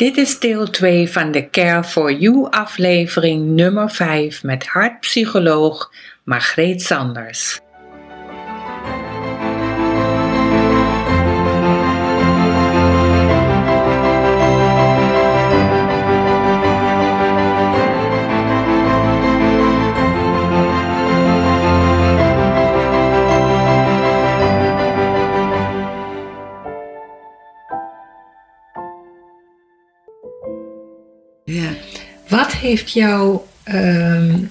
Dit 0.00 0.16
is 0.16 0.38
deel 0.38 0.70
2 0.70 1.10
van 1.10 1.30
de 1.30 1.50
Care 1.50 1.84
for 1.84 2.12
You 2.12 2.50
aflevering 2.50 3.46
nummer 3.46 3.90
5 3.90 4.42
met 4.42 4.66
hartpsycholoog 4.66 5.92
Margreet 6.24 6.82
Sanders. 6.82 7.60
Wat 32.30 32.52
heeft 32.52 32.92
jou 32.92 33.40
ehm, 33.62 34.44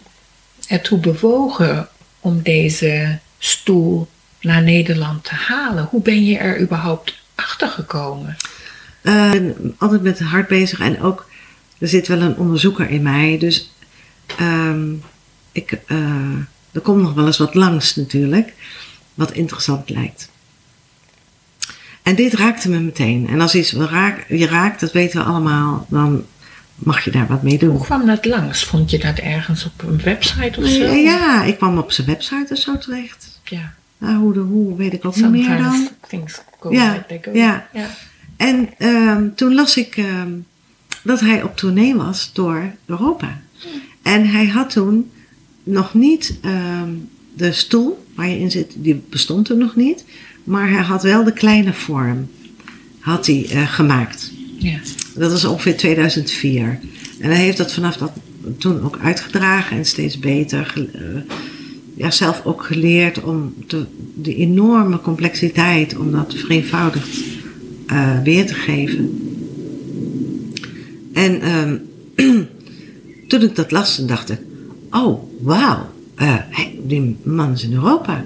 ertoe 0.68 1.00
bewogen 1.00 1.88
om 2.20 2.42
deze 2.42 3.20
stoel 3.38 4.08
naar 4.42 4.64
Nederland 4.64 5.24
te 5.24 5.36
halen? 5.36 5.88
Hoe 5.90 6.02
ben 6.02 6.26
je 6.26 6.38
er 6.38 6.62
überhaupt 6.62 7.14
achter 7.36 7.68
gekomen? 7.68 8.38
Eh, 9.02 9.32
ben 9.32 9.76
altijd 9.78 10.02
met 10.02 10.20
hart 10.20 10.48
bezig 10.48 10.80
en 10.80 11.02
ook, 11.02 11.30
er 11.78 11.88
zit 11.88 12.08
wel 12.08 12.22
een 12.22 12.38
onderzoeker 12.38 12.90
in 12.90 13.02
mij, 13.02 13.38
dus 13.38 13.74
ehm, 14.38 14.94
ik, 15.52 15.72
eh, 15.72 16.36
er 16.72 16.82
komt 16.82 17.02
nog 17.02 17.14
wel 17.14 17.26
eens 17.26 17.38
wat 17.38 17.54
langs 17.56 17.96
natuurlijk, 17.96 18.54
wat 19.14 19.32
interessant 19.32 19.90
lijkt. 19.90 20.30
En 22.04 22.16
dit 22.16 22.34
raakte 22.34 22.70
me 22.70 22.80
meteen. 22.80 23.28
En 23.28 23.42
als 23.42 23.56
iets 23.56 23.72
wel 23.72 23.88
raak, 23.88 24.26
je 24.30 24.48
raakt, 24.48 24.80
dat 24.80 24.92
weten 24.92 25.20
we 25.20 25.26
allemaal, 25.26 25.86
dan 25.90 26.26
mag 26.80 27.04
je 27.04 27.12
daar 27.12 27.28
wat 27.28 27.44
mee 27.44 27.58
doen. 27.58 27.70
Hoe 27.70 27.86
kwam 27.86 28.06
dat 28.06 28.26
langs? 28.26 28.64
Vond 28.64 28.92
je 28.92 29.00
dat 29.00 29.18
ergens 29.18 29.66
op 29.66 29.84
een 29.88 30.02
website 30.04 30.60
of 30.62 30.68
zo? 30.68 30.84
Ja, 30.84 31.44
ik 31.44 31.58
kwam 31.58 31.78
op 31.78 31.92
zijn 31.92 32.08
website 32.08 32.54
of 32.54 32.58
zo 32.58 32.78
terecht. 32.78 33.40
Ja. 33.44 33.74
Nou, 33.98 34.16
hoe, 34.18 34.34
de, 34.34 34.40
hoe 34.40 34.76
weet 34.76 34.94
ik 34.94 35.06
ook 35.06 35.16
niet 35.16 35.30
meer 35.30 35.58
dan. 35.58 35.90
things 36.08 36.42
go 36.60 36.72
Ja, 36.72 36.92
like 36.92 37.06
they 37.08 37.20
go. 37.22 37.40
ja. 37.40 37.68
ja. 37.74 37.88
En 38.38 38.70
ehm, 38.78 39.30
toen 39.36 39.54
las 39.54 39.78
ik 39.78 39.98
ehm, 39.98 40.32
dat 41.04 41.20
hij 41.20 41.44
op 41.44 41.58
tournee 41.58 41.96
was 41.96 42.34
door 42.34 42.72
Europa. 42.86 43.40
En 44.02 44.30
hij 44.30 44.48
had 44.48 44.70
toen 44.70 45.12
nog 45.64 45.94
niet 45.94 46.38
ehm, 46.42 46.90
de 47.34 47.52
stoel 47.52 48.06
waar 48.16 48.28
je 48.28 48.40
in 48.40 48.52
zit, 48.52 48.74
die 48.78 49.04
bestond 49.10 49.46
toen 49.46 49.58
nog 49.58 49.76
niet. 49.76 50.06
Maar 50.44 50.70
hij 50.70 50.82
had 50.84 51.04
wel 51.04 51.24
de 51.24 51.34
kleine 51.34 51.74
vorm 51.74 52.30
had 53.00 53.26
hij, 53.26 53.48
eh, 53.50 53.68
gemaakt. 53.68 54.32
Ja. 54.58 54.80
Dat 55.20 55.32
was 55.32 55.46
ongeveer 55.46 55.78
2004. 55.78 56.80
En 57.20 57.30
hij 57.30 57.40
heeft 57.40 57.58
dat 57.58 57.74
vanaf 57.74 57.98
dat 57.98 58.12
toen 58.58 58.82
ook 58.84 58.98
uitgedragen 59.04 59.78
en 59.78 59.86
steeds 59.86 60.20
beter. 60.20 60.90
eh, 60.94 61.02
ja, 61.96 62.12
zelf 62.12 62.42
ook 62.46 62.64
geleerd 62.64 63.24
om 63.24 63.54
de 64.16 64.36
enorme 64.36 65.00
complexiteit, 65.00 65.98
om 65.98 66.12
dat 66.12 66.34
vereenvoudigd 66.34 67.20
eh, 67.88 68.22
weer 68.24 68.46
te 68.46 68.54
geven. 68.54 69.20
En 71.14 71.42
ehm, 71.42 71.78
toen 73.28 73.42
ik 73.42 73.56
dat 73.56 73.72
las, 73.72 73.96
dacht 73.96 74.30
ik: 74.30 74.40
oh, 74.92 75.24
wauw. 75.42 75.90
Eh, 76.20 76.36
die 76.84 77.18
man 77.24 77.52
is 77.52 77.64
in 77.64 77.74
Europa. 77.74 78.24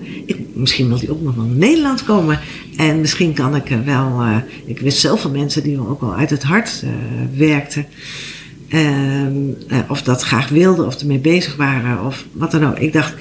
Misschien 0.54 0.88
wil 0.88 1.00
hij 1.00 1.10
ook 1.10 1.22
nog 1.22 1.36
wel 1.36 1.46
naar 1.46 1.56
Nederland 1.56 2.04
komen. 2.04 2.40
En 2.78 3.00
misschien 3.02 3.34
kan 3.34 3.56
ik 3.56 3.70
er 3.72 3.86
wel. 3.86 4.22
eh, 4.22 4.38
ik 4.66 4.80
wist 4.80 5.00
zelf 5.00 5.32
mensen 5.32 5.64
die 5.64 5.88
ook 5.88 6.02
wel 6.02 6.16
uit 6.16 6.30
het 6.30 6.44
hart 6.44 6.84
eh, 6.84 6.90
werkten. 7.38 7.86
Ehm, 8.70 9.36
eh, 9.68 9.78
of 9.88 10.02
dat 10.02 10.22
graag 10.22 10.50
wilden, 10.50 10.86
of 10.86 11.00
ermee 11.00 11.20
bezig 11.20 11.56
waren, 11.56 12.06
of 12.06 12.26
wat 12.32 12.52
dan 12.52 12.66
ook. 12.66 12.80
Ik 12.80 12.94
dacht, 12.94 13.14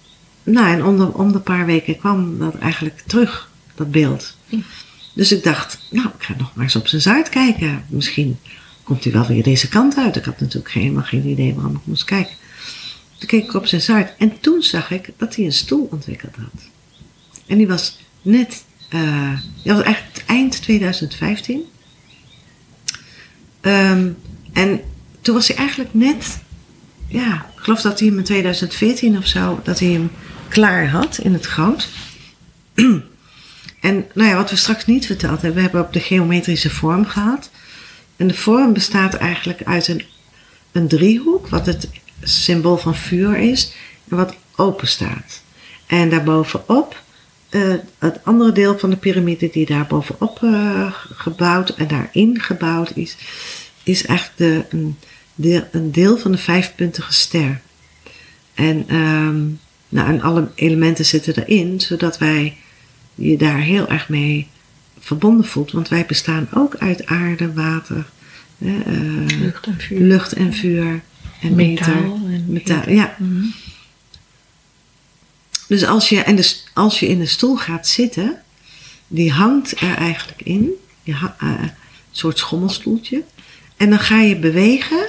nou, 0.43 0.67
en 0.67 0.85
om 0.85 0.97
de, 0.97 1.13
om 1.13 1.31
de 1.31 1.39
paar 1.39 1.65
weken 1.65 1.97
kwam 1.97 2.39
dat 2.39 2.57
eigenlijk 2.57 3.03
terug, 3.05 3.49
dat 3.75 3.91
beeld. 3.91 4.37
Dus 5.13 5.31
ik 5.31 5.43
dacht, 5.43 5.79
nou, 5.91 6.07
ik 6.07 6.23
ga 6.23 6.33
nog 6.37 6.51
maar 6.55 6.63
eens 6.63 6.75
op 6.75 6.87
zijn 6.87 7.01
zuid 7.01 7.29
kijken. 7.29 7.85
Misschien 7.87 8.37
komt 8.83 9.03
hij 9.03 9.13
wel 9.13 9.27
weer 9.27 9.43
deze 9.43 9.67
kant 9.67 9.97
uit. 9.97 10.15
Ik 10.15 10.25
had 10.25 10.39
natuurlijk 10.39 10.73
helemaal 10.73 11.03
geen 11.03 11.27
idee 11.27 11.53
waarom 11.53 11.75
ik 11.75 11.81
moest 11.83 12.03
kijken. 12.03 12.35
Toen 13.17 13.27
keek 13.27 13.43
ik 13.43 13.53
op 13.53 13.65
zijn 13.65 13.81
zuid 13.81 14.13
en 14.17 14.39
toen 14.39 14.61
zag 14.61 14.91
ik 14.91 15.09
dat 15.17 15.35
hij 15.35 15.45
een 15.45 15.53
stoel 15.53 15.87
ontwikkeld 15.91 16.35
had. 16.35 16.63
En 17.47 17.57
die 17.57 17.67
was 17.67 17.97
net, 18.21 18.63
eh 18.89 19.39
dat 19.63 19.83
was 19.83 19.95
het 19.95 20.23
eind 20.25 20.61
2015. 20.61 21.61
Ehm, 23.61 24.09
en 24.53 24.81
toen 25.21 25.35
was 25.35 25.47
hij 25.47 25.57
eigenlijk 25.57 25.93
net, 25.93 26.39
ja, 27.07 27.45
ik 27.55 27.63
geloof 27.63 27.81
dat 27.81 27.99
hij 27.99 28.07
hem 28.07 28.17
in 28.17 28.23
2014 28.23 29.17
of 29.17 29.27
zo, 29.27 29.59
dat 29.63 29.79
hij 29.79 29.89
hem 29.89 30.11
klaar 30.49 30.89
had 30.89 31.17
in 31.17 31.33
het 31.33 31.47
goud. 31.47 31.89
En 33.79 34.05
nou 34.13 34.29
ja, 34.29 34.35
wat 34.35 34.49
we 34.49 34.55
straks 34.55 34.85
niet 34.85 35.05
verteld 35.05 35.41
hebben, 35.41 35.53
we 35.53 35.61
hebben 35.61 35.81
op 35.81 35.93
de 35.93 35.99
geometrische 35.99 36.69
vorm 36.69 37.05
gehad. 37.05 37.49
En 38.15 38.27
de 38.27 38.33
vorm 38.33 38.73
bestaat 38.73 39.13
eigenlijk 39.13 39.63
uit 39.63 39.87
een, 39.87 40.03
een 40.71 40.87
driehoek, 40.87 41.47
wat 41.47 41.65
het 41.65 41.89
symbool 42.23 42.77
van 42.77 42.95
vuur 42.95 43.37
is, 43.37 43.73
en 44.09 44.17
wat 44.17 44.35
open 44.55 44.87
staat. 44.87 45.41
En 45.87 46.09
daarbovenop, 46.09 47.01
eh 47.49 47.73
het 47.99 48.19
andere 48.23 48.51
deel 48.51 48.79
van 48.79 48.89
de 48.89 48.95
piramide 48.95 49.49
die 49.49 49.65
daar 49.65 49.87
bovenop 49.87 50.43
eh, 50.43 50.93
gebouwd 51.13 51.69
en 51.69 51.87
daarin 51.87 52.41
gebouwd 52.41 52.91
is, 52.95 53.17
is 53.83 54.05
eigenlijk 54.05 54.37
de, 54.37 54.77
een, 54.77 54.97
deel, 55.35 55.67
een 55.71 55.91
deel 55.91 56.17
van 56.17 56.31
de 56.31 56.37
vijfpuntige 56.37 57.13
ster. 57.13 57.61
En, 58.53 58.83
ehm, 58.87 59.41
nou, 59.89 60.07
en 60.07 60.21
alle 60.21 60.51
elementen 60.55 61.05
zitten 61.05 61.45
erin, 61.45 61.81
zodat 61.81 62.17
wij 62.17 62.57
je 63.15 63.37
daar 63.37 63.59
heel 63.59 63.87
erg 63.87 64.09
mee 64.09 64.47
verbonden 65.03 65.45
voelt. 65.45 65.71
Want 65.71 65.87
wij 65.87 66.05
bestaan 66.05 66.47
ook 66.53 66.75
uit 66.75 67.05
aarde, 67.05 67.53
water, 67.53 68.05
eh, 68.57 68.69
Lucht 69.41 69.65
en 69.65 69.79
vuur. 69.79 69.99
lucht 69.99 70.33
en 70.33 70.53
vuur 70.53 71.01
en 71.41 71.55
Metaal 71.55 72.19
en- 72.31 72.45
Metaal, 72.47 72.89
ja. 72.89 73.15
Mhm. 73.19 73.45
Dus 75.67 75.85
als 75.85 76.09
je, 76.09 76.19
en 76.21 76.39
als 76.73 76.99
je 76.99 77.07
in 77.07 77.19
de 77.19 77.25
stoel 77.25 77.55
gaat 77.57 77.87
zitten, 77.87 78.41
die 79.07 79.31
hangt 79.31 79.81
er 79.81 79.95
eigenlijk 79.97 80.41
in. 80.41 80.69
Je 81.03 81.13
ha- 81.13 81.35
eh, 81.39 81.47
een 81.49 81.71
soort 82.11 82.37
schommelstoeltje. 82.37 83.23
En 83.77 83.89
dan 83.89 83.99
ga 83.99 84.19
je 84.21 84.35
bewegen. 84.37 85.05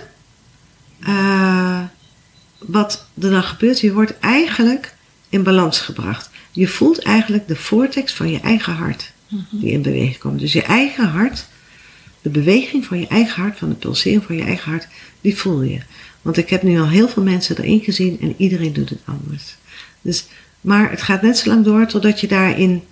Eh, 1.01 1.81
wat 2.59 3.07
er 3.21 3.31
dan 3.31 3.43
gebeurt, 3.43 3.81
je 3.81 3.93
wordt 3.93 4.19
eigenlijk 4.19 4.95
in 5.29 5.43
balans 5.43 5.79
gebracht. 5.81 6.31
Je 6.53 6.69
voelt 6.69 7.03
eigenlijk 7.03 7.49
de 7.49 7.57
vortex 7.57 8.13
van 8.13 8.31
je 8.31 8.41
eigen 8.41 8.73
hart 8.75 9.13
die 9.51 9.71
in 9.71 9.83
beweging 9.83 10.19
komt. 10.19 10.41
Dus 10.41 10.53
je 10.53 10.63
eigen 10.63 11.09
hart, 11.09 11.47
de 12.23 12.31
beweging 12.31 12.85
van 12.85 13.01
je 13.01 13.07
eigen 13.07 13.43
hart, 13.43 13.59
van 13.59 13.69
de 13.69 13.75
pulsering 13.75 14.23
van 14.25 14.37
je 14.37 14.43
eigen 14.43 14.71
hart, 14.71 14.87
die 15.21 15.37
voel 15.37 15.63
je. 15.63 15.81
Want 16.23 16.37
ik 16.37 16.51
heb 16.51 16.63
nu 16.63 16.79
al 16.79 16.89
heel 16.89 17.09
veel 17.09 17.23
mensen 17.23 17.59
erin 17.59 17.81
gezien 17.81 18.21
en 18.21 18.35
iedereen 18.37 18.73
doet 18.73 18.89
het 18.89 19.01
anders. 19.05 19.57
Dus, 20.01 20.27
maar 20.61 20.91
het 20.91 21.03
gaat 21.03 21.23
net 21.23 21.39
zo 21.39 21.49
lang 21.49 21.65
door 21.65 21.87
totdat 21.87 22.21
je 22.21 22.27
daarin 22.27 22.83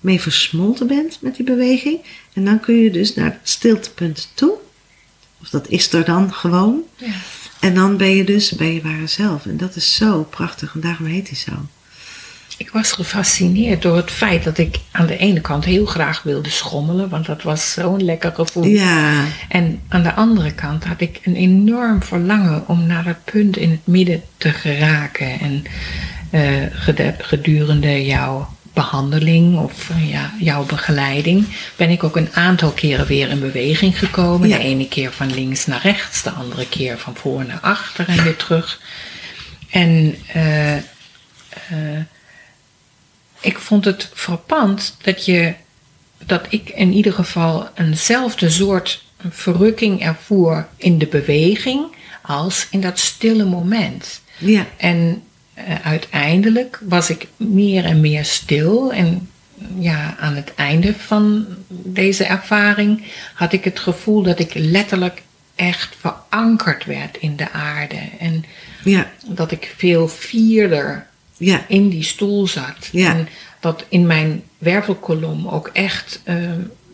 mee 0.00 0.20
versmolten 0.20 0.86
bent 0.86 1.18
met 1.20 1.36
die 1.36 1.44
beweging. 1.44 1.98
En 2.32 2.44
dan 2.44 2.60
kun 2.60 2.74
je 2.74 2.90
dus 2.90 3.14
naar 3.14 3.24
het 3.24 3.38
stiltepunt 3.42 4.28
toe. 4.34 4.52
Of 5.40 5.48
dat 5.48 5.68
is 5.68 5.92
er 5.92 6.04
dan 6.04 6.32
gewoon. 6.32 6.82
Ja. 6.96 7.12
En 7.60 7.74
dan 7.74 7.96
ben 7.96 8.16
je 8.16 8.24
dus 8.24 8.50
bij 8.50 8.74
je 8.74 8.82
ware 8.82 9.06
zelf. 9.06 9.46
En 9.46 9.56
dat 9.56 9.76
is 9.76 9.94
zo 9.94 10.22
prachtig 10.22 10.74
en 10.74 10.80
daarom 10.80 11.06
heet 11.06 11.28
hij 11.28 11.36
zo. 11.36 11.52
Ik 12.60 12.70
was 12.70 12.92
gefascineerd 12.92 13.82
door 13.82 13.96
het 13.96 14.10
feit 14.10 14.44
dat 14.44 14.58
ik 14.58 14.76
aan 14.90 15.06
de 15.06 15.16
ene 15.16 15.40
kant 15.40 15.64
heel 15.64 15.86
graag 15.86 16.22
wilde 16.22 16.50
schommelen, 16.50 17.08
want 17.08 17.26
dat 17.26 17.42
was 17.42 17.72
zo'n 17.72 18.04
lekker 18.04 18.32
gevoel. 18.34 18.64
Ja, 18.64 19.24
En 19.48 19.80
aan 19.88 20.02
de 20.02 20.14
andere 20.14 20.52
kant 20.52 20.84
had 20.84 21.00
ik 21.00 21.20
een 21.24 21.36
enorm 21.36 22.02
verlangen 22.02 22.68
om 22.68 22.86
naar 22.86 23.04
dat 23.04 23.24
punt 23.24 23.56
in 23.56 23.70
het 23.70 23.86
midden 23.86 24.22
te 24.36 24.50
geraken. 24.50 25.40
En 25.40 25.64
gede- 26.72 27.14
gedurende 27.18 28.04
jouw 28.04 28.48
behandeling 28.72 29.58
of 29.58 29.90
eh, 29.90 30.10
ja, 30.10 30.32
jouw 30.38 30.64
begeleiding 30.64 31.46
ben 31.76 31.90
ik 31.90 32.04
ook 32.04 32.16
een 32.16 32.32
aantal 32.34 32.70
keren 32.70 33.06
weer 33.06 33.28
in 33.28 33.40
beweging 33.40 33.98
gekomen. 33.98 34.48
Ja. 34.48 34.56
De 34.56 34.62
ene 34.62 34.88
keer 34.88 35.12
van 35.12 35.34
links 35.34 35.66
naar 35.66 35.80
rechts, 35.82 36.22
de 36.22 36.30
andere 36.30 36.68
keer 36.68 36.98
van 36.98 37.16
voor 37.16 37.44
naar 37.44 37.60
achter 37.60 38.08
en 38.08 38.22
weer 38.22 38.36
terug. 38.36 38.80
En 39.70 40.14
eh, 40.26 40.74
ik 43.40 43.58
vond 43.58 43.84
het 43.84 44.10
frappant 44.14 44.96
dat 45.02 45.24
je 45.24 45.54
dat 46.24 46.46
ik 46.48 46.68
in 46.68 46.92
ieder 46.92 47.12
geval 47.12 47.68
eenzelfde 47.74 48.50
soort 48.50 49.04
verrukking 49.28 50.02
ervoer 50.02 50.68
in 50.76 50.98
de 50.98 51.06
beweging 51.06 51.86
als 52.22 52.66
in 52.70 52.80
dat 52.80 52.98
stille 52.98 53.44
moment. 53.44 54.20
ja, 54.38 54.66
En 54.76 55.22
eh, 55.54 55.74
uiteindelijk 55.82 56.80
was 56.82 57.10
ik 57.10 57.26
meer 57.36 57.84
en 57.84 58.00
meer 58.00 58.24
stil. 58.24 58.92
En 58.92 59.28
ja, 59.78 60.16
aan 60.18 60.34
het 60.34 60.54
einde 60.54 60.94
van 60.94 61.46
deze 61.68 62.24
ervaring 62.24 63.02
had 63.34 63.52
ik 63.52 63.64
het 63.64 63.78
gevoel 63.78 64.22
dat 64.22 64.38
ik 64.38 64.54
letterlijk 64.54 65.22
echt 65.54 65.96
verankerd 66.00 66.84
werd 66.84 67.16
in 67.16 67.36
de 67.36 67.50
aarde. 67.50 68.00
En 68.18 68.44
ja, 68.84 69.10
dat 69.26 69.50
ik 69.50 69.74
veel 69.76 70.08
vierder 70.08 71.06
ja, 71.40 71.64
in 71.68 71.88
die 71.88 72.02
stoel 72.02 72.46
zat. 72.46 72.88
Ja. 72.92 73.14
En 73.14 73.28
dat 73.60 73.84
in 73.88 74.06
mijn 74.06 74.42
wervelkolom 74.58 75.48
ook 75.48 75.70
echt 75.72 76.20
eh, 76.24 76.36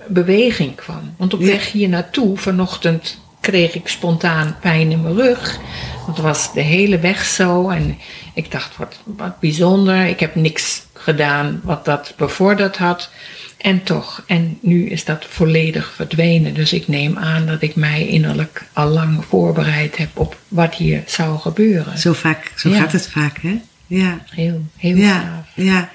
beweging 0.07 0.75
kwam. 0.75 1.15
Want 1.17 1.35
op 1.35 1.41
Ja. 1.41 1.47
weg 1.47 1.73
hier 1.73 1.89
naartoe, 1.89 2.37
vanochtend 2.39 3.19
kreeg 3.41 3.75
ik 3.75 3.89
spontaan 3.89 4.57
pijn 4.61 4.91
in 4.91 5.03
mijn 5.03 5.15
rug. 5.17 5.59
Dat 6.07 6.19
was 6.19 6.53
de 6.53 6.61
hele 6.61 6.99
weg 6.99 7.25
zo. 7.25 7.69
En 7.69 7.99
ik 8.35 8.51
dacht, 8.51 8.77
wat, 8.77 8.97
wat 9.05 9.41
bijzonder. 9.41 10.07
Ik 10.07 10.21
heb 10.21 10.35
niks 10.35 10.83
gedaan 10.93 11.61
wat 11.65 11.85
dat 11.85 12.15
bevorderd 12.17 12.77
had. 12.77 13.11
En 13.57 13.83
toch, 13.83 14.23
en 14.27 14.59
nu 14.61 14.87
is 14.89 15.05
dat 15.05 15.25
volledig 15.29 15.93
verdwenen. 15.95 16.55
Dus 16.55 16.73
ik 16.73 16.89
neem 16.89 17.19
aan 17.19 17.47
dat 17.47 17.63
ik 17.63 17.75
mij 17.77 18.07
innerlijk 18.07 18.65
al 18.73 18.89
lang 18.89 19.25
voorbereid 19.25 19.97
heb 19.97 20.09
op 20.15 20.37
wat 20.49 20.75
hier 20.75 21.03
zou 21.07 21.39
gebeuren. 21.39 21.99
zo 21.99 22.13
vaak, 22.13 22.53
zo 22.57 22.69
Ja. 22.71 22.79
gaat 22.81 22.93
het 22.93 23.09
vaak, 23.09 23.39
hè? 23.43 23.61
Ja, 23.87 24.25
Heel, 24.31 24.67
heel 24.77 24.97
ja, 24.97 25.21
gaaf. 25.21 25.65
ja. 25.67 25.91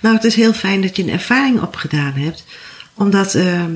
Nou, 0.00 0.14
het 0.14 0.24
is 0.24 0.34
heel 0.34 0.52
fijn 0.52 0.80
dat 0.82 0.96
je 0.96 1.02
een 1.02 1.08
ervaring 1.10 1.60
opgedaan 1.60 2.12
hebt, 2.12 2.44
omdat 2.94 3.34
ehm, 3.34 3.72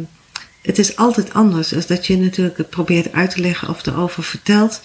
het 0.63 0.79
is 0.79 0.97
altijd 0.97 1.35
anders 1.35 1.75
als 1.75 1.87
dat 1.87 2.07
je 2.07 2.17
natuurlijk 2.17 2.59
het 2.59 2.71
probeert 2.71 3.13
uit 3.13 3.31
te 3.31 3.41
leggen 3.41 3.69
of 3.69 3.87
erover 3.87 4.23
vertelt. 4.23 4.83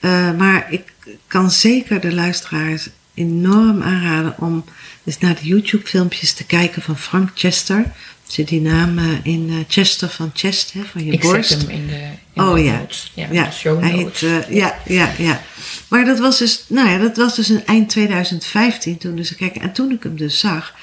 Eh, 0.00 0.32
maar 0.32 0.66
ik 0.72 0.92
kan 1.26 1.50
zeker 1.50 2.00
de 2.00 2.14
luisteraars 2.14 2.88
enorm 3.14 3.82
aanraden 3.82 4.34
om 4.38 4.64
eens 5.04 5.18
naar 5.18 5.34
de 5.34 5.46
YouTube-filmpjes 5.46 6.32
te 6.32 6.44
kijken 6.44 6.82
van 6.82 6.98
Frank 6.98 7.30
Chester. 7.34 7.84
Zit 8.26 8.48
die 8.48 8.60
naam 8.60 8.98
eh, 8.98 9.04
in 9.22 9.46
eh, 9.50 9.56
Chester 9.68 10.08
van 10.08 10.30
chest, 10.34 10.72
hè, 10.72 10.80
van 10.84 11.04
je 11.04 11.12
Ik 11.12 11.20
borst. 11.20 11.50
zet 11.50 11.60
hem 11.60 11.70
in 11.70 11.86
de, 11.86 12.08
Oh 12.40 12.64
ja. 12.64 12.78
notes. 12.78 13.12
Ja, 13.14 13.26
Ja, 13.30 13.50
show 13.50 13.82
notes. 13.82 14.20
heet, 14.20 14.46
eh, 14.46 14.56
ja, 14.56 14.74
ja, 14.86 15.10
ja. 15.18 15.40
Maar 15.88 16.04
dat 16.04 16.18
was 16.18 16.38
dus, 16.38 16.64
nou 16.68 16.88
ja, 16.88 16.98
dat 16.98 17.16
was 17.16 17.34
dus 17.34 17.50
in 17.50 17.66
eind 17.66 17.88
2015 17.88 18.98
toen 18.98 19.16
dus 19.16 19.34
kijk, 19.34 19.56
en 19.56 19.72
toen 19.72 19.90
ik 19.90 20.02
hem 20.02 20.16
dus 20.16 20.38
zag. 20.38 20.74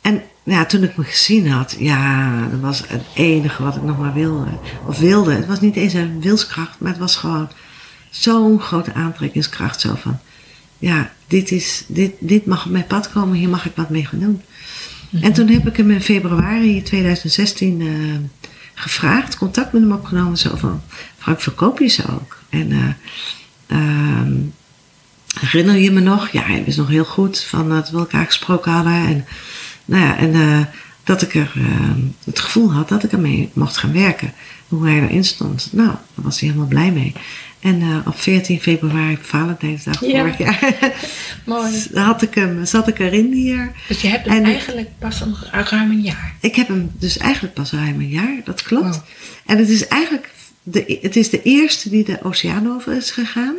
En 0.00 0.22
ja, 0.42 0.64
toen 0.64 0.82
ik 0.82 0.96
me 0.96 1.04
gezien 1.04 1.50
had, 1.50 1.76
ja, 1.78 2.30
dat 2.50 2.60
was 2.60 2.82
het 2.86 3.02
enige 3.14 3.62
wat 3.62 3.76
ik 3.76 3.82
nog 3.82 3.98
maar 3.98 4.14
wilde. 4.14 4.46
Of 4.86 4.98
wilde. 4.98 5.32
Het 5.32 5.46
was 5.46 5.60
niet 5.60 5.76
eens 5.76 5.92
een 5.92 6.20
wilskracht, 6.20 6.80
maar 6.80 6.90
het 6.90 7.00
was 7.00 7.16
gewoon 7.16 7.50
zo'n 8.10 8.60
grote 8.60 8.92
aantrekkingskracht. 8.92 9.80
Zo 9.80 9.94
van, 9.94 10.18
ja, 10.78 11.12
dit, 11.26 11.50
is, 11.50 11.84
dit, 11.86 12.12
dit 12.18 12.46
mag 12.46 12.64
op 12.64 12.70
mijn 12.70 12.86
pad 12.86 13.10
komen, 13.10 13.36
hier 13.36 13.48
mag 13.48 13.66
ik 13.66 13.72
wat 13.74 13.90
mee 13.90 14.06
gaan 14.06 14.18
doen. 14.18 14.42
En 15.20 15.32
toen 15.32 15.48
heb 15.48 15.66
ik 15.66 15.76
hem 15.76 15.90
in 15.90 16.02
februari 16.02 16.82
2016 16.82 17.80
eh, 17.80 17.86
gevraagd, 18.80 19.36
contact 19.36 19.72
met 19.72 19.82
hem 19.82 19.92
opgenomen. 19.92 20.38
Zo 20.38 20.56
van, 20.56 20.82
Frank, 21.18 21.40
verkoop 21.40 21.78
je 21.78 21.88
ze 21.88 22.02
ook? 22.10 22.38
En 22.48 22.72
eh, 22.72 23.78
ehm, 23.78 24.32
herinner 25.40 25.76
je 25.76 25.90
me 25.90 26.00
nog? 26.00 26.28
Ja, 26.28 26.42
hij 26.42 26.64
wist 26.64 26.78
nog 26.78 26.88
heel 26.88 27.04
goed 27.04 27.40
van 27.40 27.68
dat 27.68 27.90
we 27.90 27.98
elkaar 27.98 28.26
gesproken 28.26 28.72
hadden. 28.72 28.92
En, 28.92 29.24
nou 29.84 30.04
ja, 30.04 30.16
en 30.16 30.34
eh, 30.34 30.60
dat 31.04 31.22
ik 31.22 31.34
er 31.34 31.52
eh, 31.54 32.04
het 32.24 32.40
gevoel 32.40 32.72
had 32.72 32.88
dat 32.88 33.02
ik 33.02 33.12
ermee 33.12 33.50
mocht 33.52 33.76
gaan 33.76 33.92
werken. 33.92 34.32
Hoe 34.68 34.86
hij 34.86 35.02
erin 35.02 35.24
stond. 35.24 35.68
Nou, 35.72 35.88
daar 35.88 36.24
was 36.24 36.40
hij 36.40 36.48
helemaal 36.48 36.68
blij 36.68 36.92
mee. 36.92 37.12
En 37.60 37.80
eh, 37.82 37.96
op 38.06 38.18
14 38.18 38.60
februari, 38.60 39.14
op 39.14 39.24
Valentijnsdag 39.24 40.06
Ja. 40.06 40.20
vorig 40.20 40.38
jaar, 40.38 40.74
Mooi. 41.44 41.72
had 41.94 42.22
ik 42.22 42.34
hem, 42.34 42.64
zat 42.66 42.88
ik 42.88 42.98
erin 42.98 43.32
hier. 43.32 43.72
Dus 43.88 44.00
je 44.00 44.08
hebt 44.08 44.26
hem 44.26 44.36
En- 44.36 44.44
eigenlijk 44.44 44.88
pas 44.98 45.20
een, 45.20 45.34
ruim 45.50 45.90
een 45.90 46.00
jaar. 46.00 46.34
Ik 46.40 46.54
heb 46.56 46.68
hem 46.68 46.90
dus 46.98 47.18
eigenlijk 47.18 47.54
pas 47.54 47.72
ruim 47.72 48.00
een 48.00 48.08
jaar, 48.08 48.36
dat 48.44 48.62
klopt. 48.62 48.94
Wow. 48.96 49.04
En 49.46 49.58
het 49.58 49.68
is 49.68 49.86
eigenlijk 49.88 50.30
de, 50.62 50.98
het 51.02 51.16
is 51.16 51.30
de 51.30 51.42
eerste 51.42 51.90
die 51.90 52.04
de 52.04 52.18
oceaan 52.22 52.68
over 52.74 52.96
is 52.96 53.10
gegaan. 53.10 53.54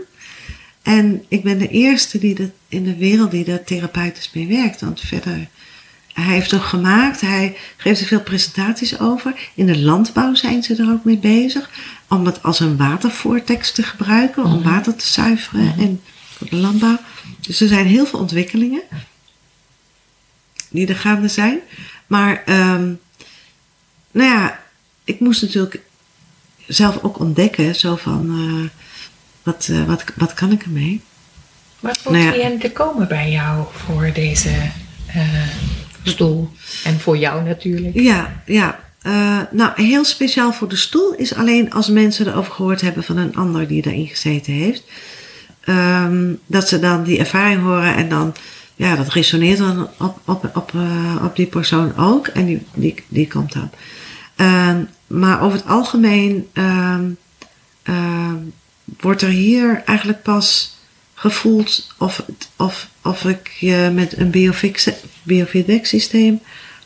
En 0.82 1.24
ik 1.28 1.44
ben 1.44 1.58
de 1.58 1.68
eerste 1.68 2.20
die 2.20 2.36
dat 2.36 2.50
in 2.70 2.84
de 2.84 2.96
wereld 2.98 3.32
die 3.32 3.44
daar 3.46 3.64
therapeutisch 3.64 4.32
mee 4.34 4.48
werkt. 4.48 4.82
Want 4.82 5.00
verder, 5.02 5.48
hij 6.14 6.34
heeft 6.34 6.52
hem 6.52 6.60
gemaakt, 6.60 7.22
hij 7.22 7.56
geeft 7.78 8.02
er 8.02 8.08
veel 8.08 8.22
presentaties 8.22 9.00
over. 9.00 9.34
In 9.54 9.66
de 9.66 9.80
landbouw 9.80 10.34
zijn 10.36 10.64
ze 10.64 10.76
er 10.76 10.92
ook 10.92 11.04
mee 11.04 11.18
bezig. 11.18 11.70
Om 12.12 12.26
het 12.26 12.44
als 12.44 12.60
een 12.60 12.78
watervoortekst 12.78 13.76
te 13.76 13.84
gebruiken, 13.84 14.44
om 14.44 14.64
water 14.64 14.96
te 14.96 15.08
zuiveren 15.08 15.74
en 15.78 16.02
voor 16.38 16.50
de 16.50 16.56
landbouw. 16.56 16.98
Dus 17.42 17.62
er 17.62 17.68
zijn 17.68 17.86
heel 17.86 18.06
veel 18.06 18.20
ontwikkelingen 18.20 18.82
die 20.70 20.88
er 20.88 20.96
gaande 20.96 21.28
zijn. 21.28 21.60
Maar, 22.08 22.44
ehm, 22.46 22.94
nou 24.12 24.30
ja, 24.30 24.60
ik 25.04 25.20
moest 25.20 25.42
natuurlijk 25.42 25.82
zelf 26.68 27.04
ook 27.04 27.20
ontdekken, 27.20 27.76
zo 27.76 27.96
van, 27.96 28.30
eh, 28.30 28.70
wat, 29.44 29.68
eh, 29.72 29.86
wat, 29.86 30.04
wat 30.16 30.34
kan 30.34 30.52
ik 30.52 30.64
ermee? 30.64 31.02
Wat 31.80 31.98
voor 31.98 32.12
Nou 32.12 32.24
ja. 32.24 32.32
cliënten 32.32 32.74
komen 32.74 33.08
bij 33.08 33.32
jou 33.32 33.66
voor 33.72 34.12
deze 34.14 34.72
eh, 35.08 35.48
stoel? 36.04 36.52
En 36.84 37.00
voor 37.00 37.18
jou 37.18 37.44
natuurlijk. 37.44 38.00
Ja, 38.00 38.44
ja. 38.46 38.81
Eh, 39.02 39.40
nou, 39.52 39.72
heel 39.76 40.04
speciaal 40.04 40.54
voor 40.54 40.68
de 40.68 40.76
stoel 40.76 41.14
is 41.14 41.34
alleen 41.34 41.74
als 41.74 41.90
mensen 41.90 42.28
erover 42.28 42.54
gehoord 42.54 42.82
hebben 42.82 43.04
van 43.04 43.18
een 43.18 43.36
ander 43.36 43.68
die 43.68 43.82
daarin 43.82 44.08
gezeten 44.08 44.54
heeft. 44.54 44.84
Ehm, 45.62 46.34
dat 46.46 46.68
ze 46.68 46.80
dan 46.80 47.04
die 47.04 47.20
ervaring 47.20 47.62
horen 47.62 47.96
en 47.96 48.10
dan, 48.10 48.34
ja, 48.76 48.96
dat 48.96 49.10
resoneert 49.10 49.58
dan 49.58 49.90
op, 50.00 50.20
op, 50.26 50.50
op, 50.54 50.72
eh, 50.74 51.24
op 51.24 51.36
die 51.36 51.46
persoon 51.46 51.98
ook. 51.98 52.28
En 52.28 52.46
die, 52.46 52.66
die, 52.74 52.96
die 53.08 53.28
komt 53.28 53.54
dan. 53.54 53.70
Ehm, 54.36 54.84
maar 55.08 55.42
over 55.42 55.58
het 55.58 55.68
algemeen 55.68 56.50
ehm, 56.54 57.10
wordt 59.00 59.22
er 59.22 59.30
hier 59.30 59.82
eigenlijk 59.86 60.22
pas 60.22 60.78
gevoeld 61.14 61.94
of, 61.98 62.26
of, 62.58 62.90
of 63.04 63.26
ik 63.26 63.52
je 63.60 63.92
met 63.94 64.18
een 64.18 64.32
biofeedback 65.24 65.86
systeem 65.86 66.40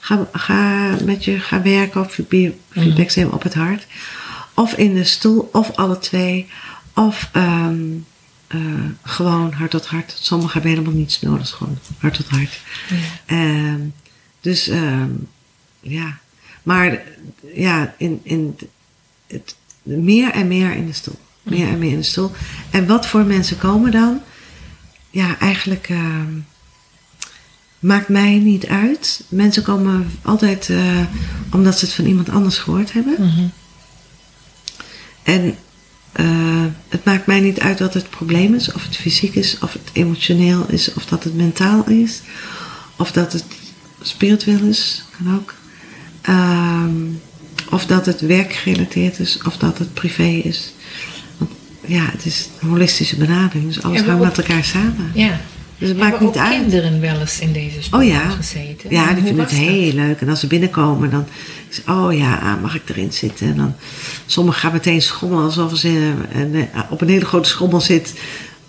ga, 0.06 0.28
ga 0.32 0.96
met 1.04 1.26
je 1.26 1.40
ga 1.40 1.62
werken 1.62 2.02
of 2.02 2.18
je 2.18 2.24
biofeedback 2.24 3.06
systeem 3.06 3.30
op 3.30 3.44
het 3.44 3.54
hart. 3.54 3.88
Of 4.54 4.74
in 4.74 4.94
de 4.94 5.04
stoel, 5.04 5.50
of 5.52 5.72
alle 5.76 6.00
twee. 6.00 6.48
Of 6.94 7.30
ehm, 7.32 7.84
eh, 8.48 8.60
gewoon 9.04 9.52
hart 9.54 9.72
tot 9.72 9.86
hart. 9.86 10.18
Sommigen 10.22 10.54
hebben 10.54 10.72
helemaal 10.72 11.00
niets 11.00 11.22
nodig, 11.22 11.50
gewoon 11.50 11.78
hart 11.98 12.14
tot 12.14 12.30
hart. 12.30 12.62
Ehm, 13.26 13.80
dus 14.42 14.68
ehm, 14.68 15.10
ja, 15.80 16.18
maar 16.64 17.02
ja, 17.54 17.94
in, 17.98 18.20
in 18.24 18.58
het, 19.28 19.56
meer 19.84 20.32
en 20.32 20.48
meer 20.48 20.72
in 20.72 20.86
de 20.86 20.94
stoel. 20.94 21.20
Meer 21.44 21.68
en 21.68 21.80
meer 21.80 21.92
in 21.92 21.98
de 21.98 22.04
stoel. 22.04 22.32
En 22.70 22.88
wat 22.88 23.08
voor 23.08 23.26
mensen 23.26 23.58
komen 23.58 23.92
dan? 23.92 24.22
Ja, 25.10 25.40
eigenlijk 25.40 25.90
maakt 27.86 28.08
mij 28.08 28.38
niet 28.38 28.68
uit. 28.68 29.24
Mensen 29.28 29.64
komen 29.64 30.12
altijd 30.22 30.70
eh, 30.70 31.00
omdat 31.52 31.80
ze 31.80 31.86
het 31.86 31.94
van 31.94 32.06
iemand 32.06 32.30
anders 32.30 32.58
gehoord 32.58 32.94
hebben. 32.94 33.16
Mhm. 33.20 33.46
En 35.24 35.56
eh, 36.12 36.66
het 36.90 37.04
maakt 37.04 37.26
mij 37.26 37.40
niet 37.40 37.60
uit 37.60 37.80
wat 37.80 37.94
het 37.94 38.10
probleem 38.10 38.54
is, 38.54 38.74
of 38.74 38.84
het 38.84 38.96
fysiek 38.96 39.36
is, 39.36 39.58
of 39.60 39.74
het 39.74 39.90
emotioneel 39.94 40.66
is, 40.68 40.94
of 40.94 41.06
dat 41.06 41.24
het 41.24 41.36
mentaal 41.36 41.90
is, 41.90 42.22
of 42.96 43.12
dat 43.12 43.34
het 43.34 43.46
spiritueel 44.02 44.68
is, 44.68 45.04
kan 45.18 45.36
ook. 45.36 45.54
Ehm, 46.22 46.94
of 47.70 47.86
dat 47.86 48.06
het 48.06 48.22
werkgerelateerd 48.22 49.20
is, 49.20 49.42
of 49.46 49.58
dat 49.58 49.78
het 49.78 49.94
privé 49.94 50.42
is. 50.44 50.74
Want, 51.38 51.52
ja, 51.86 52.06
het 52.12 52.26
is 52.26 52.50
een 52.60 52.70
holistische 52.70 53.16
benadering, 53.16 53.68
dus 53.68 53.84
alles 53.84 54.02
hangt 54.02 54.22
met 54.22 54.38
elkaar 54.38 54.64
samen. 54.64 55.12
Ja. 55.14 55.42
Dus 55.78 55.90
het 55.90 55.98
maakt 55.98 56.20
niet 56.20 56.38
uit. 56.38 56.60
kinderen 56.60 57.00
wel 57.02 57.20
eens 57.20 57.40
in 57.40 57.52
deze 57.52 57.82
stoel 57.82 58.00
Oh 58.00 58.06
ja. 58.06 58.30
gezeten? 58.30 58.90
Ja, 58.90 59.14
die 59.14 59.24
vinden 59.24 59.44
het 59.44 59.54
heel 59.54 59.94
leuk. 59.94 60.22
En 60.22 60.30
als 60.30 60.40
ze 60.40 60.48
binnenkomen, 60.48 61.10
dan 61.10 61.26
is 61.70 61.82
oh 61.88 62.14
ja, 62.18 62.60
mag 62.62 62.76
ik 62.76 62.90
erin 62.90 63.14
zitten? 63.14 63.48
En 63.48 63.58
dan, 63.58 63.76
sommigen 64.26 64.60
gaan 64.60 64.72
meteen 64.72 65.02
schommelen 65.02 65.44
alsof 65.44 65.78
ze 65.78 66.14
eh, 66.32 66.80
op 66.90 67.02
een 67.02 67.10
hele 67.10 67.26
grote 67.26 67.50
schommel 67.50 67.82
zit. 67.82 68.14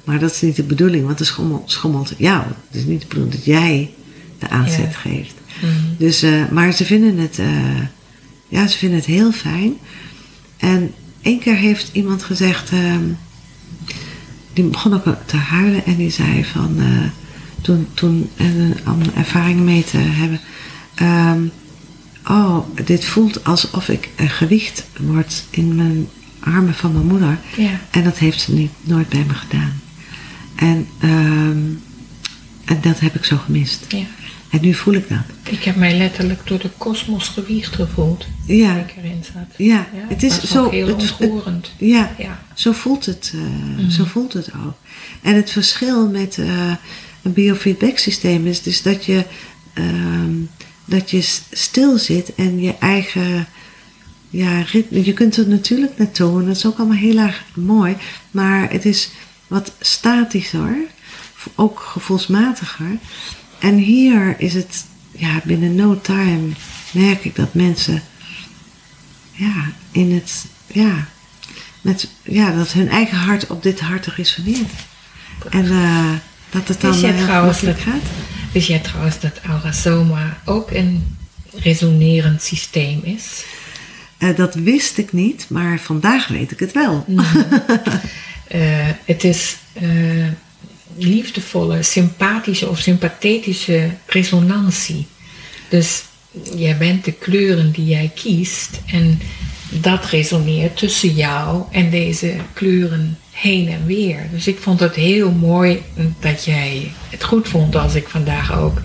Maar 0.04 0.18
dat 0.18 0.30
is 0.30 0.40
niet 0.40 0.56
de 0.56 0.62
bedoeling, 0.62 1.06
want 1.06 1.18
de 1.18 1.24
schommel 1.24 1.62
schommelt 1.66 2.12
jou. 2.18 2.42
Het 2.70 2.80
is 2.80 2.84
niet 2.84 3.00
de 3.00 3.06
bedoeling 3.06 3.34
dat 3.34 3.44
jij 3.44 3.90
de 4.38 4.48
aanzet 4.48 4.92
Ja. 4.92 4.98
geeft. 5.10 5.34
Mhm. 5.60 5.72
Dus, 5.98 6.22
eh, 6.22 6.48
maar 6.50 6.72
ze 6.72 6.84
vinden 6.84 7.18
het, 7.18 7.38
eh, 7.38 7.46
ja, 8.48 8.66
ze 8.66 8.78
vinden 8.78 8.98
het 8.98 9.06
heel 9.06 9.32
fijn. 9.32 9.72
En 10.56 10.92
één 11.22 11.38
keer 11.38 11.56
heeft 11.56 11.88
iemand 11.92 12.22
gezegd, 12.22 12.70
ehm, 12.70 13.02
die 14.56 14.64
begon 14.64 14.94
ook 14.94 15.16
te 15.26 15.36
huilen 15.36 15.84
en 15.84 15.96
die 15.96 16.10
zei 16.10 16.44
van, 16.44 16.74
eh, 16.78 16.86
toen, 17.60 17.86
toen 17.94 18.30
en, 18.36 18.74
eh, 18.84 18.92
om 18.92 19.00
ervaring 19.14 19.60
mee 19.60 19.84
te 19.84 19.96
hebben, 19.98 20.40
ehm, 20.94 21.42
oh, 22.26 22.58
dit 22.84 23.04
voelt 23.04 23.44
alsof 23.44 23.88
ik 23.88 24.08
een 24.16 24.30
gewicht 24.30 24.86
word 25.00 25.44
in 25.50 25.74
mijn 25.74 26.08
armen 26.40 26.74
van 26.74 26.92
mijn 26.92 27.06
moeder. 27.06 27.38
Ja. 27.56 27.80
En 27.90 28.04
dat 28.04 28.18
heeft 28.18 28.40
ze 28.40 28.52
niet, 28.52 28.70
nooit 28.82 29.08
bij 29.08 29.24
me 29.26 29.34
gedaan. 29.34 29.80
En, 30.54 30.86
ehm, 30.98 31.64
en 32.64 32.80
dat 32.80 33.00
heb 33.00 33.14
ik 33.14 33.24
zo 33.24 33.36
gemist. 33.36 33.84
ja. 33.88 34.04
En 34.56 34.62
nu 34.62 34.74
voel 34.74 34.94
ik 34.94 35.08
dat. 35.08 35.18
Ik 35.52 35.62
heb 35.62 35.76
mij 35.76 35.96
letterlijk 35.96 36.46
door 36.46 36.58
de 36.58 36.70
kosmos 36.76 37.28
gewiegd 37.28 37.74
gevoeld. 37.74 38.26
Ja. 38.46 38.76
Ik 38.76 38.94
erin 38.96 39.24
zat. 39.32 39.56
Ja, 39.56 39.86
het 39.92 40.22
is 40.22 40.40
zo- 40.42 40.70
heel 40.70 40.86
het- 40.86 41.02
het- 41.02 41.10
ontroerend. 41.20 41.70
Ja, 41.78 42.14
Ja. 42.18 42.42
zo 42.54 42.72
voelt 42.72 43.06
het, 43.06 43.32
eh, 43.34 43.40
Mhm. 43.76 43.90
zo 43.90 44.04
voelt 44.04 44.32
het 44.32 44.48
ook. 44.66 44.74
En 45.22 45.34
het 45.34 45.50
verschil 45.50 46.08
met 46.08 46.38
eh, 46.38 46.70
een 47.22 47.32
biofeedback 47.32 47.98
systeem 47.98 48.46
is 48.46 48.62
dus 48.62 48.82
dat 48.82 49.04
je, 49.04 49.24
ehm, 49.74 50.34
dat 50.84 51.10
je 51.10 51.20
stil 51.50 51.98
zit 51.98 52.34
en 52.34 52.60
je 52.60 52.74
eigen 52.78 53.46
ja, 54.30 54.60
ritme. 54.60 55.04
Je 55.04 55.12
kunt 55.12 55.36
er 55.36 55.48
natuurlijk 55.48 55.98
naartoe 55.98 56.40
en 56.40 56.46
dat 56.46 56.56
is 56.56 56.66
ook 56.66 56.78
allemaal 56.78 56.96
heel 56.96 57.18
erg 57.18 57.44
mooi. 57.54 57.96
Maar 58.30 58.70
het 58.70 58.84
is 58.84 59.10
wat 59.46 59.72
statischer, 59.80 60.76
ook 61.54 61.80
gevoelsmatiger. 61.80 62.86
En 63.58 63.76
hier 63.76 64.34
is 64.38 64.54
het, 64.54 64.84
ja, 65.10 65.40
binnen 65.44 65.74
no 65.74 66.00
time 66.00 66.48
merk 66.90 67.24
ik 67.24 67.36
dat 67.36 67.54
mensen 67.54 68.02
ja, 69.32 69.72
in 69.90 70.12
het, 70.12 70.44
ja, 70.66 71.08
met, 71.80 72.08
ja, 72.22 72.52
dat 72.56 72.72
hun 72.72 72.88
eigen 72.88 73.18
hart 73.18 73.46
op 73.46 73.62
dit 73.62 73.80
hart 73.80 74.06
resoneert. 74.06 74.70
En 75.50 75.70
eh, 75.70 76.10
dat 76.50 76.68
het 76.68 76.80
dan 76.80 76.90
Wist 76.90 77.02
jij 77.02 77.14
eh, 77.16 77.22
trouwens 77.22 77.60
makkelijk 77.60 77.84
dat- 77.84 77.94
gaat. 77.94 78.10
Wist 78.52 78.68
jij 78.68 78.78
trouwens 78.78 79.20
dat 79.20 79.40
Aurasoma 79.46 80.38
ook 80.44 80.70
een 80.70 81.16
resonerend 81.54 82.42
systeem 82.42 83.00
is? 83.02 83.44
Eh, 84.18 84.36
dat 84.36 84.54
wist 84.54 84.98
ik 84.98 85.12
niet, 85.12 85.46
maar 85.48 85.78
vandaag 85.78 86.28
weet 86.28 86.50
ik 86.50 86.58
het 86.58 86.72
wel. 86.72 87.04
Eh, 88.46 88.86
het 89.04 89.24
is 89.24 89.56
liefdevolle, 90.98 91.82
sympathische 91.82 92.68
of 92.68 92.78
sympathetische 92.78 93.90
resonantie. 94.06 95.06
Dus 95.68 96.02
jij 96.56 96.76
bent 96.76 97.04
de 97.04 97.12
kleuren 97.12 97.72
die 97.72 97.86
jij 97.86 98.10
kiest 98.14 98.80
en 98.86 99.20
dat 99.70 100.04
resoneert 100.04 100.76
tussen 100.76 101.14
jou 101.14 101.62
en 101.70 101.90
deze 101.90 102.34
kleuren 102.52 103.18
heen 103.30 103.68
en 103.68 103.86
weer. 103.86 104.28
Dus 104.32 104.46
ik 104.46 104.58
vond 104.58 104.80
het 104.80 104.94
heel 104.94 105.30
mooi 105.30 105.82
dat 106.20 106.44
jij 106.44 106.92
het 107.10 107.24
goed 107.24 107.48
vond 107.48 107.76
als 107.76 107.94
ik 107.94 108.08
vandaag 108.08 108.58
ook 108.58 108.80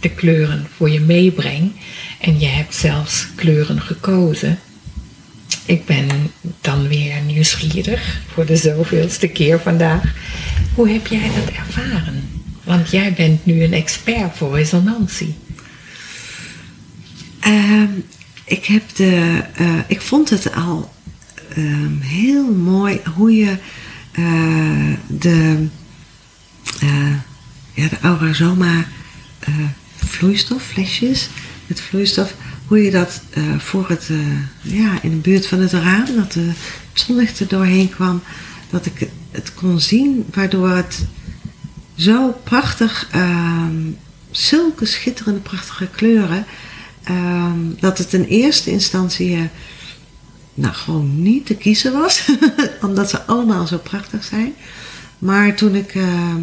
de 0.00 0.08
kleuren 0.08 0.66
voor 0.76 0.90
je 0.90 1.00
meebreng. 1.00 1.72
En 2.20 2.40
je 2.40 2.46
hebt 2.46 2.74
zelfs 2.74 3.26
kleuren 3.34 3.80
gekozen. 3.80 4.58
Ik 5.64 5.86
ben 5.86 6.08
dan 6.60 6.88
weer 6.88 7.20
nieuwsgierig 7.26 8.20
voor 8.32 8.46
de 8.46 8.56
zoveelste 8.56 9.28
keer 9.28 9.60
vandaag. 9.60 10.14
Hoe 10.76 10.88
heb 10.88 11.06
jij 11.06 11.30
dat 11.34 11.54
ervaren? 11.54 12.28
Want 12.64 12.90
jij 12.90 13.12
bent 13.12 13.46
nu 13.46 13.62
een 13.62 13.72
expert 13.72 14.36
voor 14.36 14.56
resonantie. 14.56 15.34
Ehm, 17.40 17.90
ik, 18.44 18.64
heb 18.64 18.82
de, 18.94 19.42
eh, 19.54 19.78
ik 19.86 20.00
vond 20.00 20.30
het 20.30 20.54
al 20.54 20.92
ehm, 21.54 22.00
heel 22.00 22.52
mooi 22.52 23.00
hoe 23.14 23.36
je 23.36 23.56
eh, 24.12 24.92
de, 25.06 25.66
eh, 26.80 27.14
ja, 27.74 27.88
de 27.88 27.98
Aurazoma 28.02 28.86
eh, 29.38 29.54
vloeistof, 29.96 30.62
flesjes 30.62 31.28
met 31.66 31.80
vloeistof, 31.80 32.34
hoe 32.66 32.82
je 32.82 32.90
dat 32.90 33.20
voor 33.58 33.88
het, 33.88 34.10
ja, 34.62 35.02
in 35.02 35.10
de 35.10 35.16
buurt 35.16 35.46
van 35.46 35.60
het 35.60 35.72
raam, 35.72 36.06
dat 36.16 36.32
de 36.32 36.50
zonlicht 36.92 37.40
er 37.40 37.48
doorheen 37.48 37.88
kwam, 37.88 38.22
dat 38.70 38.86
ik 38.86 39.08
het 39.36 39.54
kon 39.54 39.80
zien, 39.80 40.24
waardoor 40.34 40.68
het 40.68 41.06
zo 41.96 42.32
prachtig, 42.44 43.08
ehm, 43.12 43.90
zulke 44.30 44.84
schitterende 44.84 45.40
prachtige 45.40 45.86
kleuren, 45.86 46.46
ehm, 47.02 47.58
dat 47.80 47.98
het 47.98 48.12
in 48.12 48.24
eerste 48.24 48.70
instantie 48.70 49.36
eh, 49.36 49.42
nou, 50.54 50.74
gewoon 50.74 51.22
niet 51.22 51.46
te 51.46 51.54
kiezen 51.54 51.92
was, 51.92 52.30
omdat 52.86 53.10
ze 53.10 53.22
allemaal 53.22 53.66
zo 53.66 53.78
prachtig 53.78 54.24
zijn. 54.24 54.54
Maar 55.18 55.54
toen 55.54 55.74
ik 55.74 55.94
ehm, 55.94 56.42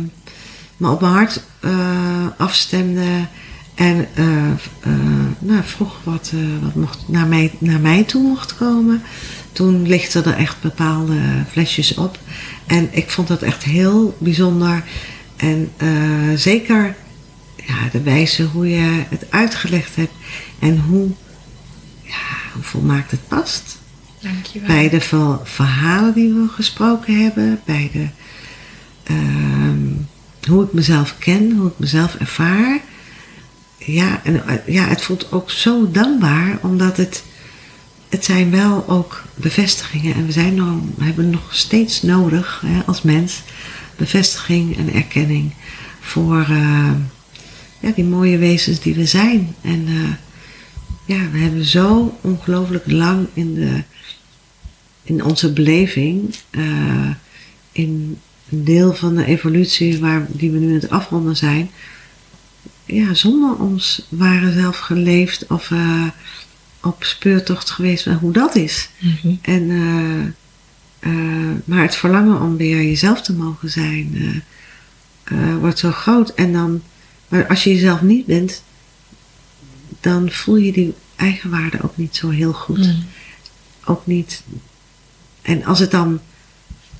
me 0.77 0.89
op 0.89 1.01
mijn 1.01 1.13
hart 1.13 1.41
eh, 1.59 2.27
afstemde 2.37 3.27
en 3.75 4.07
eh, 4.13 4.91
nou, 5.39 5.63
vroeg 5.63 5.99
wat, 6.03 6.31
wat 6.61 6.75
mocht 6.75 6.99
naar, 7.07 7.27
mij, 7.27 7.51
naar 7.57 7.79
mij 7.79 8.03
toe 8.03 8.21
mocht 8.21 8.55
komen, 8.55 9.01
toen 9.51 9.87
lichten 9.87 10.25
er 10.25 10.37
echt 10.37 10.61
bepaalde 10.61 11.19
flesjes 11.51 11.93
op. 11.93 12.19
En 12.73 12.89
ik 12.91 13.09
vond 13.09 13.27
dat 13.27 13.41
echt 13.41 13.63
heel 13.63 14.17
bijzonder. 14.19 14.83
En 15.35 15.71
eh, 15.77 15.89
zeker 16.35 16.95
ja, 17.55 17.89
de 17.91 18.01
wijze 18.01 18.43
hoe 18.43 18.69
je 18.69 19.03
het 19.09 19.25
uitgelegd 19.29 19.95
hebt 19.95 20.13
en 20.59 20.79
hoe, 20.79 21.09
ja, 22.01 22.51
hoe 22.53 22.63
volmaakt 22.63 23.11
het 23.11 23.27
past. 23.27 23.77
Dankjewel. 24.19 24.67
Bij 24.67 24.89
de 24.89 25.01
ver- 25.01 25.39
verhalen 25.43 26.13
die 26.13 26.33
we 26.33 26.47
gesproken 26.47 27.23
hebben, 27.23 27.59
bij 27.65 27.89
de, 27.93 28.07
ehm, 29.03 29.87
hoe 30.51 30.63
ik 30.63 30.73
mezelf 30.73 31.15
ken, 31.19 31.51
hoe 31.51 31.67
ik 31.67 31.79
mezelf 31.79 32.15
ervaar. 32.15 32.79
Ja, 33.77 34.21
en 34.23 34.47
eh, 34.47 34.55
ja, 34.73 34.87
het 34.87 35.01
voelt 35.01 35.31
ook 35.31 35.51
zo 35.51 35.91
dankbaar, 35.91 36.57
omdat 36.61 36.97
het, 36.97 37.23
het 38.13 38.25
zijn 38.25 38.51
wel 38.51 38.87
ook 38.87 39.23
bevestigingen. 39.35 40.15
En 40.15 40.25
we, 40.25 40.31
zijn 40.31 40.55
nog, 40.55 40.77
hebben 40.99 41.29
nog 41.29 41.55
steeds 41.55 42.01
nodig 42.01 42.61
hè, 42.65 42.81
als 42.85 43.01
mens 43.01 43.41
bevestiging 43.95 44.77
en 44.77 44.93
erkenning 44.93 45.53
voor 45.99 46.39
eh, 46.39 46.91
ja, 47.79 47.91
die 47.95 48.03
mooie 48.03 48.37
wezens 48.37 48.79
die 48.79 48.93
we 48.93 49.05
zijn. 49.05 49.55
En 49.61 49.87
eh, 49.87 51.15
ja, 51.17 51.29
we 51.31 51.37
hebben 51.37 51.65
zo 51.65 52.17
ongelooflijk 52.21 52.91
lang 52.91 53.27
in, 53.33 53.53
de, 53.53 53.83
in 55.03 55.23
onze 55.23 55.53
beleving, 55.53 56.35
eh, 56.49 57.09
in 57.71 58.17
een 58.49 58.63
deel 58.63 58.93
van 58.93 59.15
de 59.15 59.25
evolutie 59.25 59.99
waar, 59.99 60.25
die 60.29 60.51
we 60.51 60.59
nu 60.59 60.67
aan 60.67 60.73
het 60.73 60.89
afronden 60.89 61.35
zijn, 61.35 61.69
ja, 62.85 63.13
zonder 63.13 63.55
ons 63.55 64.05
ware 64.09 64.51
zelf 64.51 64.77
geleefd 64.77 65.45
of 65.47 65.71
op 66.83 67.03
speurtocht 67.03 67.69
geweest 67.69 68.05
naar 68.05 68.15
hoe 68.15 68.31
dat 68.31 68.55
is. 68.55 68.89
Mhm. 68.99 69.35
En, 69.41 69.69
eh, 69.69 71.11
eh, 71.11 71.55
maar 71.65 71.81
het 71.81 71.95
verlangen 71.95 72.41
om 72.41 72.57
weer 72.57 72.83
jezelf 72.83 73.21
te 73.21 73.33
mogen 73.33 73.69
zijn 73.69 74.43
eh, 75.23 75.57
wordt 75.57 75.79
zo 75.79 75.91
groot. 75.91 76.33
En 76.33 76.53
dan, 76.53 76.81
maar 77.27 77.47
als 77.47 77.63
je 77.63 77.73
jezelf 77.73 78.01
niet 78.01 78.25
bent, 78.25 78.63
dan 79.99 80.31
voel 80.31 80.55
je 80.55 80.71
die 80.71 80.93
eigenwaarde 81.15 81.81
ook 81.81 81.97
niet 81.97 82.15
zo 82.15 82.29
heel 82.29 82.53
goed. 82.53 82.77
Mhm. 82.77 82.95
Ook 83.85 84.05
niet 84.05 84.43
en 85.41 85.65
als 85.65 85.79
het 85.79 85.91
dan, 85.91 86.19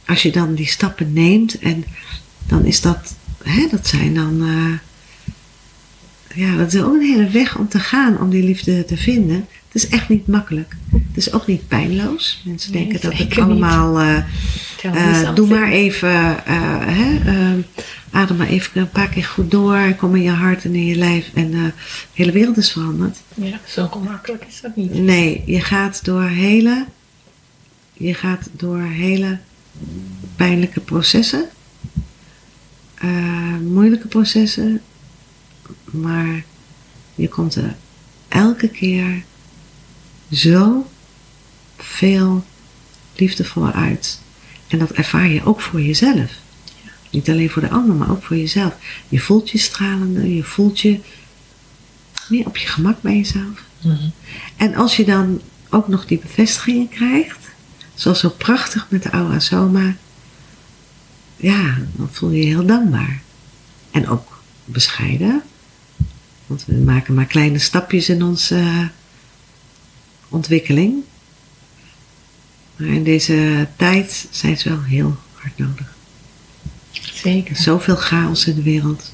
als 0.05 0.21
je 0.21 0.31
dan 0.31 0.55
die 0.55 0.67
stappen 0.67 1.13
neemt 1.13 1.59
en 1.59 1.85
dan 2.47 2.65
is 2.65 2.81
dat, 2.81 3.15
hè, 3.43 3.67
dat 3.71 3.87
zijn 3.87 4.13
dan, 4.13 4.47
ja, 6.33 6.55
dat 6.55 6.73
is 6.73 6.81
ook 6.81 6.93
een 6.93 7.01
hele 7.01 7.29
weg 7.29 7.57
om 7.57 7.67
te 7.67 7.79
gaan 7.79 8.19
om 8.19 8.29
die 8.29 8.43
liefde 8.43 8.85
te 8.85 8.97
vinden. 8.97 9.47
Het 9.73 9.83
is 9.83 9.89
echt 9.89 10.09
niet 10.09 10.27
makkelijk. 10.27 10.75
Het 10.91 11.17
is 11.17 11.33
ook 11.33 11.47
niet 11.47 11.67
pijnloos. 11.67 12.41
Mensen 12.45 12.71
Nee, 12.71 12.81
denken 12.81 13.09
dat 13.09 13.17
het 13.17 13.37
allemaal, 13.37 13.99
eh, 13.99 14.17
eh, 14.83 15.35
doe 15.35 15.47
maar 15.47 15.71
even, 15.71 16.45
eh, 16.45 16.87
hè, 16.87 17.17
eh, 17.25 17.63
adem 18.11 18.37
maar 18.37 18.47
even 18.47 18.81
een 18.81 18.89
paar 18.89 19.09
keer 19.09 19.23
goed 19.23 19.51
door, 19.51 19.93
kom 19.97 20.15
in 20.15 20.21
je 20.21 20.29
hart 20.29 20.63
en 20.65 20.75
in 20.75 20.85
je 20.85 20.95
lijf 20.95 21.29
en 21.33 21.51
de 21.51 21.71
hele 22.13 22.31
wereld 22.31 22.57
is 22.57 22.71
veranderd. 22.71 23.17
Ja, 23.33 23.59
zo 23.67 23.87
gemakkelijk 23.87 24.45
is 24.47 24.61
dat 24.61 24.75
niet. 24.75 24.93
Nee, 24.93 25.43
je 25.45 25.61
gaat 25.61 26.05
door 26.05 26.23
hele, 26.23 26.85
je 27.93 28.13
gaat 28.13 28.49
door 28.51 28.81
hele 28.81 29.39
pijnlijke 30.35 30.79
processen, 30.79 31.49
moeilijke 33.61 34.07
processen, 34.07 34.81
maar 35.91 36.43
je 37.15 37.27
komt 37.27 37.55
er 37.55 37.75
elke 38.27 38.67
keer 38.67 39.23
zo 40.33 40.89
veel 41.77 42.45
liefdevol 43.15 43.71
uit. 43.71 44.19
En 44.67 44.79
dat 44.79 44.91
ervaar 44.91 45.27
je 45.27 45.45
ook 45.45 45.61
voor 45.61 45.81
jezelf. 45.81 46.31
Niet 47.09 47.29
alleen 47.29 47.49
voor 47.49 47.61
de 47.61 47.69
ander, 47.69 47.95
maar 47.95 48.11
ook 48.11 48.23
voor 48.23 48.37
jezelf. 48.37 48.75
Je 49.09 49.19
voelt 49.19 49.49
je 49.49 49.57
stralender, 49.57 50.25
je 50.25 50.43
voelt 50.43 50.79
je 50.79 50.99
meer 52.27 52.45
op 52.45 52.57
je 52.57 52.67
gemak 52.67 53.01
bij 53.01 53.15
jezelf. 53.15 53.63
Mhm. 53.81 54.09
En 54.57 54.75
als 54.75 54.95
je 54.95 55.05
dan 55.05 55.41
ook 55.69 55.87
nog 55.87 56.05
die 56.05 56.19
bevestigingen 56.19 56.89
krijgt, 56.89 57.39
zoals 57.93 58.19
zo 58.19 58.29
prachtig 58.29 58.87
met 58.89 59.03
de 59.03 59.09
Aura 59.09 59.39
Soma, 59.39 59.95
ja, 61.35 61.77
dan 61.91 62.09
voel 62.11 62.29
je 62.29 62.39
je 62.39 62.45
heel 62.45 62.65
dankbaar. 62.65 63.21
En 63.91 64.07
ook 64.07 64.41
bescheiden, 64.65 65.41
want 66.47 66.65
we 66.65 66.73
maken 66.73 67.13
maar 67.13 67.25
kleine 67.25 67.59
stapjes 67.59 68.09
in 68.09 68.23
onze 68.23 68.55
eh, 68.55 68.85
ontwikkeling. 70.33 71.03
Maar 72.75 72.87
in 72.87 73.03
deze 73.03 73.67
tijd 73.75 74.27
zijn 74.31 74.57
ze 74.57 74.69
wel 74.69 74.83
heel 74.83 75.17
hard 75.33 75.57
nodig. 75.57 75.95
Zeker. 76.91 77.55
Zoveel 77.55 77.95
chaos 77.95 78.47
in 78.47 78.55
de 78.55 78.63
wereld. 78.63 79.13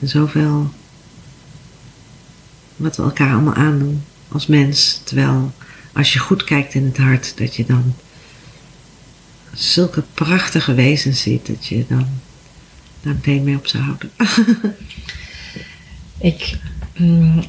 En 0.00 0.08
zoveel 0.08 0.72
wat 2.76 2.96
we 2.96 3.02
elkaar 3.02 3.32
allemaal 3.32 3.54
aandoen 3.54 4.04
als 4.28 4.46
mens. 4.46 5.00
Terwijl 5.04 5.52
als 5.92 6.12
je 6.12 6.18
goed 6.18 6.44
kijkt 6.44 6.74
in 6.74 6.84
het 6.84 6.96
hart, 6.96 7.38
dat 7.38 7.56
je 7.56 7.64
dan 7.66 7.94
zulke 9.52 10.02
prachtige 10.14 10.74
wezens 10.74 11.20
ziet, 11.20 11.46
dat 11.46 11.66
je 11.66 11.84
dan 11.88 12.08
daar 13.00 13.14
meteen 13.14 13.44
mee 13.44 13.56
op 13.56 13.66
zou 13.66 13.82
houden. 13.82 14.10
Ik 16.18 16.58
mm, 16.96 17.44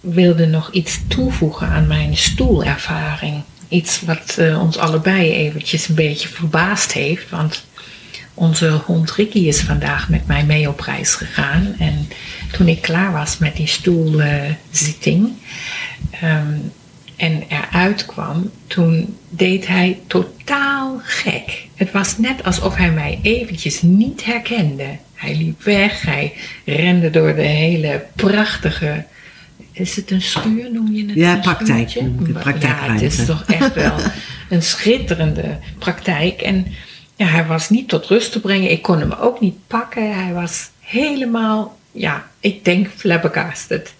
wilde 0.00 0.46
nog 0.46 0.72
iets 0.72 1.00
toevoegen 1.08 1.68
aan 1.68 1.86
mijn 1.86 2.16
stoelervaring. 2.16 3.42
Iets 3.68 4.00
wat 4.00 4.36
eh, 4.38 4.60
ons 4.60 4.76
allebei 4.76 5.32
eventjes 5.32 5.88
een 5.88 5.94
beetje 5.94 6.28
verbaasd 6.28 6.92
heeft. 6.92 7.30
Want 7.30 7.64
onze 8.34 8.70
hond 8.70 9.10
Ricky 9.10 9.38
is 9.38 9.60
vandaag 9.60 10.08
met 10.08 10.26
mij 10.26 10.44
mee 10.44 10.68
op 10.68 10.80
reis 10.80 11.14
gegaan. 11.14 11.74
En 11.78 12.08
toen 12.52 12.68
ik 12.68 12.82
klaar 12.82 13.12
was 13.12 13.38
met 13.38 13.56
die 13.56 13.66
stoelzitting 13.66 15.32
ehm, 16.10 16.56
en 17.16 17.44
eruit 17.48 18.06
kwam, 18.06 18.50
toen 18.66 19.16
deed 19.28 19.66
hij 19.66 19.98
totaal 20.06 21.00
gek. 21.02 21.66
Het 21.74 21.92
was 21.92 22.18
net 22.18 22.44
alsof 22.44 22.76
hij 22.76 22.90
mij 22.90 23.18
eventjes 23.22 23.82
niet 23.82 24.24
herkende. 24.24 24.96
Hij 25.14 25.36
liep 25.36 25.62
weg, 25.62 26.02
hij 26.02 26.32
rende 26.64 27.10
door 27.10 27.34
de 27.34 27.42
hele 27.42 28.04
prachtige. 28.16 29.04
Is 29.72 29.96
het 29.96 30.10
een 30.10 30.22
schuur, 30.22 30.72
noem 30.72 30.92
je 30.92 31.06
het? 31.06 31.14
Ja, 31.14 31.36
praktijk 31.36 31.94
ik 31.94 32.02
het, 32.44 32.62
Ja, 32.62 32.92
het 32.92 33.02
is 33.02 33.24
toch 33.24 33.44
echt 33.46 33.74
wel 33.74 33.94
een 34.48 34.62
schitterende 34.62 35.58
praktijk. 35.78 36.40
En 36.40 36.66
ja, 37.16 37.26
hij 37.26 37.46
was 37.46 37.70
niet 37.70 37.88
tot 37.88 38.06
rust 38.06 38.32
te 38.32 38.40
brengen. 38.40 38.70
Ik 38.70 38.82
kon 38.82 38.98
hem 39.00 39.12
ook 39.12 39.40
niet 39.40 39.56
pakken. 39.66 40.24
Hij 40.24 40.32
was 40.32 40.70
helemaal, 40.80 41.78
ja, 41.92 42.26
ik 42.40 42.64
denk 42.64 42.88
flabbergasted. 42.96 43.94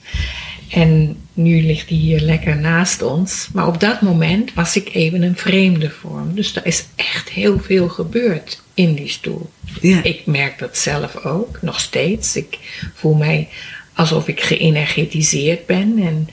En 0.71 1.16
nu 1.35 1.62
ligt 1.62 1.88
hij 1.88 1.99
hier 1.99 2.21
lekker 2.21 2.57
naast 2.57 3.03
ons. 3.03 3.49
Maar 3.53 3.66
op 3.66 3.81
dat 3.81 4.01
moment 4.01 4.55
was 4.55 4.77
ik 4.77 4.94
even 4.94 5.23
een 5.23 5.37
vreemde 5.37 5.90
voor 5.90 6.18
hem. 6.18 6.35
Dus 6.35 6.57
er 6.57 6.66
is 6.66 6.85
echt 6.94 7.29
heel 7.29 7.61
veel 7.61 7.88
gebeurd 7.88 8.62
in 8.75 8.94
die 8.94 9.09
stoel. 9.09 9.51
Ja, 9.81 10.03
Ik 10.03 10.27
merk 10.27 10.59
dat 10.59 10.77
zelf 10.77 11.16
ook, 11.16 11.59
nog 11.62 11.81
steeds. 11.81 12.37
Ik 12.37 12.59
voel 12.94 13.14
mij 13.14 13.49
alsof 13.98 14.28
ik 14.28 14.40
geënergetiseerd 14.40 15.66
ben 15.66 15.98
en 15.98 16.28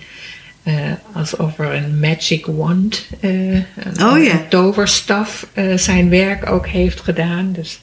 eh, 0.63 0.91
alsof 1.13 1.59
er 1.59 1.73
een 1.73 1.99
magic 1.99 2.45
wand, 2.45 3.07
eh, 3.19 3.53
een, 3.53 4.03
Oh 4.03 4.25
een 4.25 4.47
toverstaf, 4.49 5.47
eh, 5.53 5.77
zijn 5.77 6.09
werk 6.09 6.49
ook 6.49 6.67
heeft 6.67 7.01
gedaan. 7.01 7.51
Dus 7.51 7.79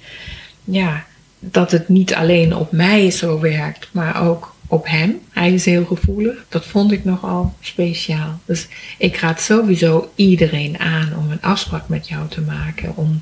ja, 0.64 1.04
dat 1.38 1.70
het 1.70 1.88
niet 1.88 2.14
alleen 2.14 2.56
op 2.56 2.72
mij 2.72 3.10
zo 3.10 3.40
werkt, 3.40 3.88
maar 3.92 4.28
ook 4.28 4.54
op 4.66 4.86
hem. 4.86 5.20
Hij 5.30 5.52
is 5.52 5.64
heel 5.64 5.84
gevoelig. 5.84 6.44
Dat 6.48 6.64
vond 6.64 6.92
ik 6.92 7.04
nogal 7.04 7.54
speciaal. 7.60 8.40
Dus 8.44 8.68
ik 8.98 9.16
raad 9.16 9.40
sowieso 9.40 10.10
iedereen 10.14 10.78
aan 10.78 11.12
om 11.18 11.30
een 11.30 11.42
afspraak 11.42 11.88
met 11.88 12.08
jou 12.08 12.28
te 12.28 12.40
maken. 12.40 12.96
Om 12.96 13.20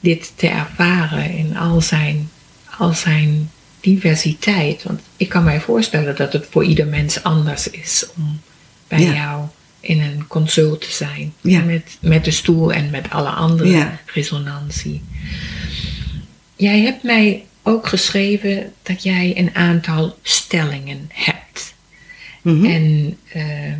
dit 0.00 0.32
te 0.36 0.48
ervaren 0.48 1.30
in 1.30 1.56
al 1.56 1.80
zijn, 1.80 2.30
al 2.78 2.92
zijn 2.92 3.50
diversiteit. 3.84 4.82
Want 4.82 5.00
ik 5.16 5.28
kan 5.28 5.44
mij 5.44 5.60
voorstellen 5.60 6.16
dat 6.16 6.32
het 6.32 6.46
voor 6.50 6.64
ieder 6.64 6.86
mens 6.86 7.22
anders 7.22 7.70
is 7.70 8.06
om 8.16 8.40
bij 8.88 9.00
Ja. 9.00 9.12
jou 9.14 9.44
in 9.80 10.00
een 10.00 10.26
consult 10.26 10.80
te 10.80 10.90
zijn. 10.92 11.32
Ja. 11.40 11.60
Met, 11.62 11.96
met 12.00 12.24
de 12.24 12.30
stoel 12.30 12.72
en 12.72 12.90
met 12.90 13.10
alle 13.10 13.28
andere 13.28 13.68
Ja. 13.70 14.00
resonantie. 14.06 15.02
Jij 16.56 16.80
hebt 16.80 17.02
mij 17.02 17.44
ook 17.62 17.86
geschreven 17.88 18.72
dat 18.82 19.02
jij 19.02 19.32
een 19.36 19.54
aantal 19.54 20.18
stellingen 20.22 21.10
hebt. 21.12 21.74
mhm. 22.42 22.64
En 22.64 23.16
eh, 23.32 23.72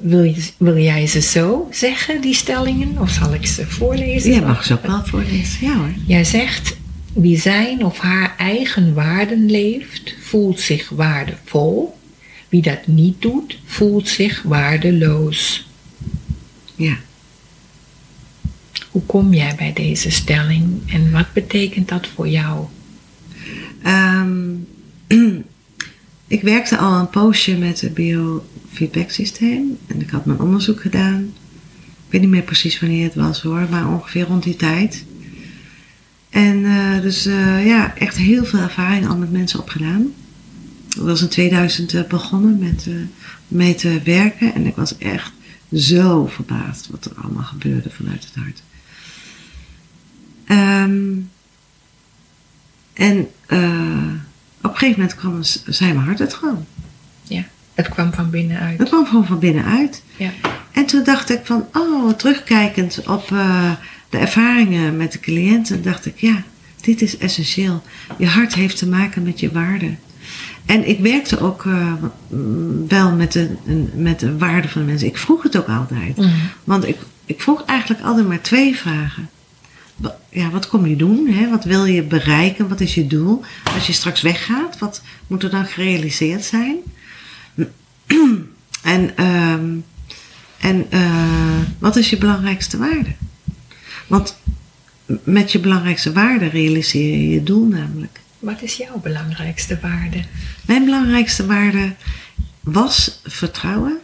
wil, 0.00 0.22
je, 0.22 0.48
wil 0.56 0.78
jij 0.78 1.06
ze 1.06 1.20
zo 1.20 1.68
zeggen, 1.70 2.20
die 2.20 2.34
stellingen? 2.34 2.98
Of 2.98 3.10
zal 3.10 3.34
ik 3.34 3.46
ze 3.46 3.66
voorlezen? 3.66 4.30
Jij 4.30 4.40
mag 4.40 4.64
ze 4.64 4.72
ook 4.72 4.86
wel 4.86 5.04
voorlezen. 5.04 5.66
Ja 5.66 5.74
hoor. 5.76 5.92
Jij 6.06 6.24
zegt, 6.24 6.76
wie 7.20 7.40
zijn 7.40 7.84
of 7.84 7.98
haar 7.98 8.34
eigen 8.36 8.94
waarden 8.94 9.50
leeft, 9.50 10.14
voelt 10.20 10.60
zich 10.60 10.88
waardevol. 10.88 11.98
Wie 12.48 12.62
dat 12.62 12.86
niet 12.86 13.22
doet, 13.22 13.58
voelt 13.64 14.08
zich 14.08 14.42
waardeloos. 14.42 15.68
Ja. 16.74 16.96
Hoe 18.90 19.02
kom 19.02 19.34
jij 19.34 19.54
bij 19.56 19.72
deze 19.72 20.10
stelling 20.10 20.92
en 20.92 21.10
wat 21.10 21.32
betekent 21.32 21.88
dat 21.88 22.06
voor 22.06 22.28
jou? 22.28 22.66
Ehm, 23.82 24.54
ik 26.36 26.42
werkte 26.42 26.76
al 26.76 26.98
een 27.00 27.10
poosje 27.10 27.56
met 27.56 27.80
het 27.80 27.94
biofeedback 27.94 29.10
systeem. 29.10 29.78
En 29.86 30.00
ik 30.00 30.10
had 30.10 30.24
mijn 30.24 30.40
onderzoek 30.40 30.80
gedaan. 30.80 31.32
Ik 31.84 32.14
weet 32.14 32.20
niet 32.20 32.30
meer 32.30 32.42
precies 32.42 32.80
wanneer 32.80 33.04
het 33.04 33.14
was 33.14 33.42
hoor, 33.42 33.66
maar 33.70 33.88
ongeveer 33.88 34.24
rond 34.24 34.42
die 34.42 34.56
tijd. 34.56 35.04
En 36.30 36.64
eh, 36.64 37.00
dus 37.02 37.26
eh, 37.26 37.66
ja, 37.66 37.94
echt 37.96 38.16
heel 38.16 38.44
veel 38.44 38.60
ervaring 38.60 39.08
al 39.08 39.16
met 39.16 39.32
mensen 39.32 39.60
opgedaan. 39.60 40.12
Ik 40.88 41.04
was 41.04 41.22
in 41.22 41.28
2000 41.28 41.94
eh, 41.94 42.04
begonnen 42.04 42.58
met 42.58 42.86
eh, 42.86 42.94
mee 43.48 43.74
te 43.74 44.00
werken. 44.04 44.54
En 44.54 44.66
ik 44.66 44.76
was 44.76 44.98
echt 44.98 45.32
zo 45.72 46.26
verbaasd 46.26 46.88
wat 46.90 47.04
er 47.04 47.12
allemaal 47.22 47.44
gebeurde 47.44 47.90
vanuit 47.90 48.24
het 48.24 48.34
hart. 48.34 48.62
Ehm, 50.44 51.16
en 52.92 53.18
op 54.62 54.70
een 54.70 54.76
gegeven 54.76 55.00
moment 55.00 55.14
kwam, 55.14 55.42
zei 55.42 55.92
mijn 55.92 56.06
hart 56.06 56.18
het 56.18 56.34
gewoon. 56.34 56.66
Het 57.74 57.88
kwam 57.88 58.12
van 58.12 58.30
binnenuit. 58.30 58.78
Het 58.78 58.88
kwam 58.88 59.06
gewoon 59.06 59.26
van 59.26 59.38
binnenuit. 59.38 60.02
Ja. 60.16 60.30
En 60.72 60.86
toen 60.86 61.04
dacht 61.04 61.30
ik 61.30 61.40
van, 61.44 61.66
oh, 61.72 62.12
terugkijkend 62.12 63.06
op 63.06 63.32
de 64.08 64.18
ervaringen 64.18 64.96
met 64.96 65.12
de 65.12 65.20
cliënten, 65.20 65.82
dacht 65.82 66.06
ik, 66.06 66.20
ja, 66.20 66.42
dit 66.80 67.02
is 67.02 67.18
essentieel. 67.18 67.82
Je 68.18 68.26
hart 68.26 68.54
heeft 68.54 68.78
te 68.78 68.88
maken 68.88 69.22
met 69.22 69.40
je 69.40 69.52
waarden. 69.52 69.98
En 70.66 70.88
ik 70.88 70.98
werkte 70.98 71.40
ook 71.40 71.66
eh, 71.66 71.92
wel 72.88 73.12
met 73.12 73.32
de, 73.32 73.54
met 73.94 74.20
de 74.20 74.38
waarden 74.38 74.70
van 74.70 74.80
de 74.80 74.86
mensen. 74.86 75.08
Ik 75.08 75.16
vroeg 75.16 75.42
het 75.42 75.56
ook 75.56 75.68
altijd. 75.68 76.16
Mhm. 76.16 76.28
Want 76.64 76.88
ik, 76.88 76.96
ik 77.24 77.40
vroeg 77.40 77.64
eigenlijk 77.64 78.02
altijd 78.02 78.28
maar 78.28 78.40
twee 78.40 78.76
vragen. 78.76 79.28
Ja, 80.30 80.50
wat 80.50 80.68
kom 80.68 80.86
je 80.86 80.96
doen? 80.96 81.28
Hè? 81.28 81.50
Wat 81.50 81.64
wil 81.64 81.84
je 81.84 82.02
bereiken? 82.02 82.68
Wat 82.68 82.80
is 82.80 82.94
je 82.94 83.06
doel? 83.06 83.42
Als 83.74 83.86
je 83.86 83.92
straks 83.92 84.22
weggaat, 84.22 84.78
wat 84.78 85.02
moet 85.26 85.42
er 85.42 85.50
dan 85.50 85.66
gerealiseerd 85.66 86.44
zijn? 86.44 86.76
En 88.82 89.16
ehm, 89.16 89.64
En 90.58 90.86
eh, 90.90 91.60
wat 91.78 91.96
is 91.96 92.10
je 92.10 92.18
belangrijkste 92.18 92.78
waarde? 92.78 93.14
Want 94.08 94.36
met 95.22 95.52
je 95.52 95.58
belangrijkste 95.58 96.12
waarde 96.12 96.48
realiseer 96.48 97.10
je 97.10 97.28
je 97.28 97.42
doel 97.42 97.64
namelijk. 97.64 98.20
Wat 98.38 98.62
is 98.62 98.76
jouw 98.76 98.98
belangrijkste 98.98 99.78
waarde? 99.82 100.22
Mijn 100.66 100.84
belangrijkste 100.84 101.46
waarde 101.46 101.94
was 102.60 103.20
vertrouwen. 103.24 103.98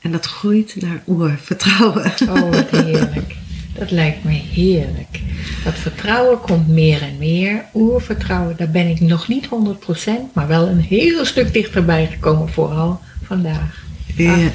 En 0.00 0.12
dat 0.12 0.26
groeit 0.26 0.76
naar 0.80 1.02
oervertrouwen. 1.06 2.12
Oh, 2.28 2.50
wat 2.50 2.70
heerlijk. 2.70 3.34
Dat 3.74 3.90
lijkt 3.90 4.24
me 4.24 4.32
heerlijk. 4.32 5.20
Dat 5.64 5.74
vertrouwen 5.74 6.40
komt 6.40 6.68
meer 6.68 7.02
en 7.02 7.18
meer. 7.18 7.64
Oervertrouwen, 7.74 8.56
daar 8.56 8.70
ben 8.70 8.88
ik 8.88 9.00
nog 9.00 9.28
niet 9.28 9.48
100%, 9.48 10.10
maar 10.34 10.46
wel 10.46 10.68
een 10.68 10.80
heel 10.80 11.24
stuk 11.24 11.52
dichterbij 11.52 12.06
gekomen, 12.06 12.48
vooral 12.48 13.00
vandaag. 13.22 13.84
Ja. 14.16 14.50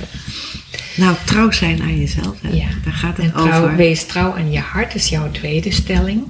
Nou, 0.95 1.15
trouw 1.25 1.51
zijn 1.51 1.81
aan 1.81 1.99
jezelf, 1.99 2.35
hè? 2.41 2.49
Ja. 2.49 2.67
daar 2.83 2.93
gaat 2.93 3.17
het 3.17 3.25
En 3.25 3.31
trouw, 3.31 3.63
over. 3.63 3.75
wees 3.75 4.03
trouw 4.05 4.33
aan 4.35 4.51
je 4.51 4.59
hart 4.59 4.95
is 4.95 5.07
jouw 5.07 5.31
tweede 5.31 5.71
stelling. 5.71 6.23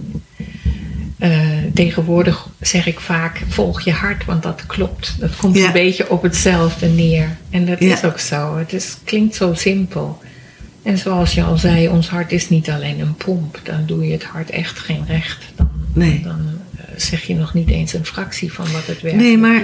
Eh, 1.17 1.39
tegenwoordig 1.73 2.47
zeg 2.59 2.85
ik 2.87 2.99
vaak, 2.99 3.41
volg 3.47 3.81
je 3.81 3.91
hart, 3.91 4.25
want 4.25 4.43
dat 4.43 4.65
klopt. 4.65 5.15
Dat 5.19 5.35
komt 5.35 5.57
Ja. 5.57 5.65
een 5.65 5.71
beetje 5.71 6.09
op 6.09 6.21
hetzelfde 6.21 6.87
neer. 6.87 7.37
En 7.49 7.65
dat 7.65 7.79
Ja. 7.79 7.93
is 7.93 8.03
ook 8.03 8.19
zo. 8.19 8.57
Het 8.57 8.73
is, 8.73 8.97
klinkt 9.03 9.35
zo 9.35 9.53
simpel. 9.53 10.21
En 10.83 10.97
zoals 10.97 11.33
je 11.33 11.43
al 11.43 11.57
zei, 11.57 11.87
ons 11.87 12.09
hart 12.09 12.31
is 12.31 12.49
niet 12.49 12.69
alleen 12.69 12.99
een 12.99 13.15
pomp. 13.15 13.59
Dan 13.63 13.85
doe 13.85 14.05
je 14.05 14.11
het 14.11 14.23
hart 14.23 14.49
echt 14.49 14.79
geen 14.79 15.03
recht. 15.07 15.43
Dan, 15.55 15.69
Nee. 15.93 16.21
dan 16.23 16.39
eh, 16.77 16.83
zeg 16.97 17.23
je 17.23 17.35
nog 17.35 17.53
niet 17.53 17.69
eens 17.69 17.93
een 17.93 18.05
fractie 18.05 18.53
van 18.53 18.71
wat 18.71 18.85
het 18.85 19.01
werkt. 19.01 19.17
Nee, 19.17 19.37
maar 19.37 19.61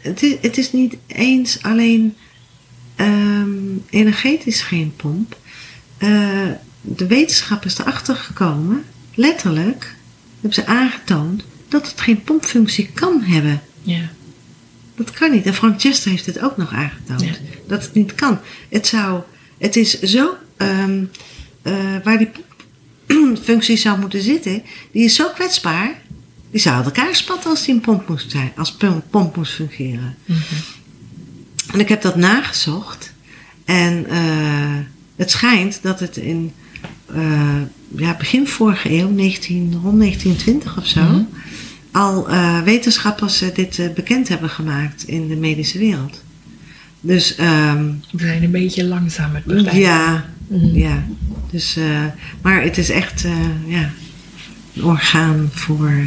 het 0.00 0.22
is, 0.22 0.34
het 0.40 0.58
is 0.58 0.72
niet 0.72 0.96
eens 1.06 1.58
alleen 1.62 2.14
ehm, 2.96 3.76
energetisch 3.90 4.60
geen 4.60 4.92
pomp. 4.96 5.36
Eh, 5.98 6.48
de 6.80 7.06
wetenschap 7.06 7.64
is 7.64 7.78
erachter 7.78 8.16
gekomen, 8.16 8.84
letterlijk, 9.14 9.94
hebben 10.34 10.54
ze 10.54 10.66
aangetoond, 10.66 11.44
dat 11.68 11.90
het 11.90 12.00
geen 12.00 12.22
pompfunctie 12.22 12.90
kan 12.94 13.22
hebben. 13.22 13.62
Ja. 13.82 14.10
Dat 14.96 15.10
kan 15.10 15.30
niet. 15.30 15.46
En 15.46 15.54
Frank 15.54 15.80
Chester 15.80 16.10
heeft 16.10 16.26
het 16.26 16.40
ook 16.40 16.56
nog 16.56 16.72
aangetoond. 16.72 17.22
Ja. 17.22 17.34
Dat 17.66 17.82
het 17.82 17.94
niet 17.94 18.14
kan. 18.14 18.38
Het 18.68 18.86
zou, 18.86 19.22
het 19.58 19.76
is 19.76 20.00
zo, 20.00 20.36
ehm, 20.56 21.04
eh, 21.62 21.96
waar 22.04 22.18
die 22.18 22.30
functie 23.42 23.76
zou 23.76 23.98
moeten 24.00 24.22
zitten, 24.22 24.62
die 24.92 25.04
is 25.04 25.14
zo 25.14 25.28
kwetsbaar. 25.28 26.02
Die 26.50 26.60
zou 26.60 26.76
uit 26.76 26.84
elkaar 26.84 27.14
spatten 27.14 27.50
als 27.50 27.64
die 27.64 27.74
een 27.74 27.80
pomp 27.80 28.08
moest 28.08 28.30
zijn, 28.30 28.52
als 28.56 28.72
pomp, 28.72 29.04
pomp 29.10 29.36
moest 29.36 29.52
fungeren. 29.52 30.16
Mhm. 30.24 30.54
En 31.72 31.80
ik 31.80 31.88
heb 31.88 32.02
dat 32.02 32.16
nagezocht. 32.16 33.12
En 33.64 34.06
eh, 34.06 34.78
het 35.16 35.30
schijnt 35.30 35.78
dat 35.82 36.00
het 36.00 36.16
in 36.16 36.52
eh, 37.14 37.60
ja, 37.96 38.16
begin 38.16 38.46
vorige 38.48 38.90
eeuw, 38.92 39.08
19, 39.10 39.78
rond 39.82 39.98
1920 39.98 40.78
of 40.78 40.86
zo, 40.86 41.00
Mhm. 41.02 41.22
al 41.92 42.28
eh, 42.28 42.62
wetenschappers 42.62 43.38
dit 43.54 43.94
bekend 43.94 44.28
hebben 44.28 44.50
gemaakt 44.50 45.02
in 45.04 45.28
de 45.28 45.36
medische 45.36 45.78
wereld. 45.78 46.22
Dus 47.00 47.34
ehm, 47.34 47.84
We 48.10 48.18
zijn 48.24 48.42
een 48.42 48.50
beetje 48.50 48.84
langzaam 48.84 49.32
met 49.32 49.44
begrijpen. 49.44 49.78
ja, 49.80 50.24
Mhm. 50.48 50.76
ja. 50.76 51.04
Dus, 51.50 51.76
maar 52.42 52.62
het 52.62 52.78
is 52.78 52.90
echt 52.90 53.24
ja, 53.66 53.90
een 54.74 54.84
orgaan 54.84 55.48
voor 55.52 56.06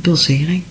pulsering. 0.00 0.62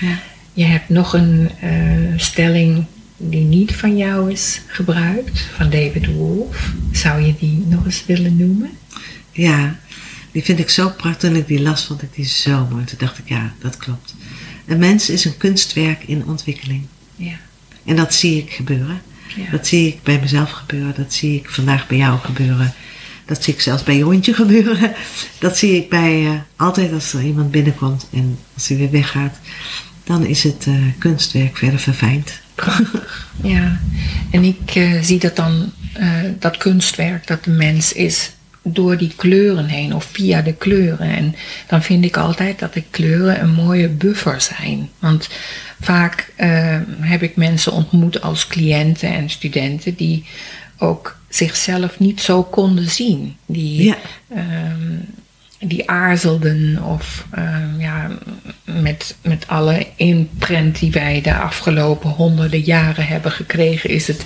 Ja. 0.00 0.18
Je 0.60 0.66
hebt 0.66 0.88
nog 0.88 1.12
een 1.12 1.50
eh, 1.60 1.70
stelling 2.16 2.84
die 3.16 3.44
niet 3.44 3.74
van 3.74 3.96
jou 3.96 4.30
is 4.30 4.60
gebruikt, 4.66 5.40
van 5.56 5.70
David 5.70 6.06
Wolf. 6.06 6.72
Zou 6.92 7.20
je 7.20 7.34
die 7.38 7.64
nog 7.66 7.84
eens 7.84 8.06
willen 8.06 8.36
noemen? 8.36 8.70
Ja, 9.32 9.78
die 10.32 10.44
vind 10.44 10.58
ik 10.58 10.70
zo 10.70 10.88
prachtig. 10.88 11.30
Toen 11.30 11.38
ik 11.38 11.46
die 11.46 11.60
las, 11.60 11.84
vond 11.84 12.02
ik 12.02 12.14
die 12.14 12.24
zo 12.24 12.66
mooi. 12.70 12.84
Toen 12.84 12.98
dacht 12.98 13.18
ik, 13.18 13.28
ja, 13.28 13.52
dat 13.60 13.76
klopt. 13.76 14.14
Een 14.66 14.78
mens 14.78 15.10
is 15.10 15.24
een 15.24 15.36
kunstwerk 15.36 16.02
in 16.02 16.26
ontwikkeling. 16.26 16.86
Ja. 17.16 17.36
En 17.84 17.96
dat 17.96 18.14
zie 18.14 18.38
ik 18.38 18.50
gebeuren. 18.50 19.00
ja. 19.36 19.50
Dat 19.50 19.66
zie 19.66 19.88
ik 19.88 20.02
bij 20.02 20.20
mezelf 20.20 20.50
gebeuren. 20.50 20.94
Dat 20.96 21.12
zie 21.12 21.36
ik 21.36 21.50
vandaag 21.50 21.86
bij 21.86 21.98
jou 21.98 22.18
gebeuren. 22.18 22.74
Dat 23.24 23.44
zie 23.44 23.54
ik 23.54 23.60
zelfs 23.60 23.82
bij 23.82 23.96
je 23.96 24.02
hondje 24.02 24.34
gebeuren. 24.42 24.92
Dat 25.38 25.58
zie 25.58 25.76
ik 25.76 25.88
bij 25.88 26.26
eh, 26.26 26.32
altijd 26.56 26.92
als 26.92 27.12
er 27.12 27.22
iemand 27.22 27.50
binnenkomt 27.50 28.06
en 28.12 28.38
als 28.54 28.68
hij 28.68 28.76
weer 28.76 28.90
weggaat. 28.90 29.38
Dan 30.10 30.26
is 30.26 30.42
het 30.42 30.66
eh, 30.66 30.74
kunstwerk 30.98 31.56
verder 31.56 31.78
verfijnd. 31.80 32.40
Ja, 33.42 33.80
en 34.30 34.44
ik 34.44 34.74
eh, 34.74 35.02
zie 35.02 35.18
dat 35.18 35.36
dan, 35.36 35.72
eh, 35.92 36.08
dat 36.38 36.56
kunstwerk, 36.56 37.26
dat 37.26 37.44
de 37.44 37.50
mens 37.50 37.92
is 37.92 38.30
door 38.62 38.96
die 38.96 39.12
kleuren 39.16 39.66
heen 39.66 39.94
of 39.94 40.04
via 40.12 40.42
de 40.42 40.52
kleuren. 40.52 41.10
En 41.10 41.34
dan 41.66 41.82
vind 41.82 42.04
ik 42.04 42.16
altijd 42.16 42.58
dat 42.58 42.74
de 42.74 42.82
kleuren 42.90 43.40
een 43.42 43.52
mooie 43.52 43.88
buffer 43.88 44.40
zijn. 44.40 44.88
Want 44.98 45.28
vaak 45.80 46.32
heb 47.00 47.22
ik 47.22 47.36
mensen 47.36 47.72
ontmoet 47.72 48.20
als 48.20 48.46
cliënten 48.46 49.12
en 49.14 49.30
studenten 49.30 49.94
die 49.94 50.24
ook 50.78 51.16
zichzelf 51.28 51.98
niet 51.98 52.20
zo 52.20 52.42
konden 52.42 52.90
zien. 52.90 53.36
Die, 53.46 53.82
Ja. 53.82 53.96
ehm, 54.28 54.96
die 55.60 55.90
aarzelden 55.90 56.82
of 56.82 57.26
ehm, 57.30 57.80
ja, 57.80 58.10
met, 58.64 59.16
met 59.22 59.44
alle 59.46 59.86
imprint 59.96 60.78
die 60.78 60.90
wij 60.90 61.20
de 61.20 61.34
afgelopen 61.34 62.10
honderden 62.10 62.60
jaren 62.60 63.06
hebben 63.06 63.32
gekregen, 63.32 63.90
is 63.90 64.06
het 64.06 64.24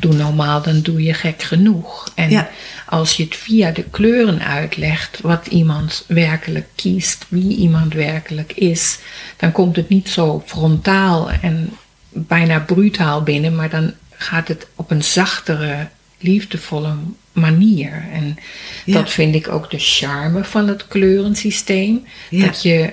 doe 0.00 0.14
normaal, 0.14 0.62
dan 0.62 0.80
doe 0.80 1.02
je 1.02 1.14
gek 1.14 1.42
genoeg. 1.42 2.12
En 2.14 2.30
Ja. 2.30 2.48
als 2.86 3.16
je 3.16 3.24
het 3.24 3.36
via 3.36 3.70
de 3.70 3.82
kleuren 3.82 4.44
uitlegt 4.44 5.20
wat 5.20 5.46
iemand 5.46 6.04
werkelijk 6.08 6.66
kiest, 6.74 7.26
wie 7.28 7.56
iemand 7.56 7.94
werkelijk 7.94 8.52
is, 8.52 8.98
dan 9.36 9.52
komt 9.52 9.76
het 9.76 9.88
niet 9.88 10.08
zo 10.08 10.42
frontaal 10.46 11.30
en 11.30 11.70
bijna 12.08 12.58
brutaal 12.58 13.22
binnen, 13.22 13.54
maar 13.54 13.70
dan 13.70 13.92
gaat 14.10 14.48
het 14.48 14.66
op 14.74 14.90
een 14.90 15.04
zachtere, 15.04 15.88
liefdevolle 16.18 16.94
manier. 17.32 18.04
En 18.12 18.38
Ja. 18.84 18.94
dat 18.94 19.10
vind 19.10 19.34
ik 19.34 19.48
ook 19.48 19.70
de 19.70 19.78
charme 19.78 20.44
van 20.44 20.68
het 20.68 20.86
kleurensysteem. 20.86 22.06
Ja. 22.30 22.46
Dat 22.46 22.62
je 22.62 22.92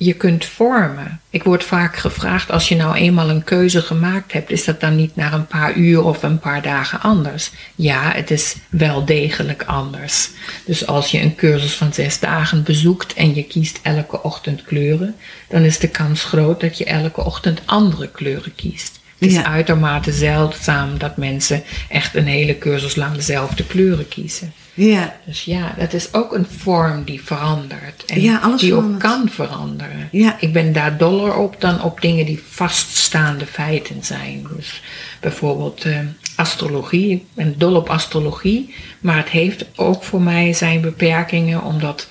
je 0.00 0.14
kunt 0.14 0.44
vormen. 0.44 1.20
Ik 1.30 1.42
word 1.42 1.64
vaak 1.64 1.96
gevraagd, 1.96 2.50
als 2.50 2.68
je 2.68 2.76
nou 2.76 2.96
eenmaal 2.96 3.30
een 3.30 3.44
keuze 3.44 3.82
gemaakt 3.82 4.32
hebt, 4.32 4.50
is 4.50 4.64
dat 4.64 4.80
dan 4.80 4.96
niet 4.96 5.16
na 5.16 5.32
een 5.32 5.46
paar 5.46 5.74
uur 5.74 6.02
of 6.04 6.22
een 6.22 6.38
paar 6.38 6.62
dagen 6.62 7.00
anders? 7.00 7.50
Ja, 7.74 8.12
het 8.12 8.30
is 8.30 8.56
wel 8.68 9.04
degelijk 9.04 9.62
anders. 9.62 10.30
Dus 10.64 10.86
als 10.86 11.10
je 11.10 11.20
een 11.20 11.34
cursus 11.34 11.74
van 11.74 11.92
zes 11.92 12.20
dagen 12.20 12.62
bezoekt 12.62 13.14
en 13.14 13.34
je 13.34 13.42
kiest 13.42 13.80
elke 13.82 14.22
ochtend 14.22 14.62
kleuren, 14.62 15.14
dan 15.48 15.62
is 15.62 15.78
de 15.78 15.88
kans 15.88 16.24
groot 16.24 16.60
dat 16.60 16.78
je 16.78 16.84
elke 16.84 17.24
ochtend 17.24 17.60
andere 17.64 18.08
kleuren 18.10 18.54
kiest. 18.54 18.97
Het 19.18 19.28
is 19.28 19.34
Ja. 19.34 19.44
uitermate 19.44 20.12
zeldzaam 20.12 20.98
dat 20.98 21.16
mensen 21.16 21.62
echt 21.88 22.14
een 22.14 22.26
hele 22.26 22.58
cursus 22.58 22.96
lang 22.96 23.14
dezelfde 23.14 23.64
kleuren 23.64 24.08
kiezen. 24.08 24.52
Ja, 24.74 25.16
Dus 25.24 25.44
ja, 25.44 25.74
dat 25.78 25.92
is 25.92 26.14
ook 26.14 26.34
een 26.34 26.46
vorm 26.58 27.04
die 27.04 27.20
verandert. 27.24 28.04
En 28.06 28.20
Ja, 28.20 28.38
alles 28.38 28.60
die 28.60 28.74
ook 28.74 28.98
kan 28.98 29.28
veranderen. 29.30 30.08
Ja. 30.12 30.36
Ik 30.40 30.52
ben 30.52 30.72
daar 30.72 30.96
doller 30.96 31.34
op 31.34 31.60
dan 31.60 31.82
op 31.82 32.00
dingen 32.00 32.26
die 32.26 32.42
vaststaande 32.50 33.46
feiten 33.46 34.04
zijn. 34.04 34.46
Dus 34.56 34.82
bijvoorbeeld 35.20 35.84
eh, 35.84 35.98
astrologie. 36.36 37.12
Ik 37.12 37.24
ben 37.34 37.54
dol 37.58 37.74
op 37.74 37.88
astrologie. 37.90 38.74
Maar 39.00 39.16
het 39.16 39.28
heeft 39.28 39.64
ook 39.76 40.02
voor 40.02 40.22
mij 40.22 40.52
zijn 40.52 40.80
beperkingen, 40.80 41.62
omdat 41.62 42.08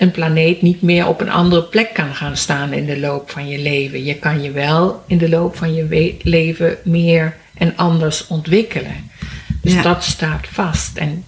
een 0.00 0.10
planeet 0.10 0.62
niet 0.62 0.82
meer 0.82 1.06
op 1.06 1.20
een 1.20 1.30
andere 1.30 1.62
plek 1.62 1.94
kan 1.94 2.14
gaan 2.14 2.36
staan 2.36 2.72
in 2.72 2.86
de 2.86 2.98
loop 2.98 3.30
van 3.30 3.48
je 3.48 3.58
leven. 3.58 4.04
Je 4.04 4.14
kan 4.14 4.42
je 4.42 4.50
wel 4.50 5.02
in 5.06 5.18
de 5.18 5.28
loop 5.28 5.56
van 5.56 5.74
je 5.74 6.16
leven 6.22 6.76
meer 6.84 7.36
en 7.54 7.76
anders 7.76 8.26
ontwikkelen. 8.26 9.10
Dus 9.62 9.72
Ja. 9.72 9.82
dat 9.82 10.04
staat 10.04 10.46
vast. 10.52 10.96
En 10.96 11.24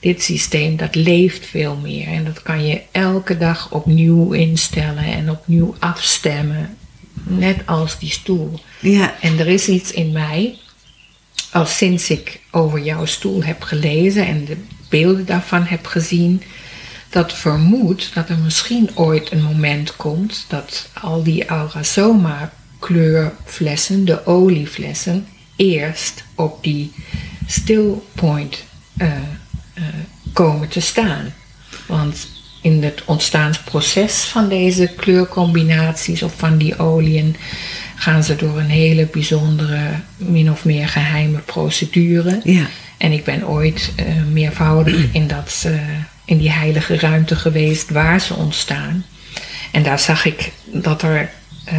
dit 0.00 0.22
systeem 0.22 0.76
dat 0.76 0.94
leeft 0.94 1.46
veel 1.46 1.76
meer. 1.76 2.06
En 2.06 2.24
dat 2.24 2.42
kan 2.42 2.66
je 2.66 2.80
elke 2.90 3.36
dag 3.36 3.70
opnieuw 3.72 4.32
instellen 4.32 5.04
en 5.04 5.30
opnieuw 5.30 5.74
afstemmen. 5.78 6.76
Net 7.22 7.56
als 7.66 7.98
die 7.98 8.10
stoel. 8.10 8.60
ja, 8.80 9.14
En 9.20 9.38
er 9.38 9.48
is 9.48 9.68
iets 9.68 9.92
in 9.92 10.12
mij, 10.12 10.54
al 11.52 11.66
sinds 11.66 12.10
ik 12.10 12.40
over 12.50 12.80
jouw 12.82 13.04
stoel 13.04 13.42
heb 13.42 13.62
gelezen 13.62 14.26
en 14.26 14.44
de 14.44 14.56
beelden 14.88 15.26
daarvan 15.26 15.64
heb 15.64 15.86
gezien, 15.86 16.42
dat 17.10 17.32
vermoedt 17.32 18.14
dat 18.14 18.28
er 18.28 18.38
misschien 18.38 18.90
ooit 18.94 19.32
een 19.32 19.42
moment 19.42 19.96
komt 19.96 20.44
dat 20.48 20.88
al 21.00 21.22
die 21.22 21.46
Aurasoma 21.46 22.52
kleurflessen, 22.78 24.04
de 24.04 24.26
olieflessen, 24.26 25.26
eerst 25.56 26.24
op 26.34 26.62
die 26.62 26.92
still 27.46 27.92
point 28.14 28.64
eh, 28.96 29.12
eh, 29.74 29.82
komen 30.32 30.68
te 30.68 30.80
staan. 30.80 31.32
Want 31.86 32.28
in 32.62 32.82
het 32.82 33.02
ontstaansproces 33.04 34.24
van 34.24 34.48
deze 34.48 34.86
kleurcombinaties 34.96 36.22
of 36.22 36.32
van 36.36 36.58
die 36.58 36.78
oliën 36.78 37.36
gaan 37.94 38.24
ze 38.24 38.36
door 38.36 38.58
een 38.58 38.70
hele 38.70 39.06
bijzondere, 39.06 39.90
min 40.16 40.50
of 40.50 40.64
meer 40.64 40.88
geheime 40.88 41.38
procedure. 41.38 42.40
Ja. 42.44 42.66
En 42.96 43.12
ik 43.12 43.24
ben 43.24 43.48
ooit 43.48 43.92
eh, 43.96 44.06
meervoudig 44.32 45.12
in, 45.12 45.26
dat, 45.26 45.66
in 46.30 46.38
die 46.38 46.50
heilige 46.50 46.98
ruimte 46.98 47.36
geweest 47.36 47.90
waar 47.90 48.20
ze 48.20 48.34
ontstaan. 48.34 49.04
En 49.70 49.82
daar 49.82 49.98
zag 49.98 50.24
ik 50.24 50.52
dat 50.64 51.02
er 51.02 51.30
eh, 51.64 51.76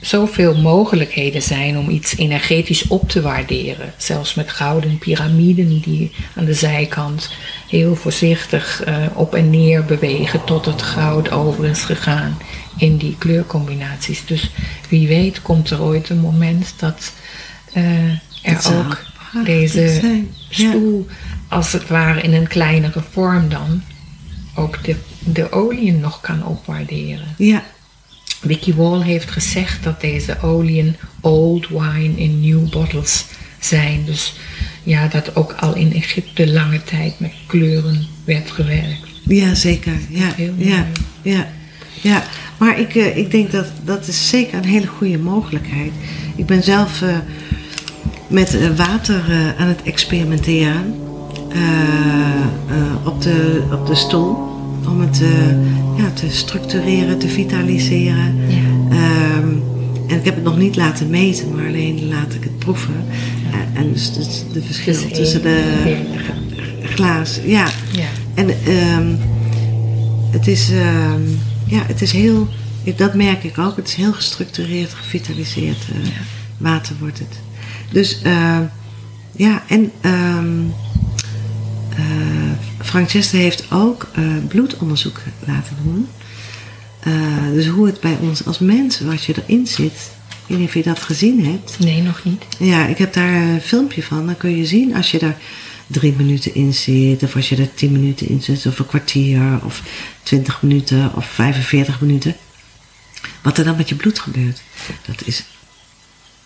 zoveel 0.00 0.56
mogelijkheden 0.56 1.42
zijn 1.42 1.78
om 1.78 1.88
iets 1.88 2.16
energetisch 2.16 2.88
op 2.88 3.08
te 3.08 3.20
waarderen. 3.20 3.92
Zelfs 3.96 4.34
met 4.34 4.50
gouden 4.50 4.98
piramiden 4.98 5.80
die 5.80 6.12
aan 6.36 6.44
de 6.44 6.54
zijkant 6.54 7.30
heel 7.68 7.94
voorzichtig 7.94 8.82
eh, 8.84 8.96
op 9.14 9.34
en 9.34 9.50
neer 9.50 9.84
bewegen 9.84 10.44
tot 10.44 10.66
het 10.66 10.82
goud 10.82 11.30
over 11.30 11.66
is 11.66 11.82
gegaan 11.82 12.38
in 12.76 12.96
die 12.96 13.16
kleurcombinaties. 13.18 14.26
Dus 14.26 14.50
wie 14.88 15.08
weet 15.08 15.42
komt 15.42 15.70
er 15.70 15.82
ooit 15.82 16.08
een 16.08 16.20
moment 16.20 16.74
dat 16.76 17.12
eh, 17.72 18.10
er 18.42 18.76
ook 18.78 19.09
deze 19.44 20.00
stoel 20.48 21.06
als 21.48 21.72
het 21.72 21.88
ware 21.88 22.20
in 22.20 22.32
een 22.32 22.48
kleinere 22.48 23.02
vorm 23.10 23.48
dan 23.48 23.82
ook 24.54 24.84
de, 24.84 24.96
de 25.24 25.52
oliën 25.52 26.00
nog 26.00 26.20
kan 26.20 26.46
opwaarderen. 26.46 27.34
Ja, 27.36 27.62
Vicky 28.46 28.74
Wall 28.74 29.02
heeft 29.02 29.30
gezegd 29.30 29.82
dat 29.84 30.00
deze 30.00 30.40
oliën 30.42 30.96
old 31.20 31.68
wine 31.68 32.16
in 32.16 32.40
new 32.40 32.70
bottles 32.70 33.24
zijn. 33.58 34.04
Dus 34.04 34.34
ja, 34.82 35.08
dat 35.08 35.36
ook 35.36 35.52
al 35.52 35.74
in 35.74 35.92
Egypte 35.92 36.50
lange 36.50 36.82
tijd 36.82 37.20
met 37.20 37.32
kleuren 37.46 38.06
werd 38.24 38.50
gewerkt. 38.50 39.08
ja 39.24 39.54
zeker. 39.54 39.92
Ja, 40.08 40.32
Heel 40.36 40.54
ja, 40.56 40.76
mooi. 40.76 41.36
ja, 41.36 41.48
ja. 42.00 42.24
Maar 42.58 42.78
ik, 42.80 42.94
eh, 42.94 43.16
ik 43.16 43.30
denk 43.30 43.50
dat 43.50 43.66
dat 43.84 44.06
is 44.06 44.28
zeker 44.28 44.58
een 44.58 44.64
hele 44.64 44.86
goede 44.86 45.18
mogelijkheid. 45.18 45.92
Ik 46.36 46.46
ben 46.46 46.62
zelf 46.62 47.02
eh, 47.02 47.16
met 48.30 48.54
eh, 48.54 48.68
water 48.76 49.22
eh, 49.30 49.60
aan 49.60 49.68
het 49.68 49.82
experimenteren. 49.82 50.94
eh, 51.52 53.06
op, 53.06 53.22
de, 53.22 53.62
op 53.72 53.86
de 53.86 53.94
stoel. 53.94 54.48
Om 54.88 55.00
het 55.00 55.22
ja, 55.96 56.10
te 56.14 56.26
structureren, 56.30 57.18
te 57.18 57.28
vitaliseren. 57.28 58.36
Ja. 58.48 58.56
Ehm, 58.90 59.48
en 60.08 60.16
ik 60.18 60.24
heb 60.24 60.34
het 60.34 60.44
nog 60.44 60.56
niet 60.58 60.76
laten 60.76 61.10
meten, 61.10 61.54
maar 61.54 61.66
alleen 61.66 62.08
laat 62.08 62.34
ik 62.34 62.42
het 62.42 62.58
proeven. 62.58 62.94
En 63.74 63.92
dus, 63.92 64.12
dus 64.12 64.44
de 64.52 64.62
verschil 64.62 64.92
Dus 64.92 65.12
tussen 65.18 65.42
de 65.42 65.62
glaas. 66.84 67.40
Ja, 67.44 67.66
Ja. 67.92 68.04
en 68.34 68.48
ehm, 68.66 69.14
het 70.30 70.46
is, 70.46 70.70
ehm, 70.70 71.20
ja, 71.66 71.82
het 71.86 72.02
is 72.02 72.12
heel, 72.12 72.48
dat 72.96 73.14
merk 73.14 73.44
ik 73.44 73.58
ook, 73.58 73.76
het 73.76 73.88
is 73.88 73.94
heel 73.94 74.12
gestructureerd, 74.12 74.92
gevitaliseerd 74.94 75.84
Ja. 76.02 76.10
water 76.56 76.94
wordt 77.00 77.18
het. 77.18 77.40
Dus 77.92 78.22
ehm, 78.22 78.64
ja, 79.32 79.62
en 79.68 79.92
eh, 80.00 80.40
Francesca 82.82 83.36
heeft 83.36 83.70
ook 83.70 84.08
eh, 84.14 84.24
bloedonderzoek 84.48 85.20
laten 85.46 85.76
doen. 85.82 86.08
Eh, 87.00 87.52
dus 87.52 87.66
hoe 87.66 87.86
het 87.86 88.00
bij 88.00 88.16
ons 88.20 88.46
als 88.46 88.58
mensen, 88.58 89.06
wat 89.06 89.24
je 89.24 89.34
erin 89.46 89.66
zit, 89.66 90.10
ik 90.28 90.46
weet 90.46 90.58
niet 90.58 90.68
of 90.68 90.74
je 90.74 90.82
dat 90.82 91.00
gezien 91.00 91.44
hebt. 91.44 91.78
Nee, 91.78 92.02
nog 92.02 92.24
niet. 92.24 92.44
Ja, 92.58 92.86
ik 92.86 92.98
heb 92.98 93.12
daar 93.12 93.34
een 93.34 93.60
filmpje 93.60 94.02
van. 94.02 94.26
Dan 94.26 94.36
kun 94.36 94.56
je 94.56 94.66
zien 94.66 94.94
als 94.94 95.10
je 95.10 95.18
daar 95.18 95.36
drie 95.86 96.14
minuten 96.16 96.54
in 96.54 96.74
zit, 96.74 97.22
of 97.22 97.36
als 97.36 97.48
je 97.48 97.56
er 97.56 97.74
tien 97.74 97.92
minuten 97.92 98.28
in 98.28 98.42
zit, 98.42 98.66
of 98.66 98.78
een 98.78 98.86
kwartier, 98.86 99.64
of 99.64 99.82
twintig 100.22 100.62
minuten, 100.62 101.10
of 101.14 101.26
45 101.26 102.00
minuten. 102.00 102.36
Wat 103.42 103.58
er 103.58 103.64
dan 103.64 103.76
met 103.76 103.88
je 103.88 103.94
bloed 103.94 104.18
gebeurt. 104.18 104.62
Dat 105.06 105.26
is 105.26 105.44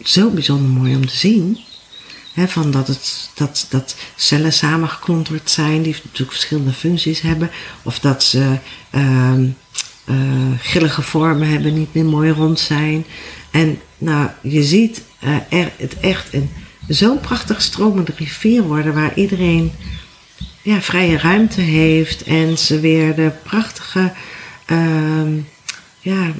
zo 0.02 0.30
bijzonder 0.30 0.68
mooi 0.68 0.94
om 0.94 1.06
te 1.06 1.16
zien. 1.16 1.58
Van 2.46 2.70
dat, 2.70 2.86
het, 2.86 3.30
dat, 3.34 3.66
dat 3.70 3.96
cellen 4.16 4.52
samengeklonterd 4.52 5.50
zijn, 5.50 5.82
die 5.82 5.96
natuurlijk 6.04 6.32
verschillende 6.32 6.72
functies 6.72 7.20
hebben. 7.20 7.50
Of 7.82 7.98
dat 7.98 8.22
ze 8.22 8.58
eh, 10.04 10.14
grillige 10.60 11.02
vormen 11.02 11.48
hebben, 11.48 11.74
niet 11.74 11.94
meer 11.94 12.04
mooi 12.04 12.30
rond 12.30 12.60
zijn. 12.60 13.06
En 13.50 13.78
nou, 13.98 14.28
je 14.42 14.62
ziet 14.62 15.02
eh, 15.18 15.36
er, 15.48 15.72
het 15.76 16.00
echt 16.00 16.32
een 16.32 16.50
zo'n 16.88 17.20
prachtig 17.20 17.62
stromende 17.62 18.12
rivier 18.16 18.62
worden 18.62 18.94
waar 18.94 19.14
iedereen 19.14 19.72
ja, 20.62 20.80
vrije 20.80 21.18
ruimte 21.18 21.60
heeft 21.60 22.22
en 22.22 22.58
ze 22.58 22.80
weer 22.80 23.14
de 23.14 23.30
prachtige 23.42 24.12
ehm, 24.66 25.32
ja, 26.00 26.32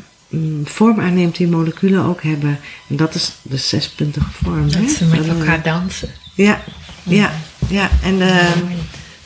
vorm 0.65 1.01
aanneemt 1.01 1.37
die 1.37 1.49
moleculen 1.49 2.05
ook 2.05 2.23
hebben. 2.23 2.59
En 2.89 2.97
dat 2.97 3.15
is 3.15 3.33
de 3.43 3.57
zespuntige 3.57 4.31
vorm. 4.43 4.69
hè? 4.69 4.81
Dat 4.81 4.91
ze 4.91 5.05
met 5.05 5.21
eh, 5.21 5.29
elkaar 5.29 5.63
dansen. 5.63 6.09
Ja, 6.35 6.63
ja, 7.03 7.33
ja. 7.69 7.91
En 8.03 8.17
Mooi. 8.17 8.77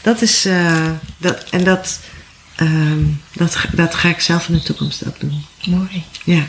dat 0.02 0.22
is, 0.22 0.44
eh, 0.44 0.90
dat, 1.18 1.44
en 1.50 1.64
dat, 1.64 2.00
ehm, 2.56 3.02
dat, 3.32 3.58
dat 3.72 3.94
ga 3.94 4.08
ik 4.08 4.20
zelf 4.20 4.48
in 4.48 4.54
de 4.54 4.62
toekomst 4.62 5.06
ook 5.06 5.20
doen. 5.20 5.44
Mooi. 5.66 6.04
Ja. 6.24 6.42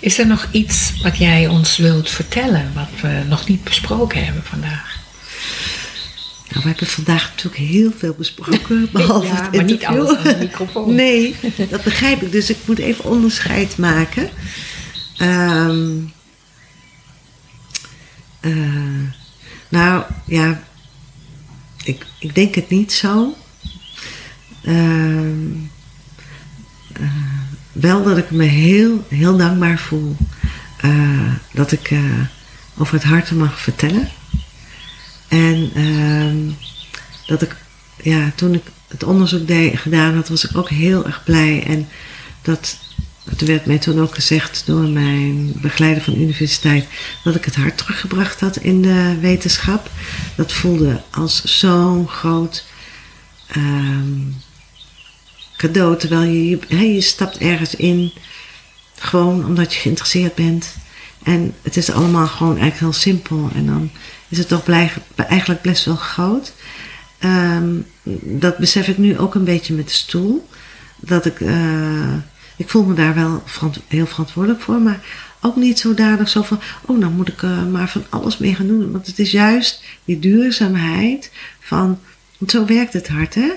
Is 0.00 0.18
er 0.18 0.26
nog 0.26 0.48
iets 0.50 0.92
wat 1.02 1.16
jij 1.16 1.46
ons 1.46 1.76
wilt 1.76 2.10
vertellen, 2.10 2.72
wat 2.74 2.88
we 3.00 3.22
nog 3.28 3.48
niet 3.48 3.64
besproken 3.64 4.24
hebben 4.24 4.42
vandaag? 4.44 4.91
Nou, 6.52 6.64
we 6.64 6.70
hebben 6.70 6.86
vandaag 6.86 7.30
natuurlijk 7.30 7.62
heel 7.62 7.92
veel 7.98 8.14
besproken, 8.18 8.88
behalve 8.92 9.26
Ja, 9.26 9.42
het 9.42 9.52
maar 9.52 9.64
niet 9.64 9.84
alles 9.84 10.16
aan 10.16 10.22
de 10.22 10.36
microfoon. 10.38 10.94
Nee, 11.02 11.36
dat 11.70 11.82
begrijp 11.82 12.22
ik. 12.22 12.32
Dus 12.32 12.50
ik 12.50 12.56
moet 12.64 12.78
even 12.78 13.04
onderscheid 13.04 13.78
maken. 13.78 14.30
Ehm, 15.16 15.90
eh, 18.40 18.52
nou, 19.68 20.04
ja, 20.26 20.62
ik, 21.84 22.06
ik 22.18 22.34
denk 22.34 22.54
het 22.54 22.68
niet 22.68 22.92
zo. 22.92 23.36
Ehm, 24.62 25.52
eh, 26.92 27.06
wel 27.72 28.02
dat 28.02 28.18
ik 28.18 28.30
me 28.30 28.44
heel, 28.44 29.06
heel 29.08 29.36
dankbaar 29.36 29.78
voel 29.78 30.16
eh, 30.80 31.32
dat 31.52 31.72
ik 31.72 31.90
over 32.76 32.94
het 32.94 33.04
hart 33.04 33.30
mag 33.30 33.60
vertellen. 33.60 34.08
En 35.32 35.70
ehm, 35.74 36.36
dat 37.26 37.42
ik, 37.42 37.56
ja, 38.02 38.32
toen 38.34 38.54
ik 38.54 38.62
het 38.88 39.02
onderzoek 39.02 39.46
deed, 39.46 39.78
gedaan 39.78 40.14
had, 40.14 40.28
was 40.28 40.44
ik 40.44 40.56
ook 40.56 40.68
heel 40.68 41.06
erg 41.06 41.24
blij. 41.24 41.64
En 41.66 41.88
dat, 42.42 42.78
er 43.38 43.46
werd 43.46 43.66
mij 43.66 43.78
toen 43.78 44.00
ook 44.00 44.14
gezegd 44.14 44.62
door 44.66 44.88
mijn 44.88 45.52
begeleider 45.60 46.02
van 46.02 46.12
de 46.12 46.20
universiteit 46.20 46.86
dat 47.24 47.34
ik 47.34 47.44
het 47.44 47.56
hart 47.56 47.78
teruggebracht 47.78 48.40
had 48.40 48.56
in 48.56 48.82
de 48.82 49.18
wetenschap. 49.20 49.90
Dat 50.36 50.52
voelde 50.52 51.02
als 51.10 51.44
zo'n 51.44 52.08
groot 52.08 52.64
ehm, 53.46 54.20
cadeau. 55.56 55.98
Terwijl 55.98 56.22
je, 56.22 56.48
je, 56.48 56.92
je 56.92 57.00
stapt 57.00 57.38
ergens 57.38 57.74
in, 57.74 58.12
gewoon 58.98 59.44
omdat 59.44 59.74
je 59.74 59.80
geïnteresseerd 59.80 60.34
bent. 60.34 60.76
En 61.22 61.54
het 61.62 61.76
is 61.76 61.90
allemaal 61.90 62.26
gewoon 62.26 62.58
eigenlijk 62.58 62.80
heel 62.80 63.02
simpel. 63.02 63.50
En 63.54 63.66
dan 63.66 63.90
is 64.32 64.38
het 64.38 64.48
toch 64.48 64.68
eigenlijk 65.16 65.62
best 65.62 65.84
wel 65.84 65.96
groot. 65.96 66.52
Ehm, 67.18 67.80
dat 68.22 68.58
besef 68.58 68.88
ik 68.88 68.98
nu 68.98 69.18
ook 69.18 69.34
een 69.34 69.44
beetje 69.44 69.74
met 69.74 69.88
de 69.88 69.94
stoel. 69.94 70.48
Dat 71.00 71.26
ik, 71.26 71.40
eh, 71.40 72.14
ik 72.56 72.68
voel 72.68 72.84
me 72.84 72.94
daar 72.94 73.14
wel 73.14 73.42
heel 73.88 74.06
verantwoordelijk 74.06 74.62
voor, 74.62 74.80
maar 74.80 75.00
ook 75.40 75.56
niet 75.56 75.78
zodanig 75.78 76.28
zo 76.28 76.42
van, 76.42 76.60
oh, 76.86 76.98
nou 76.98 77.12
moet 77.12 77.28
ik 77.28 77.42
er 77.42 77.48
maar 77.48 77.88
van 77.88 78.04
alles 78.08 78.38
mee 78.38 78.54
gaan 78.54 78.66
doen. 78.66 78.92
Want 78.92 79.06
het 79.06 79.18
is 79.18 79.30
juist 79.30 79.84
die 80.04 80.18
duurzaamheid 80.18 81.32
van, 81.60 81.98
want 82.38 82.50
zo 82.50 82.64
werkt 82.64 82.92
het 82.92 83.08
hart, 83.08 83.34
hè? 83.34 83.50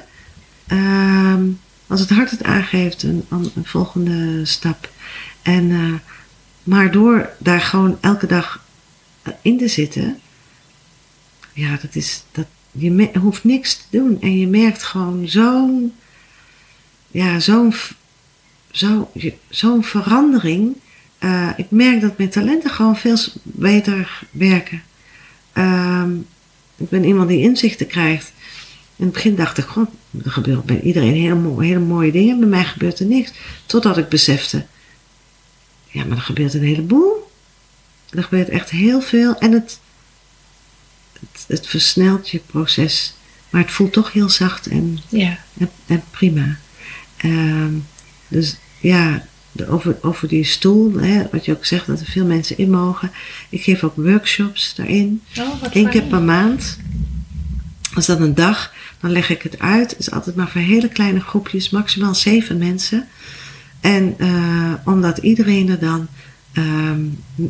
Ehm, 0.68 1.44
als 1.88 2.00
het 2.00 2.10
hart 2.10 2.32
het 2.32 2.44
aangeeft, 2.44 3.04
een, 3.04 3.26
een 3.30 3.52
volgende 3.64 4.46
stap. 4.46 4.90
En, 5.42 5.72
eh, 5.72 5.94
maar 6.64 6.92
door 6.92 7.30
daar 7.38 7.62
gewoon 7.62 7.98
elke 8.02 8.28
dag 8.28 8.64
eh, 9.22 9.34
in 9.42 9.58
te 9.58 9.68
zitten, 9.68 10.20
ja, 11.56 11.78
dat 11.82 11.96
is, 11.96 12.24
dat, 12.32 12.46
je 12.72 13.10
hoeft 13.20 13.44
niks 13.44 13.76
te 13.76 13.98
doen. 13.98 14.22
En 14.22 14.40
je 14.40 14.48
merkt 14.48 14.84
gewoon 14.84 15.28
zo'n, 15.28 15.94
ja, 17.08 17.40
zo'n, 17.40 17.74
zo, 18.72 19.12
zo'n 19.50 19.84
verandering. 19.84 20.76
Eh, 21.18 21.50
ik 21.58 21.66
merk 21.70 22.02
dat 22.02 22.18
mijn 22.18 22.30
talenten 22.30 22.70
gewoon 22.70 22.98
veel 22.98 23.18
beter 23.44 24.22
werken. 24.32 24.84
Ehm, 25.54 26.16
ik 26.76 26.90
ben 26.90 27.04
iemand 27.04 27.30
die 27.30 27.42
inzichten 27.42 27.88
krijgt. 27.88 28.34
In 28.96 29.06
het 29.06 29.14
begin 29.14 29.36
dacht 29.36 29.58
ik, 29.58 29.66
god, 29.66 29.90
er 30.26 30.32
gebeurt 30.32 30.66
bij 30.66 30.82
iedereen 30.82 31.14
hele, 31.14 31.36
mo- 31.36 31.60
hele 31.60 31.80
mooie 31.80 32.12
dingen. 32.12 32.40
Bij 32.40 32.50
mij 32.50 32.64
gebeurt 32.64 33.00
er 33.00 33.06
niks. 33.06 33.32
Totdat 33.66 33.98
ik 33.98 34.10
besefte, 34.10 34.66
ja, 35.88 36.06
maar 36.06 36.18
er 36.18 36.24
gebeurt 36.24 36.54
een 36.54 36.64
heleboel. 36.64 37.32
Er 38.10 38.24
gebeurt 38.24 38.50
echt 38.50 38.70
heel 38.70 39.02
veel. 39.02 39.38
En 39.38 39.52
het, 39.52 39.80
het, 41.32 41.46
het 41.48 41.68
versnelt 41.68 42.30
je 42.30 42.42
proces. 42.46 43.14
Maar 43.50 43.62
het 43.62 43.72
voelt 43.72 43.94
toch 43.94 44.12
heel 44.12 44.30
zacht 44.30 44.68
en, 44.68 45.00
Ja, 45.10 45.38
en, 45.58 45.70
en 45.86 46.04
prima. 46.12 46.58
Ehm, 47.18 47.74
dus 48.28 48.56
ja, 48.80 49.26
de, 49.52 49.68
over, 49.68 49.98
over 50.02 50.28
die 50.28 50.44
stoel, 50.44 50.94
hè, 50.94 51.24
wat 51.32 51.46
je 51.46 51.52
ook 51.52 51.66
zegt, 51.66 51.88
dat 51.88 52.00
er 52.00 52.06
veel 52.06 52.26
mensen 52.26 52.58
in 52.58 52.70
mogen. 52.70 53.12
Ik 53.50 53.64
geef 53.64 53.84
ook 53.84 53.96
workshops 53.96 54.76
daarin. 54.76 55.22
Oh, 55.40 55.64
Eén 55.72 55.90
keer 55.90 56.04
per 56.04 56.22
maand. 56.22 56.78
Als 57.94 58.06
dat 58.06 58.20
een 58.20 58.36
dag, 58.36 58.74
dan 59.00 59.12
leg 59.12 59.30
ik 59.30 59.42
het 59.42 59.60
uit. 59.60 59.90
Het 59.90 60.00
is 60.00 60.12
altijd 60.12 60.36
maar 60.36 60.50
voor 60.50 60.62
hele 60.62 60.88
kleine 60.88 61.20
groepjes, 61.20 61.70
maximaal 61.70 62.16
zeven 62.16 62.58
mensen. 62.58 63.08
En 63.82 64.16
eh, 64.18 64.74
omdat 64.86 65.18
iedereen 65.18 65.70
er 65.70 65.80
dan 65.80 66.08
ehm, 66.56 67.00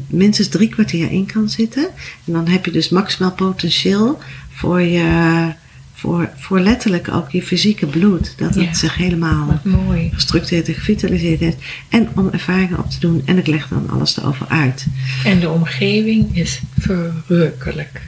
minstens 0.08 0.48
drie 0.48 0.70
kwartier 0.70 1.12
in 1.12 1.26
kan 1.26 1.50
zitten. 1.50 1.84
En 2.26 2.34
dan 2.34 2.48
heb 2.48 2.66
je 2.66 2.72
dus 2.72 2.90
maximaal 2.90 3.32
potentieel 3.32 4.20
voor 4.50 4.82
je, 4.82 5.52
voor, 5.94 6.30
voor 6.38 6.60
letterlijk 6.60 7.10
ook 7.12 7.32
je 7.32 7.42
fysieke 7.42 7.86
bloed. 7.86 8.34
Dat 8.38 8.56
het 8.56 8.64
Ja. 8.64 8.74
zich 8.74 8.96
helemaal 8.96 9.62
mooi. 9.64 10.10
gestructureerd 10.14 10.68
en 10.68 10.74
gevitaliseerd 10.74 11.40
heeft. 11.40 11.58
En 11.90 12.08
om 12.16 12.30
ervaringen 12.32 12.78
op 12.80 12.90
te 12.90 13.00
doen. 13.00 13.22
En 13.26 13.38
ik 13.38 13.48
leg 13.48 13.68
dan 13.68 13.90
alles 13.90 14.18
erover 14.18 14.48
uit. 14.48 14.86
En 15.26 15.40
de 15.40 15.50
omgeving 15.50 16.38
is 16.38 16.62
verrukkelijk. 16.80 18.02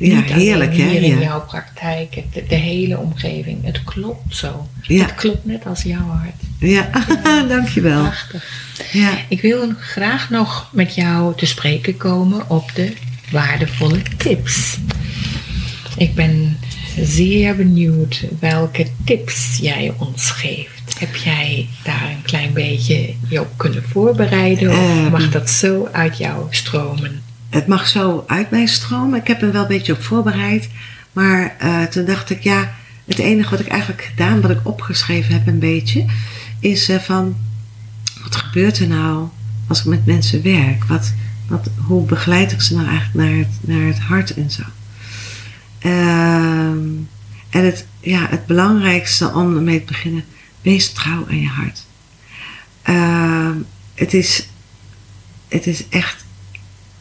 Ja, 0.00 0.14
Niet 0.16 0.32
heerlijk 0.32 0.76
hè? 0.76 0.88
Hier 0.88 1.02
in 1.02 1.14
Ja. 1.18 1.20
jouw 1.20 1.40
praktijk, 1.44 2.14
het- 2.14 2.48
de, 2.48 2.54
hele 2.54 2.98
omgeving. 2.98 3.64
Het 3.64 3.84
klopt 3.84 4.36
zo. 4.36 4.68
Ja. 4.82 5.02
Het 5.02 5.14
klopt 5.14 5.44
net 5.46 5.66
als 5.66 5.82
jouw 5.82 6.06
hart. 6.08 6.34
Ja, 6.58 6.90
dankjewel. 7.54 8.00
Prachtig. 8.02 8.44
Ja. 8.92 9.10
Ik 9.28 9.40
wil 9.40 9.72
graag 9.80 10.30
nog 10.30 10.68
met 10.72 10.94
jou 10.94 11.36
te 11.36 11.46
spreken 11.46 11.96
komen 11.96 12.50
op 12.50 12.70
de 12.74 12.92
waardevolle 13.30 14.02
tips. 14.16 14.76
Ik 15.96 16.14
ben 16.14 16.58
zeer 17.00 17.56
benieuwd 17.56 18.24
welke 18.40 18.86
tips 19.04 19.58
jij 19.60 19.92
ons 19.98 20.30
geeft. 20.30 20.98
Heb 20.98 21.16
jij 21.16 21.68
daar 21.84 22.08
een 22.10 22.22
klein 22.22 22.52
beetje 22.52 23.14
je 23.28 23.40
op 23.40 23.48
kunnen 23.56 23.82
voorbereiden? 23.88 24.70
Of 24.70 24.76
Ehm. 24.76 25.10
mag 25.10 25.30
dat 25.30 25.50
zo 25.50 25.88
uit 25.92 26.18
jou 26.18 26.46
stromen? 26.50 27.22
Het 27.50 27.66
mag 27.66 27.88
zo 27.88 28.24
uit 28.26 28.50
mij 28.50 28.66
stromen. 28.66 29.18
Ik 29.18 29.26
heb 29.26 29.42
er 29.42 29.52
wel 29.52 29.62
een 29.62 29.68
beetje 29.68 29.92
op 29.92 30.02
voorbereid. 30.02 30.68
Maar 31.12 31.56
eh, 31.58 31.82
toen 31.82 32.04
dacht 32.04 32.30
ik, 32.30 32.42
ja, 32.42 32.74
het 33.04 33.18
enige 33.18 33.50
wat 33.50 33.60
ik 33.60 33.66
eigenlijk 33.66 34.02
gedaan, 34.02 34.40
wat 34.40 34.50
ik 34.50 34.60
opgeschreven 34.62 35.32
heb 35.32 35.46
een 35.46 35.58
beetje, 35.58 36.04
is 36.60 36.88
eh, 36.88 36.98
van, 36.98 37.36
wat 38.22 38.36
gebeurt 38.36 38.78
er 38.78 38.86
nou 38.86 39.28
als 39.66 39.78
ik 39.78 39.84
met 39.84 40.06
mensen 40.06 40.42
werk? 40.42 40.84
Wat, 40.84 41.12
wat, 41.46 41.70
hoe 41.76 42.04
begeleid 42.06 42.52
ik 42.52 42.60
ze 42.60 42.74
nou 42.74 42.88
eigenlijk 42.88 43.28
naar 43.28 43.38
het, 43.38 43.58
naar 43.60 43.86
het 43.86 43.98
hart 43.98 44.34
en 44.34 44.50
zo? 44.50 44.62
Ehm, 45.78 46.88
en 47.50 47.64
het, 47.64 47.86
ja, 48.00 48.26
het 48.28 48.46
belangrijkste 48.46 49.32
om 49.34 49.56
ermee 49.56 49.78
te 49.78 49.92
beginnen, 49.92 50.24
wees 50.62 50.92
trouw 50.92 51.26
aan 51.28 51.40
je 51.40 51.48
hart. 51.48 51.86
Ehm, 52.82 53.56
het, 53.94 54.14
is, 54.14 54.48
het 55.48 55.66
is 55.66 55.88
echt 55.88 56.24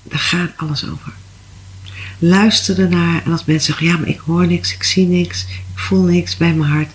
daar 0.04 0.20
gaat 0.20 0.52
alles 0.58 0.90
over. 0.90 1.14
Luister 2.20 2.80
ernaar 2.80 3.24
en 3.26 3.32
als 3.32 3.46
mensen 3.46 3.66
zeggen, 3.66 3.88
ja, 3.88 3.98
maar 3.98 4.08
ik 4.08 4.20
hoor 4.20 4.48
niks, 4.48 4.74
ik 4.74 4.84
zie 4.84 5.08
niks, 5.08 5.42
ik 5.44 5.80
voel 5.80 6.04
niks 6.04 6.38
bij 6.38 6.54
mijn 6.54 6.72
hart, 6.72 6.92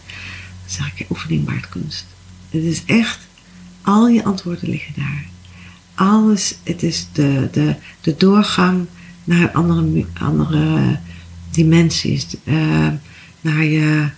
dan 0.60 0.70
zeg 0.70 0.92
ik, 0.94 1.10
oefening 1.10 1.44
baart 1.44 1.68
kunst. 1.68 2.06
Het 2.50 2.62
is 2.62 2.84
echt, 2.84 3.18
al 3.82 4.08
je 4.08 4.24
antwoorden 4.24 4.68
liggen 4.68 4.94
daar. 4.96 5.24
Alles, 5.94 6.54
het 6.62 6.82
is 6.82 7.06
de, 7.12 7.48
de, 7.52 7.74
de 8.00 8.16
doorgang 8.16 8.86
naar 9.24 9.50
andere, 9.50 10.06
andere 10.12 10.98
dimensies, 11.50 12.26
eh, 12.44 12.88
naar 13.40 13.64
je 13.64 14.08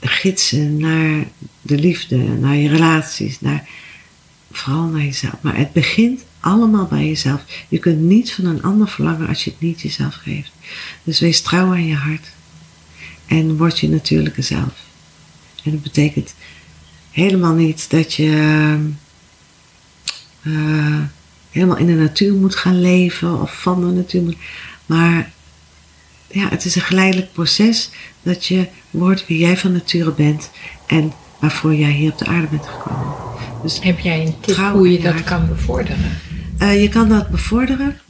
gidsen, 0.00 0.76
naar 0.76 1.24
de 1.62 1.78
liefde, 1.78 2.16
naar 2.16 2.56
je 2.56 2.68
relaties, 2.68 3.40
naar, 3.40 3.68
vooral 4.50 4.84
naar 4.84 5.02
jezelf. 5.02 5.36
Maar 5.40 5.56
het 5.56 5.72
begint 5.72 6.20
allemaal 6.40 6.86
bij 6.86 7.06
jezelf. 7.06 7.44
Je 7.68 7.78
kunt 7.78 8.00
niet 8.00 8.32
van 8.32 8.44
een 8.44 8.62
ander 8.62 8.88
verlangen 8.88 9.28
als 9.28 9.44
je 9.44 9.50
het 9.50 9.60
niet 9.60 9.80
jezelf 9.80 10.14
geeft. 10.14 10.50
Dus 11.02 11.20
wees 11.20 11.40
trouw 11.40 11.66
aan 11.66 11.86
je 11.86 11.94
hart. 11.94 12.28
En 13.26 13.56
word 13.56 13.78
je 13.78 13.88
natuurlijke 13.88 14.42
zelf. 14.42 14.74
En 15.64 15.70
dat 15.70 15.82
betekent 15.82 16.34
helemaal 17.10 17.54
niet 17.54 17.90
dat 17.90 18.14
je 18.14 18.30
eh, 20.42 20.98
helemaal 21.50 21.76
in 21.76 21.86
de 21.86 21.92
natuur 21.92 22.34
moet 22.34 22.56
gaan 22.56 22.80
leven 22.80 23.40
of 23.40 23.60
van 23.60 23.80
de 23.80 23.86
natuur 23.86 24.22
moet. 24.22 24.36
Maar 24.86 25.30
ja, 26.26 26.48
het 26.48 26.64
is 26.64 26.74
een 26.74 26.82
geleidelijk 26.82 27.32
proces 27.32 27.90
dat 28.22 28.46
je 28.46 28.68
wordt 28.90 29.26
wie 29.26 29.38
jij 29.38 29.56
van 29.56 29.72
nature 29.72 30.12
bent 30.12 30.50
en 30.86 31.12
waarvoor 31.40 31.74
jij 31.74 31.90
hier 31.90 32.12
op 32.12 32.18
de 32.18 32.26
aarde 32.26 32.46
bent 32.46 32.66
gekomen. 32.66 33.14
Dus 33.62 33.78
Heb 33.80 33.98
jij 33.98 34.26
een 34.26 34.40
tip 34.40 34.56
hoe 34.56 34.92
je 34.92 35.00
dat 35.00 35.24
kan 35.24 35.48
bevorderen? 35.48 36.18
Eh, 36.60 36.80
je 36.80 36.88
kan 36.88 37.08
dat 37.08 37.30
bevorderen 37.30 38.00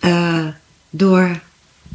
eh, 0.00 0.46
door 0.90 1.40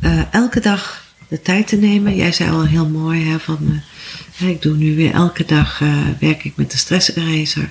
eh, 0.01 0.33
elke 0.33 0.59
dag 0.59 1.05
de 1.27 1.41
tijd 1.41 1.67
te 1.67 1.75
nemen. 1.75 2.15
Jij 2.15 2.31
zei 2.31 2.51
al 2.51 2.65
heel 2.65 2.89
mooi 2.89 3.23
hè, 3.29 3.39
van 3.39 3.81
ik 4.37 4.61
doe 4.61 4.75
nu 4.75 4.95
weer 4.95 5.13
elke 5.13 5.45
dag 5.45 5.79
werk 6.19 6.43
ik 6.43 6.55
met 6.55 6.71
de 6.71 6.77
stress 6.77 7.15
eraser. 7.15 7.69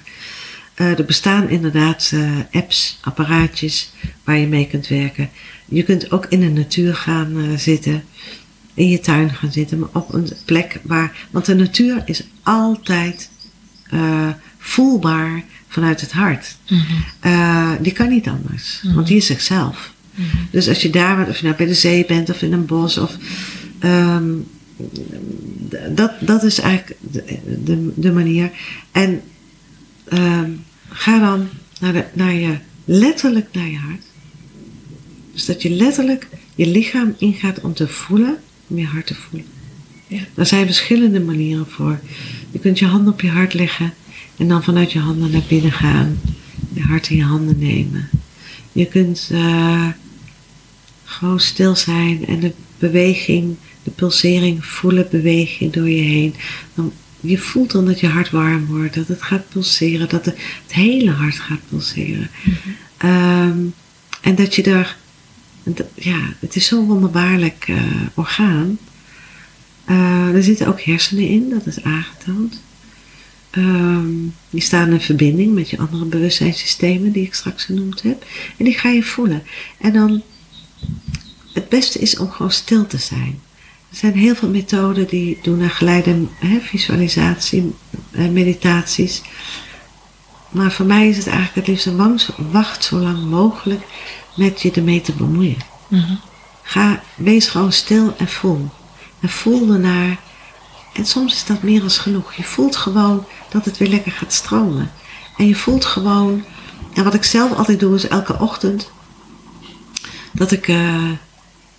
Er 0.74 1.04
bestaan 1.04 1.48
inderdaad 1.48 2.12
apps, 2.52 2.98
apparaatjes 3.00 3.92
waar 4.24 4.36
je 4.36 4.46
mee 4.46 4.66
kunt 4.66 4.88
werken. 4.88 5.30
Je 5.64 5.82
kunt 5.82 6.10
ook 6.10 6.26
in 6.26 6.40
de 6.40 6.48
natuur 6.48 6.94
gaan 6.94 7.58
zitten, 7.58 8.04
in 8.74 8.88
je 8.88 9.00
tuin 9.00 9.34
gaan 9.34 9.52
zitten, 9.52 9.78
maar 9.78 9.88
op 9.92 10.12
een 10.12 10.32
plek 10.44 10.80
waar. 10.82 11.26
Want 11.30 11.46
de 11.46 11.54
natuur 11.54 12.02
is 12.04 12.22
altijd 12.42 13.30
voelbaar 14.58 15.44
vanuit 15.72 16.00
het 16.00 16.12
hart. 16.12 16.56
Eh, 17.20 17.72
die 17.80 17.92
kan 17.92 18.08
niet 18.08 18.28
anders, 18.28 18.82
want 18.94 19.06
die 19.06 19.16
is 19.16 19.26
zichzelf. 19.26 19.92
Dus 20.50 20.68
als 20.68 20.82
je 20.82 20.90
daar, 20.90 21.16
bent, 21.16 21.28
of 21.28 21.36
je 21.36 21.44
nou 21.44 21.56
bij 21.56 21.66
de 21.66 21.74
zee 21.74 22.06
bent 22.06 22.30
of 22.30 22.42
in 22.42 22.52
een 22.52 22.66
bos, 22.66 22.98
of, 22.98 23.16
ehm, 23.78 24.30
dat, 25.90 26.12
dat 26.20 26.42
is 26.42 26.58
eigenlijk 26.58 26.98
de, 27.00 27.24
de, 27.64 27.92
de 27.94 28.12
manier. 28.12 28.50
En 28.92 29.20
ehm, 30.08 30.50
ga 30.88 31.18
dan 31.18 31.48
naar, 31.80 31.92
de, 31.92 32.04
naar 32.12 32.34
je, 32.34 32.56
letterlijk 32.84 33.48
naar 33.52 33.68
je 33.68 33.78
hart. 33.78 34.02
Dus 35.32 35.44
dat 35.44 35.62
je 35.62 35.70
letterlijk 35.70 36.28
je 36.54 36.66
lichaam 36.66 37.14
ingaat 37.18 37.60
om 37.60 37.74
te 37.74 37.88
voelen, 37.88 38.36
om 38.66 38.78
je 38.78 38.86
hart 38.86 39.06
te 39.06 39.14
voelen. 39.14 39.48
Ja. 40.06 40.20
Daar 40.34 40.46
zijn 40.46 40.66
verschillende 40.66 41.20
manieren 41.20 41.66
voor. 41.66 42.00
Je 42.50 42.58
kunt 42.58 42.78
je 42.78 42.86
hand 42.86 43.08
op 43.08 43.20
je 43.20 43.28
hart 43.28 43.54
leggen 43.54 43.92
en 44.36 44.48
dan 44.48 44.62
vanuit 44.62 44.92
je 44.92 44.98
handen 44.98 45.30
naar 45.30 45.42
binnen 45.48 45.72
gaan. 45.72 46.20
Je 46.72 46.80
hart 46.82 47.08
in 47.08 47.16
je 47.16 47.22
handen 47.24 47.58
nemen. 47.58 48.08
Je 48.72 48.86
kunt 48.86 49.28
eh, 49.32 49.88
gewoon 51.04 51.40
stil 51.40 51.76
zijn 51.76 52.26
en 52.26 52.40
de 52.40 52.52
beweging, 52.78 53.56
de 53.82 53.90
pulsering 53.90 54.64
voelen 54.66 55.06
bewegen 55.10 55.70
door 55.70 55.88
je 55.88 56.02
heen. 56.02 56.34
Dan, 56.74 56.92
je 57.20 57.38
voelt 57.38 57.70
dan 57.70 57.86
dat 57.86 58.00
je 58.00 58.06
hart 58.08 58.30
warm 58.30 58.66
wordt, 58.66 58.94
dat 58.94 59.08
het 59.08 59.22
gaat 59.22 59.48
pulseren, 59.48 60.08
dat 60.08 60.24
het 60.24 60.36
hele 60.68 61.10
hart 61.10 61.38
gaat 61.38 61.60
pulseren. 61.68 62.30
Ehm, 62.96 63.58
en 64.20 64.34
dat 64.34 64.54
je 64.54 64.62
dat- 64.62 65.86
ja, 65.94 66.18
het 66.38 66.56
is 66.56 66.66
zo'n 66.66 66.86
wonderbaarlijk 66.86 67.64
eh, 67.68 67.76
orgaan. 68.14 68.78
Eh, 69.84 70.34
er 70.34 70.42
zitten 70.42 70.66
ook 70.66 70.80
hersenen 70.80 71.28
in, 71.28 71.48
dat 71.50 71.66
is 71.66 71.82
aangetoond. 71.82 72.60
Ehm, 73.52 74.06
die 74.50 74.60
staan 74.60 74.90
in 74.90 75.00
verbinding 75.00 75.54
met 75.54 75.70
je 75.70 75.78
andere 75.78 76.04
bewustzijnssystemen 76.04 77.12
die 77.12 77.26
ik 77.26 77.34
straks 77.34 77.64
genoemd 77.64 78.02
heb. 78.02 78.24
En 78.56 78.64
die 78.64 78.78
ga 78.78 78.88
je 78.88 79.02
voelen. 79.02 79.42
En 79.78 79.92
dan, 79.92 80.22
het 81.52 81.68
beste 81.68 81.98
is 81.98 82.16
om 82.18 82.30
gewoon 82.30 82.50
stil 82.52 82.86
te 82.86 82.98
zijn. 82.98 83.40
Er 83.90 83.96
zijn 83.96 84.14
heel 84.14 84.34
veel 84.34 84.48
methoden 84.48 85.06
die 85.08 85.38
doen 85.42 85.62
aan 85.62 85.70
geleide 85.70 86.26
hè, 86.38 86.58
visualisatie, 86.60 87.74
eh, 88.10 88.28
meditaties. 88.28 89.22
Maar 90.50 90.72
voor 90.72 90.86
mij 90.86 91.08
is 91.08 91.16
het 91.16 91.26
eigenlijk 91.26 91.56
het 91.56 91.66
liefst 91.66 91.86
een 91.86 91.96
wang- 91.96 92.22
wacht 92.50 92.84
zo 92.84 92.96
lang 92.96 93.24
mogelijk 93.30 93.82
met 94.36 94.62
je 94.62 94.70
ermee 94.70 95.00
te 95.00 95.12
bemoeien. 95.12 95.56
Mhm. 95.88 96.14
Ga, 96.62 97.02
wees 97.16 97.48
gewoon 97.48 97.72
stil 97.72 98.14
en 98.18 98.28
voel. 98.28 98.68
En 99.20 99.28
voel 99.28 99.72
ernaar. 99.72 100.18
En 100.92 101.06
soms 101.06 101.32
is 101.32 101.44
dat 101.44 101.62
meer 101.62 101.80
dan 101.80 101.90
genoeg. 101.90 102.34
Je 102.34 102.44
voelt 102.44 102.76
gewoon 102.76 103.24
dat 103.48 103.64
het 103.64 103.78
weer 103.78 103.88
lekker 103.88 104.12
gaat 104.12 104.32
stromen. 104.32 104.90
En 105.36 105.46
je 105.46 105.54
voelt 105.54 105.84
gewoon. 105.84 106.44
En 106.94 107.04
wat 107.04 107.14
ik 107.14 107.24
zelf 107.24 107.52
altijd 107.52 107.80
doe 107.80 107.94
is 107.94 108.08
elke 108.08 108.38
ochtend. 108.38 108.90
Dat 110.32 110.50
ik 110.50 110.68
eh, 110.68 111.10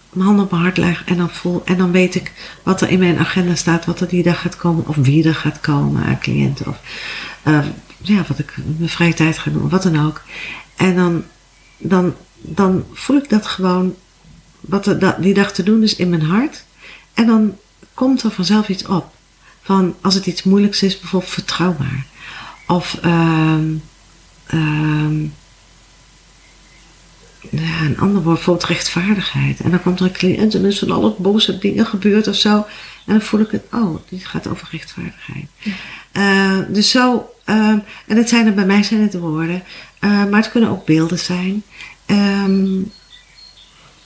mijn 0.09 0.27
hand 0.27 0.39
op 0.39 0.51
mijn 0.51 0.63
hart 0.63 0.77
leg 0.77 1.03
en 1.05 1.17
dan 1.17 1.29
voel. 1.29 1.61
En 1.65 1.77
dan 1.77 1.91
weet 1.91 2.15
ik 2.15 2.31
wat 2.63 2.81
er 2.81 2.89
in 2.89 2.99
mijn 2.99 3.17
agenda 3.17 3.55
staat. 3.55 3.85
Wat 3.85 3.99
er 3.99 4.07
die 4.07 4.23
dag 4.23 4.41
gaat 4.41 4.57
komen. 4.57 4.87
Of 4.87 4.95
wie 4.95 5.27
er 5.27 5.35
gaat 5.35 5.59
komen 5.59 6.03
aan 6.03 6.19
cliënten. 6.19 6.67
Of 6.67 6.79
eh, 7.43 7.65
ja, 8.01 8.23
wat 8.27 8.39
ik 8.39 8.55
mijn 8.77 8.89
vrije 8.89 9.13
tijd 9.13 9.37
ga 9.37 9.51
doen. 9.51 9.69
Wat 9.69 9.83
dan 9.83 10.05
ook. 10.05 10.21
En 10.75 10.95
dan, 10.95 11.23
dan, 11.77 12.15
dan 12.41 12.85
voel 12.93 13.17
ik 13.17 13.29
dat 13.29 13.47
gewoon. 13.47 13.95
Wat 14.59 14.85
er 14.85 15.15
die 15.21 15.33
dag 15.33 15.51
te 15.51 15.63
doen 15.63 15.83
is 15.83 15.95
in 15.95 16.09
mijn 16.09 16.21
hart. 16.21 16.63
En 17.13 17.25
dan 17.25 17.57
komt 17.93 18.23
er 18.23 18.31
vanzelf 18.31 18.69
iets 18.69 18.85
op. 18.85 19.11
Van 19.61 19.95
als 20.01 20.13
het 20.13 20.25
iets 20.25 20.43
moeilijks 20.43 20.83
is, 20.83 20.99
bijvoorbeeld 20.99 21.31
vertrouw 21.31 21.75
maar. 21.79 22.05
Of 22.67 22.97
ehm, 23.01 23.73
ehm, 24.45 25.21
ja, 27.49 27.81
een 27.81 27.99
ander 27.99 28.23
woord, 28.23 28.35
bijvoorbeeld 28.35 28.69
rechtvaardigheid. 28.69 29.59
En 29.59 29.71
dan 29.71 29.81
komt 29.81 29.99
er 29.99 30.05
een 30.05 30.11
cliënt 30.11 30.55
en 30.55 30.65
is 30.65 30.79
van 30.79 30.91
alle 30.91 31.15
boze 31.17 31.57
dingen 31.57 31.85
gebeurd 31.85 32.27
of 32.27 32.35
zo. 32.35 32.55
En 33.05 33.13
dan 33.13 33.21
voel 33.21 33.39
ik 33.39 33.51
het, 33.51 33.63
oh, 33.71 33.95
dit 34.09 34.25
gaat 34.25 34.47
over 34.47 34.67
rechtvaardigheid. 34.71 35.47
Eh, 36.11 36.59
dus 36.69 36.89
zo, 36.89 37.29
ehm, 37.43 37.79
en 38.07 38.17
het 38.17 38.29
zijn 38.29 38.45
er 38.45 38.53
bij 38.53 38.65
mij 38.65 38.83
zijn 38.83 39.01
het 39.01 39.13
woorden, 39.13 39.63
eh, 39.99 40.09
maar 40.09 40.41
het 40.41 40.51
kunnen 40.51 40.69
ook 40.69 40.85
beelden 40.85 41.19
zijn. 41.19 41.63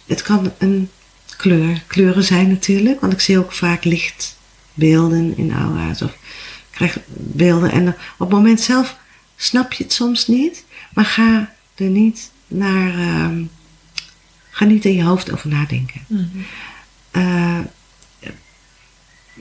Het 0.05 0.21
kan 0.21 0.51
een 0.57 0.89
kleur, 1.37 1.83
kleuren 1.87 2.23
zijn 2.23 2.47
natuurlijk, 2.47 3.01
want 3.01 3.13
ik 3.13 3.19
zie 3.19 3.37
ook 3.37 3.51
vaak 3.51 3.83
lichtbeelden 3.83 5.37
in 5.37 5.53
aura's 5.53 6.01
of 6.01 6.17
krijg 6.69 6.97
beelden. 7.07 7.71
En 7.71 7.87
op 7.87 7.95
het 8.17 8.29
moment 8.29 8.61
zelf 8.61 8.97
snap 9.35 9.73
je 9.73 9.83
het 9.83 9.93
soms 9.93 10.27
niet, 10.27 10.65
maar 10.93 11.05
ga 11.05 11.53
er 11.75 11.89
niet 11.89 12.31
naar, 12.47 12.89
ehm, 12.89 13.43
ga 14.49 14.65
niet 14.65 14.85
in 14.85 14.93
je 14.93 15.03
hoofd 15.03 15.31
over 15.31 15.49
nadenken. 15.49 16.01
Eh, 17.11 17.59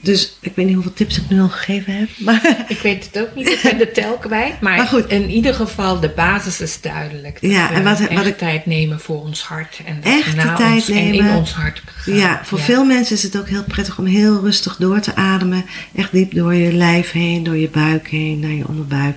dus 0.07 0.37
ik 0.39 0.51
weet 0.55 0.65
niet 0.65 0.73
hoeveel 0.73 0.93
tips 0.93 1.17
ik 1.17 1.29
nu 1.29 1.39
al 1.41 1.49
gegeven 1.49 1.93
heb. 1.97 2.09
Maar 2.17 2.55
Ik 2.67 2.79
weet 2.79 3.05
het 3.05 3.21
ook 3.23 3.35
niet, 3.35 3.47
ik 3.49 3.59
ben 3.63 3.77
de 3.77 3.91
tel 3.91 4.17
kwijt. 4.17 4.61
Maar, 4.61 4.77
Maar 4.77 4.87
goed. 4.87 5.07
in 5.07 5.29
ieder 5.29 5.53
geval, 5.53 5.99
de 5.99 6.09
basis 6.09 6.61
is 6.61 6.81
duidelijk. 6.81 7.37
Ja, 7.41 7.71
en 7.71 7.83
wat- 7.83 8.13
wat 8.13 8.25
ik- 8.25 8.37
tijd 8.37 8.65
nemen 8.65 8.99
voor 8.99 9.21
ons 9.21 9.41
hart. 9.43 9.79
En 9.85 9.95
dat 10.01 10.13
Echt 10.13 10.35
de 10.35 10.53
tijd 10.53 10.73
ons, 10.73 10.89
En 10.89 10.95
in 10.97 11.11
nemen. 11.11 11.35
ons 11.35 11.51
hart 11.53 11.81
gaan. 11.85 12.15
ja, 12.15 12.41
voor 12.43 12.59
veel 12.59 12.85
mensen 12.85 13.15
is 13.15 13.23
het 13.23 13.37
ook 13.37 13.47
heel 13.49 13.63
prettig 13.63 13.97
om 13.97 14.05
heel 14.05 14.39
rustig 14.41 14.75
door 14.75 14.99
te 14.99 15.15
ademen. 15.15 15.65
Echt 15.95 16.11
diep 16.11 16.33
door 16.33 16.53
je 16.53 16.73
lijf 16.73 17.11
heen, 17.11 17.43
door 17.43 17.57
je 17.57 17.69
buik 17.69 18.07
heen, 18.07 18.39
naar 18.39 18.51
je 18.51 18.67
onderbuik. 18.67 19.15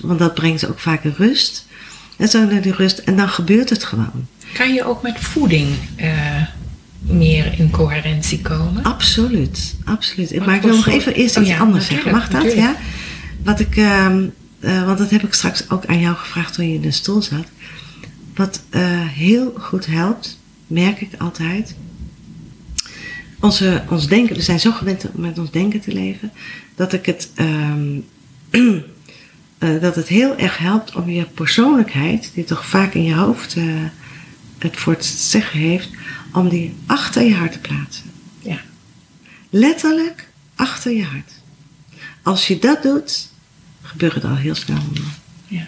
Want 0.00 0.18
dat 0.18 0.34
brengt 0.34 0.68
ook 0.68 0.78
vaak 0.78 1.00
rust. 1.16 1.66
En 2.16 2.28
zo 2.28 2.44
naar 2.44 2.60
die 2.60 2.72
rust. 2.74 2.98
En 2.98 3.16
dan 3.16 3.28
gebeurt 3.28 3.70
het 3.70 3.84
gewoon. 3.84 4.26
Kan 4.54 4.74
je 4.74 4.84
ook 4.84 5.02
met 5.02 5.18
voeding 5.18 5.68
eh, 5.96 6.42
meer 7.06 7.58
in 7.58 7.70
coherentie 7.70 8.40
komen? 8.40 8.82
Absoluut, 8.82 9.76
absoluut. 9.84 10.34
Wat 10.36 10.46
maar 10.46 10.54
ik 10.54 10.62
wil 10.62 10.76
nog 10.76 10.86
even 10.86 11.14
eerst 11.14 11.36
Oh 11.36 11.42
iets 11.42 11.52
ja, 11.52 11.58
anders 11.58 11.86
zeggen. 11.86 12.12
Mag 12.12 12.30
natuurlijk, 12.30 12.54
dat? 12.54 12.64
Ja? 12.64 12.76
Wat 13.42 13.60
ik, 13.60 13.76
ehm, 13.76 14.24
eh, 14.60 14.84
want 14.84 14.98
dat 14.98 15.10
heb 15.10 15.22
ik 15.22 15.32
straks 15.32 15.70
ook 15.70 15.86
aan 15.86 16.00
jou 16.00 16.16
gevraagd 16.16 16.54
toen 16.54 16.68
je 16.68 16.74
in 16.74 16.80
de 16.80 16.90
stoel 16.90 17.22
zat. 17.22 17.46
Wat 18.34 18.62
eh, 18.70 18.82
heel 19.06 19.54
goed 19.58 19.86
helpt, 19.86 20.38
merk 20.66 21.00
ik 21.00 21.10
altijd. 21.18 21.74
Onze, 23.40 23.82
ons 23.88 24.06
denken, 24.06 24.36
we 24.36 24.42
zijn 24.42 24.60
zo 24.60 24.72
gewend 24.72 25.06
om 25.14 25.20
met 25.20 25.38
ons 25.38 25.50
denken 25.50 25.80
te 25.80 25.92
leven, 25.92 26.32
dat 26.74 26.92
ik 26.92 27.06
het. 27.06 27.30
ehm, 27.34 27.98
eh, 29.58 29.80
dat 29.80 29.94
het 29.94 30.08
heel 30.08 30.36
erg 30.36 30.58
helpt 30.58 30.94
om 30.94 31.10
je 31.10 31.24
persoonlijkheid, 31.24 32.30
die 32.34 32.44
toch 32.44 32.66
vaak 32.66 32.94
in 32.94 33.04
je 33.04 33.14
hoofd 33.14 33.56
het 34.58 34.76
voor 34.76 34.92
het 34.92 35.04
zeggen 35.04 35.60
heeft, 35.60 35.88
om 36.32 36.48
die 36.48 36.74
achter 36.86 37.22
je 37.22 37.34
hart 37.34 37.52
te 37.52 37.58
plaatsen. 37.58 38.04
Ja. 38.38 38.60
Letterlijk 39.50 40.28
achter 40.54 40.92
je 40.92 41.04
hart. 41.04 41.32
Als 42.22 42.46
je 42.46 42.58
dat 42.58 42.82
doet, 42.82 43.28
gebeurt 43.82 44.14
het 44.14 44.24
al 44.24 44.36
heel 44.36 44.54
snel. 44.54 44.78
Ja. 45.46 45.66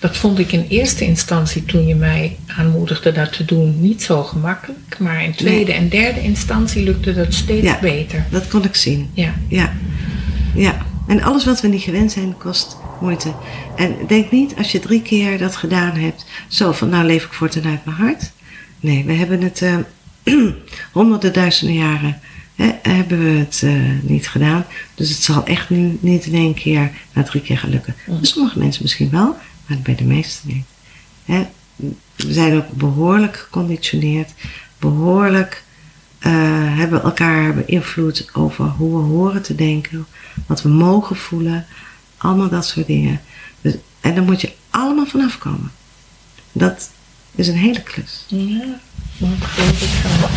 Dat 0.00 0.16
vond 0.16 0.38
ik 0.38 0.52
in 0.52 0.66
eerste 0.68 1.04
instantie 1.04 1.64
toen 1.64 1.86
je 1.86 1.94
mij 1.94 2.36
aanmoedigde 2.46 3.12
dat 3.12 3.32
te 3.32 3.44
doen 3.44 3.80
niet 3.80 4.02
zo 4.02 4.22
gemakkelijk. 4.22 4.98
Maar 4.98 5.24
in 5.24 5.34
tweede 5.34 5.72
en 5.72 5.88
derde 5.88 6.20
instantie 6.22 6.82
lukte 6.84 7.14
dat 7.14 7.34
steeds 7.34 7.66
Ja. 7.66 7.78
beter. 7.80 8.26
Dat 8.30 8.48
kon 8.48 8.64
ik 8.64 8.74
zien. 8.74 9.10
Ja. 9.14 9.34
Ja. 9.48 9.72
ja. 10.54 10.86
En 11.06 11.22
alles 11.22 11.44
wat 11.44 11.60
we 11.60 11.68
niet 11.68 11.82
gewend 11.82 12.12
zijn, 12.12 12.36
kost 12.36 12.76
moeite. 13.00 13.34
En 13.76 13.96
denk 14.08 14.30
niet, 14.30 14.56
als 14.56 14.72
je 14.72 14.80
drie 14.80 15.02
keer 15.02 15.38
dat 15.38 15.56
gedaan 15.56 15.96
hebt, 15.96 16.24
zo 16.48 16.72
van 16.72 16.88
nou 16.88 17.04
leef 17.04 17.24
ik 17.24 17.32
voortaan 17.32 17.66
uit 17.66 17.84
mijn 17.84 17.96
hart. 17.96 18.30
Nee, 18.82 19.04
we 19.04 19.12
hebben 19.12 19.42
het 19.42 19.62
eh, 19.62 19.76
honderden 20.92 21.32
duizenden 21.32 21.76
jaren 21.76 22.20
hè, 22.54 22.70
hebben 22.82 23.18
we 23.18 23.38
het 23.38 23.60
eh, 23.64 23.72
niet 24.02 24.28
gedaan. 24.28 24.64
Dus 24.94 25.08
het 25.08 25.22
zal 25.22 25.46
echt 25.46 25.70
nu 25.70 25.98
niet 26.00 26.26
in 26.26 26.34
één 26.34 26.54
keer 26.54 26.90
na 27.12 27.22
drie 27.22 27.42
keer 27.42 27.58
gaan 27.58 27.70
lukken. 27.70 27.94
Bij 28.06 28.18
sommige 28.20 28.58
mensen 28.58 28.82
misschien 28.82 29.10
wel, 29.10 29.36
maar 29.66 29.78
bij 29.78 29.94
de 29.94 30.04
meesten 30.04 30.48
niet. 30.48 30.64
Hè? 31.24 31.46
We 32.16 32.32
zijn 32.32 32.56
ook 32.56 32.70
behoorlijk 32.70 33.36
geconditioneerd, 33.36 34.30
behoorlijk 34.78 35.64
eh, 36.18 36.32
hebben 36.76 37.02
elkaar 37.02 37.54
beïnvloed 37.54 38.30
over 38.32 38.64
hoe 38.64 38.96
we 38.96 39.04
horen 39.04 39.42
te 39.42 39.54
denken, 39.54 40.06
wat 40.46 40.62
we 40.62 40.68
mogen 40.68 41.16
voelen, 41.16 41.66
allemaal 42.16 42.48
dat 42.48 42.66
soort 42.66 42.86
dingen. 42.86 43.20
Dus, 43.60 43.74
en 44.00 44.14
daar 44.14 44.24
moet 44.24 44.40
je 44.40 44.52
allemaal 44.70 45.06
vanaf 45.06 45.38
komen. 45.38 45.70
Dat 46.52 46.90
is 47.34 47.48
een 47.48 47.56
hele 47.56 47.82
klus. 47.82 48.24
Ja, 48.26 48.78
dat 49.18 49.28
geloof 49.40 49.82
ik 49.82 50.02
wel. 50.02 50.28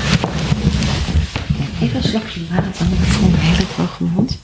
Even 1.82 1.96
een 1.96 2.04
slokje 2.04 2.42
water, 2.50 2.72
want 2.78 2.92
ik 2.92 3.08
voel 3.08 3.30
me 3.30 3.38
heel 3.38 4.08
mond. 4.08 4.38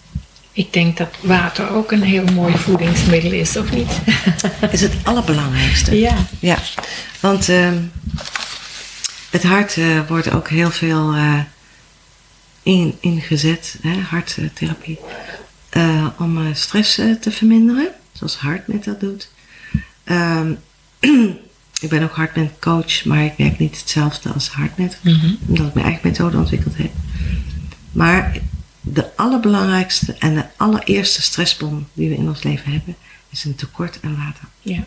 Ik 0.54 0.74
denk 0.74 0.98
dat 0.98 1.10
water 1.22 1.70
ook 1.70 1.92
een 1.92 2.04
heel 2.04 2.26
mooi 2.26 2.58
voedingsmiddel 2.58 3.32
is, 3.32 3.58
of 3.58 3.72
niet? 3.72 3.92
is 4.72 4.82
het 4.82 4.94
allerbelangrijkste. 5.04 6.00
ja. 6.00 6.16
Ja, 6.40 6.58
want 7.20 7.50
ehm, 7.50 7.78
het 9.30 9.44
hart 9.44 9.78
eh, 9.78 10.08
wordt 10.08 10.32
ook 10.32 10.50
heel 10.50 10.72
veel 10.72 11.14
eh, 11.14 11.40
in, 12.64 12.98
ingezet, 13.00 13.78
hè, 13.82 14.00
harttherapie, 14.00 15.00
eh, 15.70 16.08
om 16.20 16.56
stress 16.56 16.96
te 16.96 17.32
verminderen, 17.32 17.88
zoals 18.12 18.40
HeartMath 18.40 18.84
dat 18.84 19.00
doet. 19.00 19.30
Ik 21.82 21.90
ben 21.90 22.04
ook 22.04 22.16
HeartMath 22.16 22.60
coach, 22.60 23.06
maar 23.06 23.24
ik 23.24 23.34
werk 23.38 23.60
niet 23.60 23.80
hetzelfde 23.80 24.30
als 24.34 24.54
HeartMath, 24.54 24.98
Mhm. 25.04 25.34
omdat 25.48 25.68
ik 25.68 25.74
mijn 25.74 25.86
eigen 25.86 26.08
methode 26.08 26.38
ontwikkeld 26.38 26.78
heb. 26.78 26.92
Maar 27.92 28.38
de 28.82 29.16
allerbelangrijkste 29.16 30.14
en 30.14 30.34
de 30.36 30.46
allereerste 30.58 31.22
stressbom 31.22 31.88
die 31.94 32.10
we 32.10 32.16
in 32.16 32.28
ons 32.28 32.44
leven 32.44 32.72
hebben, 32.72 32.96
is 33.30 33.44
een 33.44 33.56
tekort 33.56 34.00
aan 34.02 34.18
water. 34.18 34.44
ja. 34.62 34.84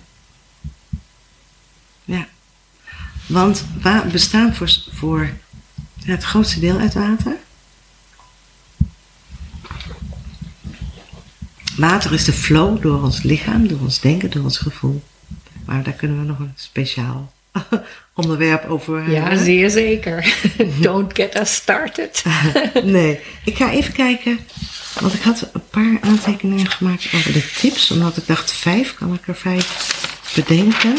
Ja, 2.06 2.26
want 3.26 3.64
we 3.82 4.02
bestaan 4.12 4.54
voor, 4.54 4.70
voor 4.92 5.30
het 6.04 6.22
grootste 6.24 6.60
deel 6.60 6.78
uit 6.78 6.94
water. 6.94 7.36
Water 11.76 12.12
is 12.12 12.24
de 12.24 12.32
flow 12.32 12.82
door 12.82 13.02
ons 13.02 13.22
lichaam, 13.22 13.68
door 13.68 13.80
ons 13.80 14.00
denken, 14.00 14.30
door 14.30 14.42
ons 14.44 14.58
gevoel. 14.58 15.02
Maar 15.66 15.82
daar 15.82 15.92
kunnen 15.92 16.20
we 16.20 16.26
nog 16.26 16.38
een 16.38 16.52
speciaal 16.56 17.32
onderwerp 18.14 18.64
over 18.68 18.96
hebben. 18.96 19.14
ja, 19.14 19.36
zeer 19.36 19.70
zeker. 19.70 20.34
Don't 20.80 21.16
get 21.16 21.40
us 21.40 21.54
started. 21.54 22.22
Nee, 22.82 23.20
ik 23.44 23.56
ga 23.56 23.70
even 23.70 23.92
kijken. 23.92 24.38
Want 25.00 25.14
ik 25.14 25.22
had 25.22 25.48
een 25.52 25.68
paar 25.70 25.98
aantekeningen 26.00 26.70
gemaakt 26.70 27.06
over 27.14 27.32
de 27.32 27.50
tips. 27.60 27.90
Omdat 27.90 28.16
ik 28.16 28.26
dacht, 28.26 28.52
vijf, 28.52 28.94
kan 28.94 29.14
ik 29.14 29.28
er 29.28 29.34
vijf 29.34 30.32
bedenken? 30.34 30.98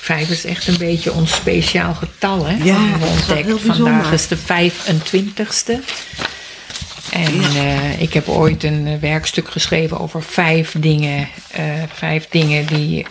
Vijf 0.00 0.30
is 0.30 0.44
echt 0.44 0.66
een 0.66 0.78
beetje 0.78 1.12
ons 1.12 1.34
speciaal 1.34 1.94
getal, 1.94 2.46
hè? 2.46 2.64
Ja, 2.64 2.98
dat 2.98 3.08
is 3.08 3.26
heel 3.26 3.42
bijzonder. 3.42 3.74
Vandaag 3.74 4.12
is 4.12 4.28
de 4.28 4.36
25ste. 4.38 5.84
En 7.12 7.42
eh, 7.42 8.00
ik 8.00 8.12
heb 8.12 8.28
ooit 8.28 8.64
een 8.64 8.86
eh, 8.86 8.98
werkstuk 9.00 9.50
geschreven 9.50 9.98
over 9.98 10.22
vijf 10.22 10.74
dingen. 10.78 11.28
eh, 11.50 11.64
vijf 11.94 12.26
dingen 12.28 12.66
die. 12.66 13.06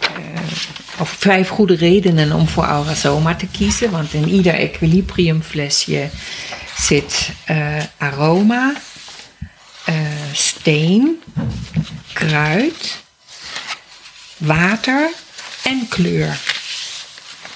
of 1.00 1.10
vijf 1.10 1.48
goede 1.48 1.76
redenen 1.76 2.32
om 2.32 2.48
voor 2.48 2.64
Aurasoma 2.64 3.36
te 3.36 3.48
kiezen. 3.48 3.92
Want 3.92 4.14
in 4.14 4.30
ieder 4.30 4.54
equilibriumflesje 4.54 6.10
zit 6.78 7.32
aroma, 7.98 8.74
steen, 10.34 11.22
kruid, 12.14 13.04
water 14.38 15.10
en 15.64 15.88
kleur. 15.90 16.61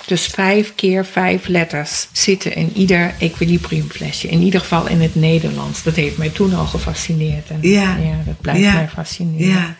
Dus 0.06 0.26
vijf 0.26 0.76
keer 0.76 1.06
vijf 1.06 1.48
letters 1.48 2.08
zitten 2.12 2.56
in 2.56 2.72
ieder 2.76 3.14
equilibriumflesje. 3.20 4.28
In 4.28 4.42
ieder 4.42 4.60
geval 4.60 4.88
in 4.88 5.02
het 5.02 5.16
Nederlands. 5.16 5.84
Dat 5.84 5.96
heeft 5.96 6.18
mij 6.18 6.30
toen 6.30 6.54
al 6.54 6.66
gefascineerd. 6.66 7.50
En 7.50 7.58
Ja. 7.62 7.98
dat 8.26 8.42
blijft 8.42 8.62
Ja. 8.62 8.74
mij 8.74 8.90
fascineren. 8.94 9.48
Ja. 9.48 9.76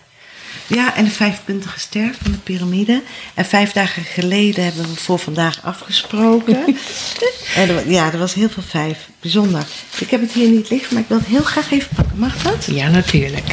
Ja, 0.68 0.96
en 0.96 1.04
de 1.04 1.12
vijfpuntige 1.12 1.80
ster 1.80 2.10
van 2.22 2.32
de 2.32 2.38
piramide. 2.38 3.02
En 3.34 3.46
vijf 3.46 3.72
dagen 3.72 4.04
geleden 4.04 4.64
hebben 4.64 4.84
we 4.84 4.96
voor 4.96 5.20
vandaag 5.20 5.60
afgesproken. 5.64 6.56
en 7.56 7.70
er, 7.70 7.90
ja, 7.90 8.12
er 8.14 8.18
was 8.20 8.34
heel 8.34 8.50
veel 8.50 8.64
vijf. 8.64 8.98
Bijzonder. 9.22 9.66
Ik 10.00 10.10
heb 10.10 10.22
het 10.22 10.32
hier 10.32 10.50
niet 10.50 10.70
liggen, 10.70 10.94
maar 10.94 11.02
ik 11.04 11.08
wil 11.10 11.18
het 11.18 11.28
heel 11.28 11.44
graag 11.44 11.72
even 11.72 11.90
pakken. 11.96 12.18
Mag 12.18 12.42
dat? 12.44 12.66
Ja, 12.72 12.90
natuurlijk. 12.90 13.48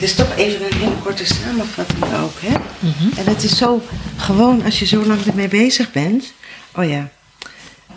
Dit 0.00 0.08
is 0.08 0.14
toch 0.14 0.36
even 0.36 0.66
een 0.66 0.78
hele 0.78 0.98
korte 1.02 1.26
samenvatting 1.26 2.04
ook, 2.04 2.40
hè? 2.40 2.56
Mhm. 2.78 3.18
En 3.18 3.24
het 3.24 3.42
is 3.42 3.56
zo 3.56 3.82
gewoon 4.16 4.64
als 4.64 4.78
je 4.78 4.86
zo 4.86 5.06
lang 5.06 5.26
ermee 5.26 5.48
bezig 5.48 5.92
bent. 5.92 6.32
Oh 6.74 6.88
ja. 6.88 7.08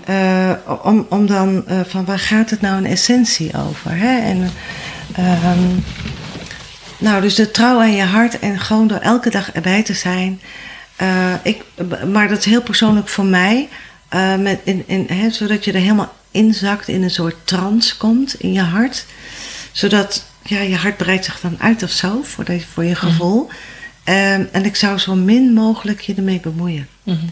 Eh, 0.06 0.52
om, 0.84 1.06
om 1.10 1.26
dan 1.26 1.68
eh, 1.68 1.80
van 1.88 2.06
waar 2.06 2.20
gaat 2.20 2.50
het 2.50 2.62
nou 2.62 2.78
in 2.78 2.86
essentie 2.86 3.52
over? 3.58 3.92
Hè? 3.98 4.20
En, 4.20 4.52
ehm, 5.16 5.60
nou, 6.98 7.22
dus 7.22 7.36
de 7.36 7.52
trouw 7.52 7.80
aan 7.80 7.96
je 7.96 8.04
hart 8.04 8.40
en 8.40 8.60
gewoon 8.60 8.88
door 8.88 9.00
elke 9.00 9.30
dag 9.30 9.52
erbij 9.52 9.84
te 9.84 9.94
zijn. 9.94 10.42
Eh, 10.96 11.34
ik, 11.44 11.64
maar 12.12 12.28
dat 12.28 12.38
is 12.38 12.46
heel 12.46 12.62
persoonlijk 12.62 13.08
voor 13.08 13.26
mij. 13.26 13.70
met 14.40 14.60
in, 14.64 14.84
in, 14.86 15.06
hè, 15.08 15.30
zodat 15.30 15.66
je 15.66 15.72
er 15.72 15.80
helemaal 15.80 16.14
inzakt 16.32 16.88
in 16.88 17.04
een 17.04 17.12
soort 17.12 17.36
trance 17.44 17.98
komt 17.98 18.36
in 18.40 18.54
je 18.54 18.62
hart. 18.62 19.06
Zodat 19.72 20.26
ja, 20.44 20.60
je 20.60 20.76
hart 20.76 20.98
breidt 20.98 21.26
zich 21.26 21.40
dan 21.40 21.56
uit 21.60 21.84
of 21.84 21.90
zo 21.92 22.22
voor, 22.24 22.44
de, 22.44 22.62
voor 22.74 22.84
je 22.84 22.96
gevoel. 22.96 23.50
Ehm, 24.04 24.46
en 24.52 24.66
ik 24.66 24.76
zou 24.76 24.98
zo 24.98 25.16
min 25.16 25.54
mogelijk 25.54 26.02
je 26.02 26.14
ermee 26.14 26.40
bemoeien. 26.40 26.88
Mhm. 27.04 27.26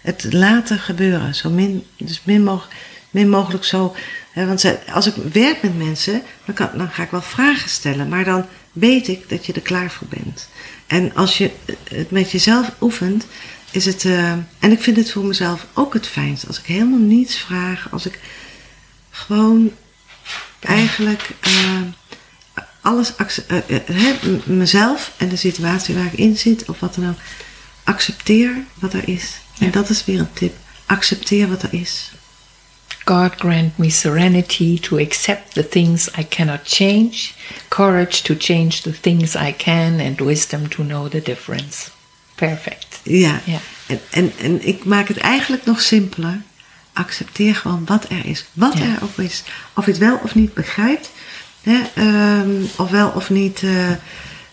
Het 0.00 0.32
laten 0.32 0.78
gebeuren. 0.78 1.34
Zo 1.34 1.50
min, 1.50 1.84
dus 1.96 2.20
min, 2.24 2.42
mogelijk, 2.44 2.74
min 3.10 3.28
mogelijk 3.30 3.64
zo. 3.64 3.96
Hè, 4.32 4.46
want 4.46 4.60
ze- 4.60 4.78
als 4.92 5.06
ik 5.06 5.14
werk 5.32 5.62
met 5.62 5.78
mensen, 5.78 6.22
dan, 6.44 6.54
kan, 6.54 6.68
dan 6.74 6.88
ga 6.90 7.02
ik 7.02 7.10
wel 7.10 7.22
vragen 7.22 7.70
stellen. 7.70 8.08
Maar 8.08 8.24
dan 8.24 8.46
weet 8.72 9.08
ik 9.08 9.28
dat 9.28 9.46
je 9.46 9.52
er 9.52 9.60
klaar 9.60 9.90
voor 9.90 10.06
bent. 10.08 10.48
En 10.86 11.14
als 11.14 11.38
je 11.38 11.50
het 11.90 12.10
met 12.10 12.30
jezelf 12.30 12.70
oefent, 12.80 13.26
is 13.70 13.84
het. 13.84 14.04
eh, 14.04 14.30
en 14.58 14.72
ik 14.72 14.80
vind 14.82 14.96
het 14.96 15.12
voor 15.12 15.24
mezelf 15.24 15.66
ook 15.74 15.94
het 15.94 16.06
fijnst. 16.06 16.46
Als 16.46 16.58
ik 16.58 16.64
helemaal 16.66 16.98
niets 16.98 17.38
vraag. 17.38 17.88
Als 17.90 18.06
ik 18.06 18.18
gewoon 19.10 19.70
eigenlijk 20.60 21.28
eh, 21.40 21.80
alles, 22.86 23.12
m- 24.22 24.40
mezelf 24.56 25.12
en 25.16 25.28
de 25.28 25.36
situatie 25.36 25.94
waar 25.94 26.04
ik 26.06 26.12
in 26.18 26.36
zit, 26.36 26.68
of 26.68 26.80
wat 26.80 26.94
dan 26.94 27.08
ook, 27.08 27.16
accepteer 27.84 28.52
wat 28.74 28.92
er 28.92 29.08
is. 29.08 29.38
En 29.58 29.70
dat 29.70 29.88
is 29.88 30.04
weer 30.04 30.18
een 30.18 30.32
tip. 30.32 30.56
Accepteer 30.86 31.48
wat 31.48 31.62
er 31.62 31.68
is. 31.74 32.10
God 33.04 33.32
grant 33.38 33.76
me 33.78 33.90
serenity 33.90 34.80
to 34.80 34.98
accept 34.98 35.52
the 35.54 35.68
things 35.68 36.08
I 36.18 36.26
cannot 36.28 36.60
change, 36.64 37.30
courage 37.68 38.22
to 38.22 38.34
change 38.38 38.80
the 38.82 39.00
things 39.00 39.34
I 39.34 39.54
can, 39.56 40.00
and 40.00 40.20
wisdom 40.20 40.68
to 40.68 40.82
know 40.84 41.10
the 41.10 41.22
difference. 41.22 41.88
Perfect. 42.34 42.86
Ja. 43.02 43.40
Ja. 43.44 43.58
En, 43.86 44.00
en, 44.10 44.32
en 44.42 44.66
ik 44.66 44.84
maak 44.84 45.08
het 45.08 45.16
eigenlijk 45.18 45.64
nog 45.64 45.80
simpeler. 45.80 46.42
Accepteer 46.92 47.54
gewoon 47.54 47.84
wat 47.84 48.04
er 48.10 48.26
is. 48.26 48.44
Wat 48.52 48.78
Ja. 48.78 48.84
er 48.84 49.02
ook 49.02 49.18
is. 49.18 49.42
Of 49.74 49.84
je 49.84 49.90
het 49.90 50.00
wel 50.00 50.20
of 50.22 50.34
niet 50.34 50.54
begrijpt. 50.54 51.10
Hè, 51.66 51.82
ehm, 51.94 52.64
of 52.76 52.90
wel 52.90 53.08
of 53.08 53.30
niet 53.30 53.62
eh, 53.62 53.90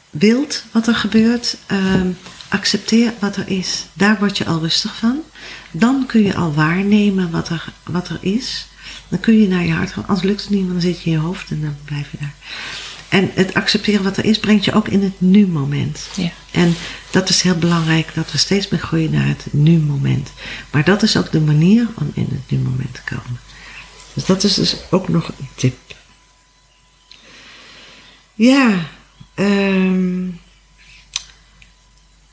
wilt 0.10 0.64
wat 0.72 0.88
er 0.88 0.96
gebeurt. 0.96 1.58
ehm, 1.68 2.08
accepteer 2.48 3.14
wat 3.20 3.36
er 3.36 3.48
is. 3.48 3.86
Daar 3.94 4.20
word 4.20 4.38
je 4.38 4.46
al 4.46 4.60
rustig 4.60 4.96
van. 4.96 5.20
Dan 5.72 6.06
kun 6.08 6.24
je 6.24 6.36
al 6.36 6.54
waarnemen 6.54 7.32
wat 7.32 7.50
er, 7.50 7.74
wat 7.84 8.10
er 8.10 8.18
is. 8.22 8.68
Dan 9.08 9.20
kun 9.20 9.40
je 9.42 9.48
naar 9.48 9.66
je 9.66 9.74
hart 9.74 9.92
gaan. 9.92 10.08
Anders 10.08 10.28
lukt 10.28 10.42
het 10.42 10.50
niet, 10.50 10.60
want 10.60 10.72
dan 10.72 10.82
zit 10.82 11.02
je 11.02 11.06
in 11.06 11.12
je 11.12 11.18
hoofd 11.18 11.50
en 11.50 11.62
dan 11.62 11.76
blijf 11.86 12.12
je 12.12 12.18
daar. 12.20 12.34
En 13.10 13.32
het 13.34 13.54
accepteren 13.54 14.04
wat 14.04 14.18
er 14.18 14.26
is, 14.26 14.40
brengt 14.40 14.66
je 14.66 14.74
ook 14.74 14.88
in 14.88 15.04
het 15.04 15.22
nu-moment. 15.22 16.08
Ja. 16.16 16.32
En 16.52 16.76
dat 17.12 17.30
is 17.30 17.42
heel 17.42 17.58
belangrijk, 17.58 18.12
dat 18.14 18.32
we 18.32 18.38
steeds 18.38 18.68
meer 18.68 18.80
groeien 18.80 19.12
naar 19.12 19.28
het 19.28 19.46
nu-moment. 19.52 20.32
Maar 20.72 20.84
dat 20.84 21.04
is 21.04 21.18
ook 21.18 21.32
de 21.32 21.42
manier 21.42 21.88
om 21.96 22.12
in 22.14 22.28
het 22.32 22.52
nu-moment 22.52 22.94
te 22.94 23.16
komen. 23.16 23.40
Dus 24.14 24.26
dat 24.26 24.44
is 24.44 24.54
dus 24.54 24.76
ook 24.90 25.08
nog 25.10 25.28
een 25.28 25.48
tip. 25.56 25.76
Ja, 28.34 28.86
ehm, 29.34 30.28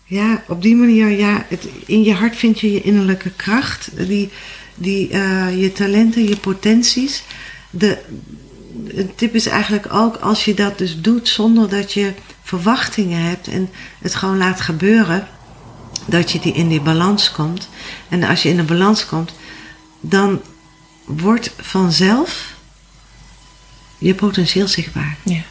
ja 0.04 0.44
op 0.48 0.62
die 0.62 0.76
manier, 0.76 1.08
ja, 1.08 1.46
het, 1.48 1.68
in 1.86 2.02
je 2.02 2.14
hart 2.14 2.36
vind 2.36 2.60
je 2.60 2.72
je 2.72 2.82
innerlijke 2.82 3.30
kracht, 3.30 3.90
die, 4.06 4.30
die, 4.74 5.08
eh, 5.08 5.60
je 5.60 5.72
talenten, 5.72 6.28
je 6.28 6.36
potenties. 6.36 7.22
De, 7.70 7.98
een 8.86 9.14
tip 9.14 9.34
is 9.34 9.46
eigenlijk 9.46 9.92
ook 9.92 10.16
als 10.16 10.44
je 10.44 10.54
dat 10.54 10.78
dus 10.78 11.00
doet 11.00 11.28
zonder 11.28 11.68
dat 11.68 11.92
je 11.92 12.12
verwachtingen 12.42 13.22
hebt 13.22 13.48
en 13.48 13.70
het 13.98 14.14
gewoon 14.14 14.38
laat 14.38 14.60
gebeuren, 14.60 15.28
dat 16.06 16.30
je 16.32 16.38
die 16.38 16.52
in 16.52 16.68
die 16.68 16.80
balans 16.80 17.32
komt. 17.32 17.68
En 18.08 18.22
als 18.22 18.42
je 18.42 18.48
in 18.48 18.58
een 18.58 18.66
balans 18.66 19.06
komt, 19.06 19.32
dan 20.00 20.40
wordt 21.04 21.52
vanzelf 21.58 22.54
je 23.98 24.14
potentieel 24.14 24.68
zichtbaar. 24.68 25.16
Ja. 25.22 25.42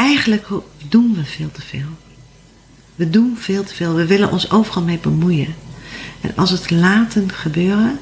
Eigenlijk 0.00 0.46
doen 0.88 1.14
we 1.14 1.24
veel 1.24 1.50
te 1.52 1.62
veel. 1.62 1.88
We 2.94 3.10
doen 3.10 3.36
veel 3.38 3.64
te 3.64 3.74
veel. 3.74 3.94
We 3.94 4.06
willen 4.06 4.30
ons 4.30 4.50
overal 4.50 4.82
mee 4.82 4.98
bemoeien. 4.98 5.54
En 6.20 6.32
als 6.36 6.50
het 6.50 6.70
laten 6.70 7.32
gebeuren, 7.32 7.98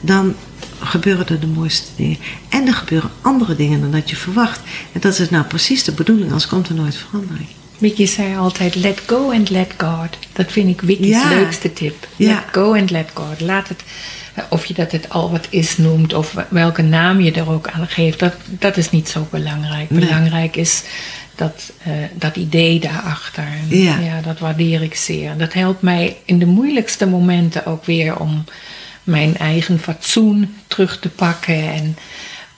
dan 0.00 0.34
gebeuren 0.80 1.28
er 1.28 1.40
de 1.40 1.46
mooiste 1.46 1.88
dingen. 1.96 2.18
En 2.48 2.66
er 2.66 2.74
gebeuren 2.74 3.10
andere 3.20 3.56
dingen 3.56 3.80
dan 3.80 3.90
dat 3.90 4.10
je 4.10 4.16
verwacht. 4.16 4.60
En 4.92 5.00
dat 5.00 5.18
is 5.18 5.30
nou 5.30 5.44
precies 5.44 5.84
de 5.84 5.92
bedoeling, 5.92 6.26
anders 6.26 6.46
komt 6.46 6.68
er 6.68 6.74
nooit 6.74 6.96
verandering. 6.96 7.48
Vicky 7.78 8.06
zei 8.06 8.36
altijd, 8.36 8.74
let 8.74 9.00
go 9.06 9.32
and 9.32 9.50
let 9.50 9.74
God. 9.78 10.08
Dat 10.32 10.52
vind 10.52 10.68
ik 10.68 10.80
Vicky's 10.84 11.06
Ja. 11.08 11.28
leukste 11.28 11.72
tip. 11.72 12.08
Ja. 12.16 12.28
Let 12.34 12.44
go 12.52 12.74
and 12.74 12.90
let 12.90 13.10
God. 13.14 13.40
Laat 13.40 13.68
het, 13.68 13.82
of 14.48 14.66
je 14.66 14.74
dat 14.74 14.92
het 14.92 15.08
al 15.10 15.30
wat 15.30 15.46
is 15.50 15.76
noemt, 15.76 16.14
of 16.14 16.34
welke 16.48 16.82
naam 16.82 17.20
je 17.20 17.32
er 17.32 17.50
ook 17.50 17.68
aan 17.68 17.86
geeft, 17.86 18.18
dat, 18.18 18.34
dat 18.46 18.76
is 18.76 18.90
niet 18.90 19.08
zo 19.08 19.26
belangrijk. 19.30 19.90
Nee. 19.90 20.00
Belangrijk 20.00 20.56
is 20.56 20.82
dat, 21.34 21.72
eh, 21.82 21.92
dat 22.14 22.36
idee 22.36 22.80
daarachter. 22.80 23.44
En 23.44 23.78
Ja. 23.78 24.20
dat 24.24 24.38
waardeer 24.38 24.82
ik 24.82 24.94
zeer. 24.94 25.36
Dat 25.36 25.52
helpt 25.52 25.82
mij 25.82 26.16
in 26.24 26.38
de 26.38 26.46
moeilijkste 26.46 27.06
momenten 27.06 27.66
ook 27.66 27.84
weer 27.84 28.18
om 28.18 28.44
mijn 29.04 29.36
eigen 29.36 29.78
fatsoen 29.78 30.54
terug 30.66 30.98
te 31.00 31.08
pakken 31.08 31.72
en 31.72 31.96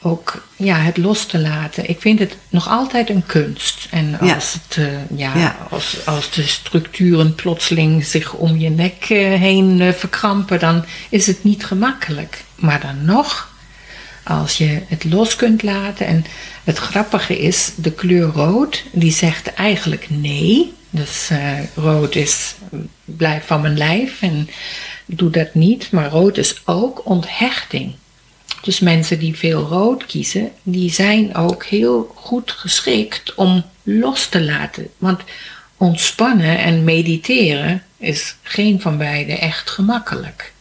ook 0.07 0.47
ja, 0.57 0.77
het 0.77 0.97
los 0.97 1.27
te 1.27 1.39
laten. 1.39 1.89
Ik 1.89 2.01
vind 2.01 2.19
het 2.19 2.37
nog 2.49 2.69
altijd 2.69 3.11
een 3.11 3.27
kunst. 3.27 3.87
En 3.91 4.19
Ja. 4.21 4.35
als, 4.35 4.53
het, 4.53 4.77
eh, 4.77 5.19
ja, 5.19 5.37
Ja. 5.37 5.57
Als, 5.71 6.07
als 6.07 6.31
de 6.31 6.43
structuren 6.43 7.35
plotseling 7.35 8.05
zich 8.05 8.33
om 8.33 8.59
je 8.59 8.71
nek 8.71 9.05
eh, 9.09 9.19
heen 9.19 9.81
eh, 9.81 9.93
verkrampen, 9.93 10.59
dan 10.59 10.85
is 11.09 11.27
het 11.27 11.45
niet 11.45 11.65
gemakkelijk. 11.65 12.45
Maar 12.55 12.81
dan 12.81 13.05
nog, 13.05 13.55
als 14.25 14.59
je 14.59 14.83
het 14.87 15.05
los 15.05 15.37
kunt 15.37 15.63
laten. 15.63 16.07
En 16.07 16.25
het 16.65 16.79
grappige 16.79 17.39
is, 17.39 17.71
de 17.77 17.93
kleur 17.93 18.27
rood, 18.27 18.85
die 18.93 19.13
zegt 19.13 19.55
eigenlijk 19.55 20.07
nee. 20.09 20.75
Dus 20.91 21.31
rood 21.75 22.15
is, 22.15 22.55
blijf 23.05 23.47
van 23.47 23.61
mijn 23.61 23.77
lijf 23.79 24.23
en 24.23 24.49
doe 25.07 25.31
dat 25.31 25.55
niet. 25.55 25.91
Maar 25.91 26.09
rood 26.09 26.37
is 26.37 26.61
ook 26.65 27.01
onthechting. 27.05 27.95
Dus 28.63 28.81
mensen 28.81 29.19
die 29.19 29.37
veel 29.37 29.61
rood 29.63 30.07
kiezen, 30.07 30.51
die 30.63 30.93
zijn 30.93 31.35
ook 31.35 31.65
heel 31.65 32.13
goed 32.15 32.51
geschikt 32.51 33.35
om 33.35 33.65
los 33.83 34.29
te 34.29 34.43
laten. 34.43 34.89
Want 34.99 35.21
ontspannen 35.77 36.59
en 36.59 36.85
mediteren 36.85 37.83
is 37.99 38.37
geen 38.43 38.81
van 38.81 38.99
beide 38.99 39.33
echt 39.33 39.71
gemakkelijk. 39.71 40.53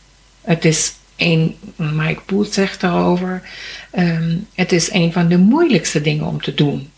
Het 0.41 0.65
is 0.65 0.93
een, 1.15 1.55
Mike 1.75 2.21
Booth 2.25 2.53
zegt 2.53 2.81
daarover, 2.81 3.41
ehm, 3.91 4.37
het 4.53 4.71
is 4.71 4.91
een 4.91 5.13
van 5.13 5.27
de 5.27 5.37
moeilijkste 5.37 6.01
dingen 6.01 6.25
om 6.25 6.41
te 6.41 6.53
doen. 6.53 6.91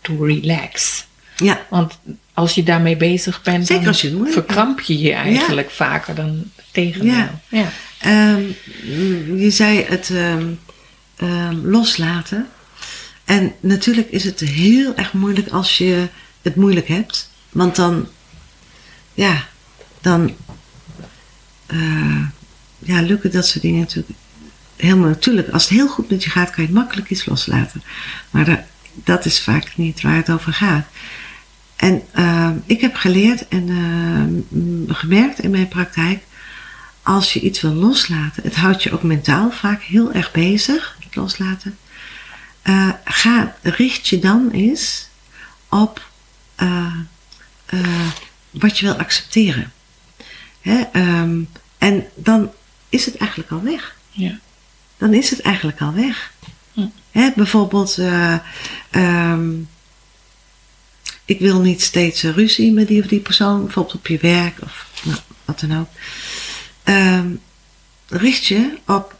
To 0.00 0.24
relax. 0.24 1.06
Ja, 1.36 1.60
Want 1.68 1.98
als 2.34 2.54
je 2.54 2.62
daarmee 2.62 2.96
bezig 2.96 3.42
bent, 3.42 3.66
Zeker 3.66 3.82
dan 3.82 3.92
als 3.92 4.00
je 4.00 4.20
verkramp 4.24 4.80
je 4.80 4.98
je 4.98 5.12
eigenlijk 5.12 5.70
vaker 5.70 6.14
dan 6.14 6.44
tegendeel. 6.70 7.12
Ja. 7.12 7.40
ja. 7.48 7.68
Ehm, 8.04 8.42
je 9.36 9.50
zei 9.50 9.84
het 9.88 10.10
ehm, 10.10 10.52
ehm, 11.16 11.56
loslaten. 11.62 12.48
En 13.24 13.52
natuurlijk 13.60 14.10
is 14.10 14.24
het 14.24 14.40
heel 14.40 14.94
erg 14.94 15.12
moeilijk 15.12 15.48
als 15.48 15.78
je 15.78 16.08
het 16.42 16.56
moeilijk 16.56 16.88
hebt. 16.88 17.30
Want 17.50 17.76
dan, 17.76 18.08
ja, 19.14 19.46
dan 20.00 20.34
eh, 21.66 22.26
ja, 22.78 23.00
lukken 23.00 23.32
dat 23.32 23.46
soort 23.46 23.62
dingen 23.62 23.80
natuurlijk 23.80 24.18
helemaal 24.76 25.08
natuurlijk. 25.08 25.48
Als 25.48 25.62
het 25.62 25.72
heel 25.72 25.88
goed 25.88 26.10
met 26.10 26.24
je 26.24 26.30
gaat, 26.30 26.50
kan 26.50 26.64
je 26.64 26.72
makkelijk 26.72 27.10
iets 27.10 27.26
loslaten. 27.26 27.82
Maar 28.30 28.44
dat, 28.44 28.60
dat 28.92 29.24
is 29.24 29.40
vaak 29.40 29.76
niet 29.76 30.00
waar 30.00 30.16
het 30.16 30.30
over 30.30 30.52
gaat. 30.52 30.86
En 31.76 32.02
ik 32.66 32.80
heb 32.80 32.94
geleerd 32.94 33.48
en 33.48 34.46
gemerkt 34.88 35.38
in 35.38 35.50
mijn 35.50 35.68
praktijk 35.68 36.22
als 37.04 37.32
je 37.32 37.40
iets 37.40 37.60
wil 37.60 37.72
loslaten, 37.72 38.42
het 38.42 38.54
houdt 38.54 38.82
je 38.82 38.92
ook 38.92 39.02
mentaal 39.02 39.50
vaak 39.50 39.82
heel 39.82 40.12
erg 40.12 40.32
bezig, 40.32 40.96
het 41.04 41.16
loslaten. 41.16 41.78
Eh, 42.62 42.90
ga, 43.04 43.56
richt 43.62 44.08
je 44.08 44.18
dan 44.18 44.50
eens 44.50 45.08
op 45.68 46.08
eh, 46.54 46.92
eh, 47.66 48.08
wat 48.50 48.78
je 48.78 48.86
wil 48.86 48.94
accepteren. 48.94 49.72
Hè, 50.60 50.80
ehm, 50.92 51.42
en 51.78 52.06
dan 52.14 52.50
is 52.88 53.04
het 53.04 53.16
eigenlijk 53.16 53.50
al 53.50 53.62
weg. 53.62 53.96
Ja. 54.10 54.38
Dan 54.98 55.14
is 55.14 55.30
het 55.30 55.40
eigenlijk 55.40 55.80
al 55.80 55.92
weg. 55.92 56.32
Hè, 57.14 57.30
bijvoorbeeld, 57.36 57.98
eh, 57.98 58.36
ehm, 58.90 59.50
ik 61.24 61.38
wil 61.38 61.60
niet 61.60 61.82
steeds 61.82 62.22
ruzie 62.22 62.72
met 62.72 62.88
die 62.88 63.02
of 63.02 63.06
die 63.06 63.20
persoon, 63.20 63.64
bijvoorbeeld 63.64 63.94
op 63.94 64.06
je 64.06 64.18
werk 64.18 64.62
of 64.62 64.86
nou, 65.02 65.18
wat 65.44 65.60
dan 65.60 65.78
ook. 65.78 65.88
Ehm, 66.84 67.28
richt 68.08 68.44
je 68.44 68.78
op, 68.86 69.16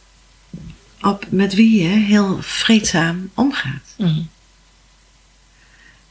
op 1.01 1.27
met 1.29 1.55
wie 1.55 1.83
je 1.83 1.89
heel 1.89 2.39
vreedzaam 2.43 3.31
omgaat. 3.35 3.95
Mhm. 3.97 4.23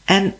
En 0.03 0.35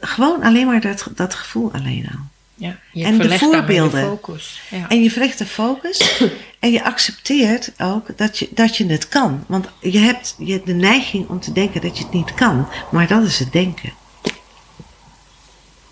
gewoon 0.00 0.42
alleen 0.42 0.66
maar 0.66 0.80
dat, 0.80 1.08
dat 1.14 1.34
gevoel 1.34 1.72
alleen 1.72 2.08
al. 2.12 2.30
Ja, 2.54 2.78
je 2.92 3.04
En 3.04 3.18
de 3.18 3.38
voorbeelden. 3.38 4.00
De 4.00 4.06
focus. 4.06 4.60
Ja. 4.70 4.88
En 4.88 5.02
je 5.02 5.10
verlegt 5.10 5.38
de 5.38 5.46
focus 5.46 6.22
en 6.60 6.70
je 6.70 6.84
accepteert 6.84 7.72
ook 7.78 8.18
dat 8.18 8.38
je, 8.38 8.48
dat 8.50 8.76
je 8.76 8.86
het 8.86 9.08
kan. 9.08 9.44
Want 9.46 9.68
je 9.80 9.98
hebt, 9.98 10.34
je 10.38 10.52
hebt 10.52 10.66
de 10.66 10.74
neiging 10.74 11.28
om 11.28 11.40
te 11.40 11.52
denken 11.52 11.80
dat 11.80 11.98
je 11.98 12.04
het 12.04 12.12
niet 12.12 12.34
kan. 12.34 12.68
Maar 12.90 13.06
dat 13.06 13.22
is 13.22 13.38
het 13.38 13.52
denken. 13.52 13.92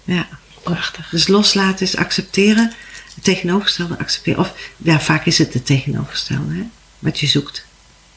Ja, 0.04 0.26
Prachtig. 0.62 1.08
dus 1.08 1.28
loslaten 1.28 1.86
is 1.86 1.96
accepteren. 1.96 2.72
Het 3.14 3.24
tegenovergestelde 3.24 3.98
accepteren. 3.98 4.40
Of 4.40 4.54
ja, 4.76 5.00
vaak 5.00 5.26
is 5.26 5.38
het 5.38 5.54
het 5.54 5.66
tegenovergestelde. 5.66 6.54
Hè? 6.54 6.62
Wat 6.98 7.20
je 7.20 7.26
zoekt. 7.26 7.64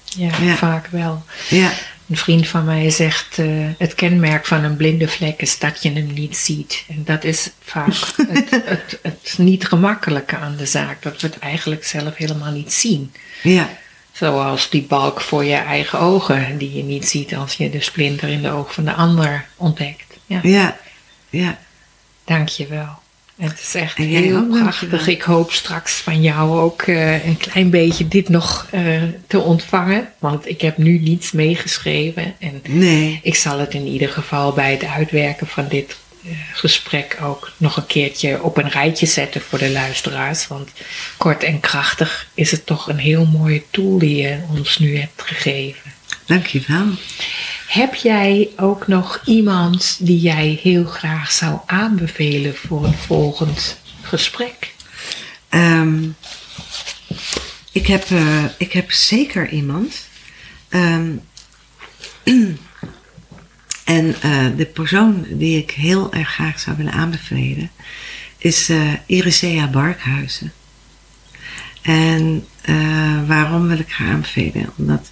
Ja, 0.03 0.37
Ja. 0.41 0.55
vaak 0.55 0.87
wel. 0.87 1.23
Ja, 1.49 1.71
Een 2.09 2.17
vriend 2.17 2.47
van 2.47 2.65
mij 2.65 2.89
zegt: 2.89 3.39
eh, 3.39 3.45
het 3.77 3.93
kenmerk 3.95 4.45
van 4.45 4.63
een 4.63 4.75
blinde 4.75 5.07
vlek 5.07 5.41
is 5.41 5.59
dat 5.59 5.83
je 5.83 5.91
hem 5.91 6.13
niet 6.13 6.37
ziet. 6.37 6.83
En 6.87 7.01
dat 7.05 7.23
is 7.23 7.49
vaak 7.63 7.93
het, 8.27 8.49
het, 8.49 8.99
het 9.01 9.33
niet 9.37 9.65
gemakkelijke 9.67 10.37
aan 10.37 10.55
de 10.55 10.65
zaak, 10.65 11.01
dat 11.01 11.21
we 11.21 11.27
het 11.27 11.39
eigenlijk 11.39 11.85
zelf 11.85 12.15
helemaal 12.15 12.51
niet 12.51 12.73
zien. 12.73 13.13
ja, 13.43 13.69
Zoals 14.11 14.69
die 14.69 14.81
balk 14.83 15.21
voor 15.21 15.43
je 15.45 15.55
eigen 15.55 15.99
ogen, 15.99 16.57
die 16.57 16.73
je 16.73 16.83
niet 16.83 17.07
ziet 17.07 17.35
als 17.35 17.53
je 17.53 17.69
de 17.69 17.81
splinter 17.81 18.29
in 18.29 18.41
de 18.41 18.49
oog 18.51 18.73
van 18.73 18.85
de 18.85 18.93
ander 18.93 19.45
ontdekt. 19.55 20.17
Ja, 20.25 20.39
ja, 20.43 20.77
ja. 21.29 21.59
dank 22.25 22.47
je 22.49 22.67
wel. 22.67 23.01
Het 23.37 23.59
is 23.59 23.75
echt 23.75 23.97
heel 23.97 24.21
je 24.21 24.59
prachtig. 24.61 25.07
Ik 25.07 25.21
hoop 25.21 25.51
straks 25.51 25.93
van 25.93 26.21
jou 26.21 26.59
ook 26.59 26.81
eh, 26.81 27.25
een 27.25 27.37
klein 27.37 27.69
beetje 27.69 28.07
dit 28.07 28.29
nog 28.29 28.67
eh, 28.71 29.01
te 29.27 29.39
ontvangen. 29.39 30.09
Want 30.19 30.49
ik 30.49 30.61
heb 30.61 30.77
nu 30.77 30.99
niets 30.99 31.31
meegeschreven. 31.31 32.35
En 32.39 32.61
Nee, 32.67 33.19
ik 33.23 33.35
zal 33.35 33.59
het 33.59 33.73
in 33.73 33.85
ieder 33.85 34.09
geval 34.09 34.53
bij 34.53 34.71
het 34.71 34.85
uitwerken 34.85 35.47
van 35.47 35.67
dit 35.67 35.97
eh, 36.23 36.31
gesprek 36.53 37.17
ook 37.21 37.51
nog 37.57 37.77
een 37.77 37.85
keertje 37.85 38.43
op 38.43 38.57
een 38.57 38.69
rijtje 38.69 39.05
zetten 39.05 39.41
voor 39.41 39.59
de 39.59 39.71
luisteraars. 39.71 40.47
Want 40.47 40.69
kort 41.17 41.43
en 41.43 41.59
krachtig 41.59 42.27
is 42.33 42.51
het 42.51 42.65
toch 42.65 42.87
een 42.87 42.99
heel 42.99 43.25
mooie 43.25 43.63
tool 43.69 43.97
die 43.97 44.15
je 44.15 44.37
ons 44.49 44.79
nu 44.79 44.97
hebt 44.97 45.21
gegeven. 45.21 45.91
Dankjewel. 46.25 46.87
Heb 47.67 47.95
jij 47.95 48.49
ook 48.57 48.87
nog 48.87 49.21
iemand 49.25 49.97
die 49.99 50.19
jij 50.19 50.59
heel 50.61 50.85
graag 50.85 51.31
zou 51.31 51.59
aanbevelen 51.65 52.55
voor 52.55 52.85
een 52.85 52.93
volgend 52.93 53.79
gesprek? 54.01 54.73
Ehm, 55.49 56.03
ik, 57.71 57.87
heb, 57.87 58.03
eh, 58.09 58.43
ik 58.57 58.73
heb 58.73 58.91
zeker 58.91 59.49
iemand. 59.49 60.07
Ehm, 60.69 61.11
en 63.83 64.15
eh, 64.21 64.45
de 64.57 64.69
persoon 64.73 65.25
die 65.29 65.57
ik 65.57 65.71
heel 65.71 66.13
erg 66.13 66.29
graag 66.29 66.59
zou 66.59 66.77
willen 66.77 66.93
aanbevelen 66.93 67.71
is 68.37 68.71
Irisea 69.05 69.67
Barkhuizen. 69.67 70.53
En 71.81 72.47
waarom 73.27 73.67
wil 73.67 73.79
ik 73.79 73.91
haar 73.91 74.13
aanbevelen? 74.13 74.73
Omdat 74.77 75.11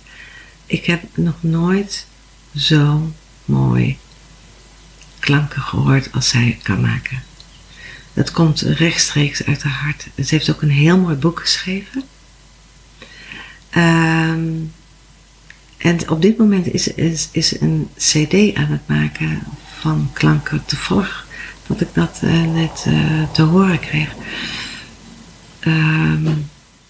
ik 0.71 0.85
heb 0.85 1.03
nog 1.13 1.35
nooit 1.39 2.05
zo 2.55 3.11
mooi 3.45 3.97
klanken 5.19 5.61
gehoord 5.61 6.11
als 6.11 6.29
zij 6.29 6.59
kan 6.63 6.81
maken. 6.81 7.23
Dat 8.13 8.31
komt 8.31 8.61
rechtstreeks 8.61 9.43
uit 9.45 9.63
haar 9.63 9.73
hart. 9.83 10.07
Ze 10.15 10.35
heeft 10.35 10.49
ook 10.49 10.61
een 10.61 10.71
heel 10.71 10.97
mooi 10.97 11.15
boek 11.15 11.39
geschreven. 11.39 12.03
Ehm, 13.69 14.49
en 15.77 16.09
op 16.09 16.21
dit 16.21 16.37
moment 16.37 16.73
is, 16.73 16.87
is, 16.87 17.29
is 17.31 17.61
een 17.61 17.89
CD 17.97 18.55
aan 18.55 18.71
het 18.71 18.87
maken 18.87 19.43
van 19.79 20.09
klanken. 20.13 20.65
Toevallig 20.65 21.27
dat 21.67 21.81
ik 21.81 21.93
dat 21.93 22.19
eh, 22.21 22.43
net 22.43 22.83
eh, 22.87 23.31
te 23.31 23.41
horen 23.41 23.79
kreeg. 23.79 24.15
Ehm, 25.59 26.33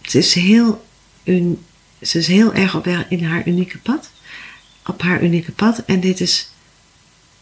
ze, 0.02 0.18
is 0.18 0.34
heel 0.34 0.86
un, 1.24 1.66
ze 2.02 2.18
is 2.18 2.28
heel 2.28 2.54
erg 2.54 2.76
op 2.76 2.86
haar, 2.86 3.06
in 3.10 3.24
haar 3.24 3.48
unieke 3.48 3.78
pad. 3.78 4.12
Op 4.86 5.02
haar 5.02 5.24
unieke 5.24 5.52
pad. 5.52 5.84
En 5.86 6.00
dit 6.00 6.20
is 6.20 6.50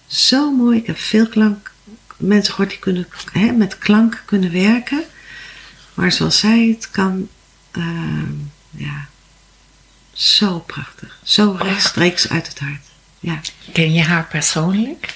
zo 0.07 0.51
mooi. 0.51 0.77
Ik 0.77 0.87
heb 0.87 0.97
veel 0.97 1.27
klank, 1.27 1.71
mensen 2.17 2.53
gehoord 2.53 2.69
die 2.69 2.79
kunnen, 2.79 3.07
hè, 3.31 3.51
met 3.51 3.77
klank 3.77 4.23
kunnen 4.25 4.51
werken. 4.51 5.03
Maar 5.93 6.11
zoals 6.11 6.39
zij 6.39 6.67
het 6.67 6.91
kan, 6.91 7.27
ehm, 7.71 8.33
ja, 8.69 9.07
zo 10.13 10.59
prachtig. 10.59 11.19
Zo 11.23 11.57
rechtstreeks 11.59 12.29
uit 12.29 12.47
het 12.47 12.59
hart. 12.59 12.85
Ja. 13.19 13.39
Ken 13.73 13.93
je 13.93 14.03
haar 14.03 14.25
persoonlijk? 14.25 15.15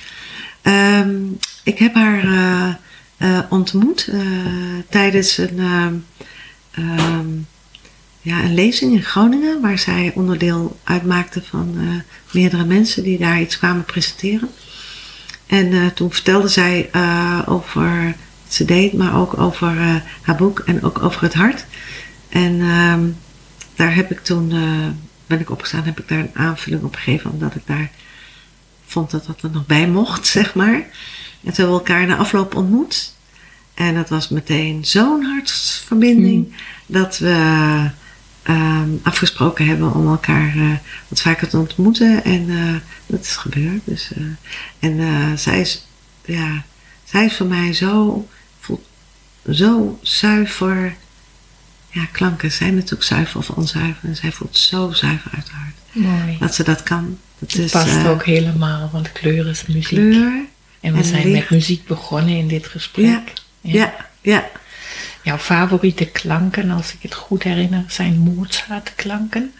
Ehm, 0.62 1.22
ik 1.64 1.80
heb 1.80 1.94
haar 1.94 2.24
eh, 2.24 2.74
eh, 3.18 3.44
ontmoet 3.50 4.08
eh, 4.08 4.20
tijdens 4.90 5.38
een, 5.38 5.60
ehm, 6.72 7.26
ja, 8.24 8.44
een 8.44 8.54
lezing 8.54 8.94
in 8.94 9.04
Groningen, 9.04 9.62
waar 9.62 9.78
zij 9.78 10.12
onderdeel 10.16 10.80
uitmaakte 10.84 11.42
van 11.42 11.76
eh, 11.78 11.86
meerdere 12.34 12.66
mensen 12.66 13.04
die 13.04 13.18
daar 13.18 13.42
iets 13.42 13.58
kwamen 13.58 13.84
presenteren. 13.84 14.50
En 15.48 15.72
eh, 15.74 15.86
toen 15.86 16.12
vertelde 16.12 16.48
zij 16.48 16.90
eh, 16.92 17.40
over 17.46 18.16
wat 18.44 18.54
ze 18.54 18.66
deed, 18.66 18.94
maar 18.94 19.16
ook 19.16 19.38
over 19.38 20.02
haar 20.22 20.36
boek 20.38 20.60
en 20.60 20.84
ook 20.84 21.04
over 21.04 21.22
het 21.22 21.34
hart. 21.34 21.66
En 22.30 22.62
ehm, 22.62 23.02
daar 23.76 23.96
heb 23.96 24.12
ik 24.12 24.20
toen, 24.20 24.54
ben 25.28 25.40
ik 25.40 25.50
opgestaan, 25.50 25.84
heb 25.84 26.00
ik 26.00 26.08
daar 26.08 26.20
een 26.20 26.30
aanvulling 26.34 26.84
op 26.84 26.96
gegeven, 26.96 27.32
omdat 27.32 27.56
ik 27.56 27.62
daar 27.66 27.92
vond 28.86 29.12
dat 29.12 29.26
dat 29.26 29.42
er 29.42 29.50
nog 29.50 29.66
bij 29.66 29.88
mocht, 29.88 30.28
zeg 30.38 30.56
maar. 30.56 30.74
En 30.74 31.54
toen 31.54 31.54
hebben 31.54 31.74
we 31.76 31.80
elkaar 31.80 32.06
na 32.06 32.16
afloop 32.16 32.56
ontmoet. 32.56 33.14
En 33.74 33.96
dat 33.96 34.10
was 34.10 34.30
meteen 34.30 34.86
zo'n 34.86 35.24
hartsverbinding 35.24 36.56
dat 36.86 37.18
we 37.18 37.92
ehm, 38.44 38.90
afgesproken 39.04 39.68
hebben 39.68 39.94
om 39.94 40.08
elkaar 40.08 40.56
eh, 40.56 40.72
wat 41.08 41.22
vaker 41.22 41.50
te 41.50 41.58
ontmoeten. 41.58 42.24
En 42.24 42.50
eh, 42.50 42.76
dat 43.06 43.26
is 43.26 43.36
gebeurd. 43.36 43.82
Dus, 43.84 44.12
eh, 44.16 44.24
en 44.80 45.38
zij, 45.38 45.60
is, 45.60 45.88
ja, 46.26 46.64
zij 47.04 47.26
is 47.26 47.36
voor 47.36 47.46
mij 47.46 47.74
zo, 47.74 48.28
voelt 48.60 48.86
zo 49.52 50.00
zuiver. 50.02 50.96
Ja, 51.90 52.06
klanken 52.12 52.52
zijn 52.52 52.76
natuurlijk 52.76 53.04
zuiver 53.04 53.38
of 53.38 53.50
onzuiver. 53.50 54.10
En 54.10 54.16
zij 54.16 54.32
voelt 54.32 54.58
zo 54.58 54.92
zuiver 54.92 55.32
uit 55.36 55.50
haar 55.50 55.62
hart. 55.62 55.76
Mooi. 56.06 56.38
Dat 56.40 56.56
ze 56.56 56.64
dat 56.64 56.84
kan. 56.84 57.18
Dat 57.40 57.52
Het 57.52 57.62
is, 57.62 57.72
past 57.72 58.06
ook 58.06 58.26
helemaal, 58.26 58.90
want 58.92 59.12
kleur 59.12 59.48
is 59.48 59.66
muziek. 59.66 59.86
kleur. 59.86 60.46
En 60.80 60.92
we 60.92 60.98
en 60.98 61.06
zijn 61.06 61.28
licht. 61.28 61.40
met 61.40 61.50
muziek 61.50 61.86
begonnen 61.88 62.38
in 62.38 62.48
dit 62.48 62.68
gesprek. 62.68 63.06
Ja, 63.06 63.24
Ja, 63.62 63.96
ja. 64.22 64.50
Jouw 65.24 65.38
favoriete 65.38 66.06
klanken, 66.06 66.72
als 66.72 66.94
ik 66.94 66.98
het 67.02 67.14
goed 67.14 67.44
herinner, 67.44 67.84
zijn 67.88 68.18
Mozart-klanken. 68.18 69.54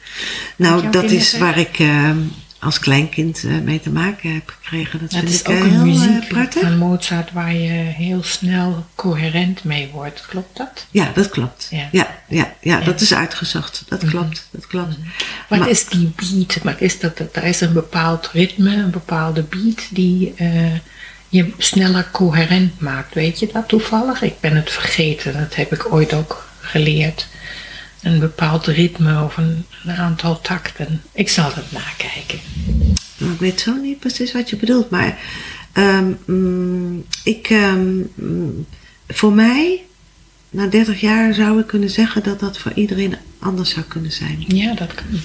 Nou, 0.56 0.90
dat 0.90 1.04
is 1.12 1.38
waar 1.38 1.58
ik 1.58 1.80
eh, 1.80 2.10
als 2.60 2.80
kleinkind 2.80 3.44
eh, 3.44 3.52
mee 3.60 3.80
te 3.80 3.90
maken 3.90 4.34
heb 4.34 4.54
gekregen. 4.62 5.00
Dat 5.00 5.10
Dat 5.12 5.20
vind 5.20 5.32
is 5.32 5.40
ik 5.42 5.50
ook 5.50 5.56
eh, 5.56 5.62
een 5.66 5.74
eh, 5.74 5.82
muziek 5.82 6.28
prettig. 6.28 6.62
van 6.62 6.78
Mozart 6.78 7.32
waar 7.32 7.54
je 7.54 7.70
heel 7.72 8.24
snel 8.24 8.86
coherent 8.96 9.64
mee 9.64 9.90
wordt. 9.94 10.26
Klopt 10.30 10.58
dat? 10.58 10.86
Ja, 10.92 11.12
dat 11.14 11.30
klopt. 11.30 11.68
Ja. 11.72 11.88
Ja, 11.92 12.08
ja, 12.28 12.54
ja, 12.62 12.78
Ja. 12.80 12.86
dat 12.86 13.02
is 13.02 13.14
uitgezocht. 13.14 13.84
Dat 13.88 14.02
Mhm. 14.02 14.12
klopt, 14.12 14.48
dat 14.52 14.68
klopt. 14.68 14.96
Wat 15.50 15.60
Maar- 15.60 15.70
is 15.70 15.86
die 15.86 16.14
beat? 16.16 16.58
Wat 16.64 16.82
is 16.82 17.00
dat? 17.00 17.20
Er 17.32 17.44
is 17.44 17.62
een 17.62 17.74
bepaald 17.74 18.30
ritme, 18.34 18.76
een 18.76 18.92
bepaalde 18.92 19.42
beat 19.44 19.82
die 19.90 20.34
je 21.34 21.52
sneller 21.58 22.10
coherent 22.12 22.80
maakt. 22.80 23.14
Weet 23.14 23.40
je 23.40 23.50
dat 23.54 23.68
toevallig? 23.68 24.22
Ik 24.22 24.40
ben 24.40 24.56
het 24.56 24.72
vergeten. 24.72 25.34
Dat 25.34 25.56
heb 25.56 25.74
ik 25.74 25.94
ooit 25.94 26.14
ook 26.14 26.48
geleerd. 26.60 27.28
Een 28.02 28.20
bepaald 28.20 28.66
ritme 28.66 29.24
of 29.24 29.38
een, 29.38 29.66
een 29.84 29.96
aantal 29.96 30.42
takten. 30.42 31.02
Ik 31.12 31.30
zal 31.30 31.52
het 31.54 31.72
nakijken. 31.72 32.40
Nou, 33.18 33.34
ik 33.34 33.40
weet 33.40 33.60
zo 33.60 33.76
niet 33.76 34.00
precies 34.00 34.34
wat 34.34 34.50
je 34.50 34.56
bedoelt, 34.56 34.90
maar 34.90 35.18
ehm, 35.72 36.12
mm, 36.26 37.04
ik, 37.24 37.50
mm, 37.50 38.66
voor 39.08 39.34
mij, 39.34 39.84
na 40.50 40.68
30 40.68 41.02
jaar 41.02 41.34
zou 41.34 41.60
ik 41.60 41.68
kunnen 41.68 41.90
zeggen 41.90 42.24
dat 42.24 42.40
dat 42.40 42.58
voor 42.58 42.72
iedereen 42.74 43.16
anders 43.40 43.70
zou 43.70 43.86
kunnen 43.86 44.12
zijn. 44.12 44.44
Ja, 44.48 44.74
dat 44.74 44.94
kan. 44.94 45.20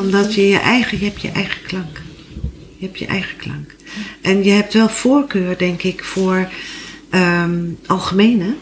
Omdat 0.00 0.34
je 0.34 0.48
je 0.48 0.58
eigen, 0.58 0.98
je 0.98 1.04
hebt 1.04 1.20
je 1.20 1.30
eigen 1.30 1.62
klank. 1.66 2.00
Je 2.84 2.90
hebt 2.90 3.02
je 3.02 3.06
eigen 3.06 3.36
klank. 3.36 3.74
En 4.20 4.44
je 4.44 4.50
hebt 4.50 4.74
wel 4.74 4.88
voorkeur, 4.88 5.58
denk 5.58 5.82
ik, 5.82 6.04
voor 6.04 6.48
ehm, 7.10 7.60
algemene, 7.86 8.54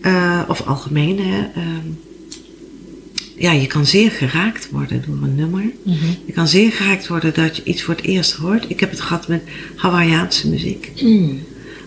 eh, 0.00 0.42
of 0.48 0.60
algemene, 0.60 1.50
ehm, 1.54 1.88
ja, 3.36 3.52
je 3.52 3.66
kan 3.66 3.86
zeer 3.86 4.10
geraakt 4.10 4.70
worden 4.70 5.04
door 5.06 5.22
een 5.22 5.34
nummer. 5.34 5.64
Mhm. 5.82 6.06
Je 6.26 6.32
kan 6.32 6.48
zeer 6.48 6.72
geraakt 6.72 7.06
worden 7.06 7.34
dat 7.34 7.56
je 7.56 7.64
iets 7.64 7.82
voor 7.82 7.94
het 7.94 8.04
eerst 8.04 8.32
hoort. 8.32 8.70
Ik 8.70 8.80
heb 8.80 8.90
het 8.90 9.00
gehad 9.00 9.28
met 9.28 9.42
Hawaiiaanse 9.76 10.48
muziek. 10.48 10.92
Mm. 11.02 11.42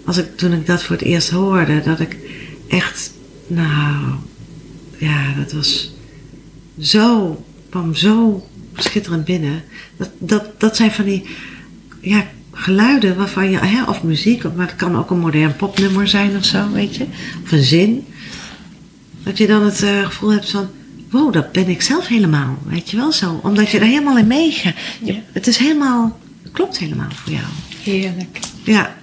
Als 0.05 0.18
ik, 0.18 0.38
toen 0.38 0.53
ik 0.53 0.65
dat 0.65 0.84
voor 0.84 0.95
het 0.95 1.05
eerst 1.05 1.30
hoorde, 1.30 1.82
dat 1.82 1.99
ik 1.99 2.18
echt, 2.68 3.11
nou, 3.47 4.15
ja, 4.97 5.34
dat 5.38 5.51
was 5.51 5.93
zo, 6.80 7.43
kwam 7.70 7.95
zo 7.95 8.47
schitterend 8.76 9.26
binnen. 9.26 9.63
Dat, 9.97 10.09
dat, 10.18 10.59
dat 10.59 10.76
zijn 10.76 10.91
van 10.91 11.05
die, 11.05 11.24
ja, 12.01 12.25
geluiden 12.51 13.15
waarvan 13.15 13.49
je, 13.49 13.57
hè, 13.57 13.83
of 13.83 14.03
muziek, 14.03 14.43
maar 14.55 14.67
het 14.67 14.75
kan 14.75 14.97
ook 14.97 15.09
een 15.09 15.19
modern 15.19 15.55
popnummer 15.55 16.07
zijn 16.07 16.35
of 16.35 16.45
zo, 16.45 16.71
weet 16.71 16.95
je. 16.95 17.05
Of 17.43 17.51
een 17.51 17.63
zin. 17.63 18.05
Dat 19.23 19.37
je 19.37 19.47
dan 19.47 19.63
het 19.63 19.83
eh, 19.83 20.05
gevoel 20.05 20.31
hebt 20.31 20.49
van, 20.49 20.69
wow, 21.11 21.33
dat 21.33 21.51
ben 21.51 21.67
ik 21.67 21.81
zelf 21.81 22.07
helemaal, 22.07 22.57
weet 22.65 22.89
je 22.89 22.97
wel 22.97 23.11
zo. 23.11 23.39
Omdat 23.43 23.69
je 23.69 23.79
er 23.79 23.85
helemaal 23.85 24.17
in 24.17 24.27
meegaat. 24.27 24.75
Ja. 25.03 25.15
Het 25.31 25.47
is 25.47 25.57
helemaal, 25.57 26.19
het 26.43 26.51
klopt 26.51 26.77
helemaal 26.77 27.11
voor 27.11 27.33
jou. 27.33 27.45
Heerlijk. 27.83 28.39
Ja, 28.63 28.95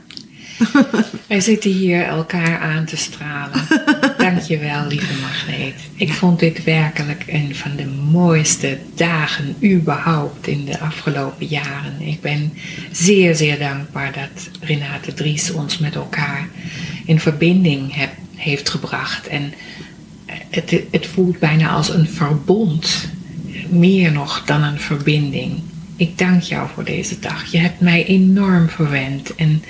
Wij 1.27 1.41
zitten 1.41 1.71
hier 1.71 2.03
elkaar 2.03 2.59
aan 2.59 2.85
te 2.85 2.97
stralen. 2.97 3.61
Dankjewel, 4.35 4.87
lieve 4.87 5.21
Magneet. 5.21 5.75
Ik 5.95 6.13
vond 6.13 6.39
dit 6.39 6.65
werkelijk 6.65 7.25
een 7.27 7.55
van 7.55 7.77
de 7.77 7.87
mooiste 7.87 8.79
dagen 8.95 9.57
überhaupt 9.65 10.47
in 10.47 10.65
de 10.65 10.79
afgelopen 10.81 11.47
jaren. 11.47 12.01
Ik 12.01 12.21
ben 12.21 12.53
zeer, 12.93 13.35
zeer 13.35 13.59
dankbaar 13.59 14.13
dat 14.13 14.49
Renate 14.61 15.15
Dries 15.15 15.51
ons 15.51 15.79
met 15.79 15.95
elkaar 15.95 16.49
in 17.05 17.21
verbinding 17.21 18.09
heeft 18.35 18.69
gebracht. 18.69 19.27
En 19.27 19.55
het, 20.51 20.83
het 20.91 21.07
voelt 21.07 21.39
bijna 21.39 21.69
als 21.69 21.89
een 21.89 22.09
verbond. 22.09 23.09
Meer 23.69 24.13
nog 24.13 24.43
dan 24.45 24.63
een 24.63 24.81
verbinding. 24.81 25.61
Ik 25.97 26.19
dank 26.19 26.43
jou 26.43 26.69
voor 26.75 26.85
deze 26.85 27.19
dag. 27.19 27.45
Je 27.45 27.59
hebt 27.59 27.81
mij 27.81 28.07
enorm 28.07 28.69
verwend 28.69 29.35
en 29.35 29.63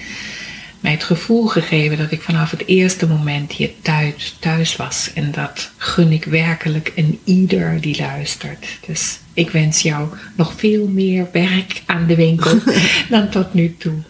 mij 0.84 0.92
het 0.92 1.04
gevoel 1.04 1.46
gegeven 1.46 1.98
dat 1.98 2.10
ik 2.10 2.22
vanaf 2.22 2.50
het 2.50 2.66
eerste 2.66 3.06
moment 3.06 3.52
hier 3.52 3.70
thuis, 3.82 4.36
thuis 4.40 4.76
was. 4.76 5.10
En 5.14 5.30
dat 5.32 5.70
gun 5.76 6.12
ik 6.12 6.24
werkelijk 6.24 6.92
een 6.94 7.20
ieder 7.24 7.80
die 7.80 7.98
luistert. 7.98 8.66
Dus 8.86 9.18
ik 9.34 9.50
wens 9.50 9.82
jou 9.82 10.08
nog 10.36 10.52
veel 10.56 10.88
meer 10.88 11.28
werk 11.32 11.82
aan 11.86 12.06
de 12.06 12.14
winkel 12.14 12.58
dan 13.10 13.28
tot 13.28 13.54
nu 13.54 13.76
toe. 13.78 14.02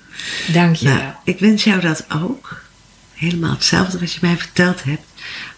Dank 0.53 0.77
je 0.77 0.85
nou, 0.85 0.99
wel. 0.99 1.15
ik 1.25 1.39
wens 1.39 1.65
jou 1.65 1.81
dat 1.81 2.07
ook. 2.23 2.63
Helemaal 3.15 3.53
hetzelfde 3.53 3.99
wat 3.99 4.13
je 4.13 4.19
mij 4.23 4.37
verteld 4.37 4.85
hebt. 4.85 5.05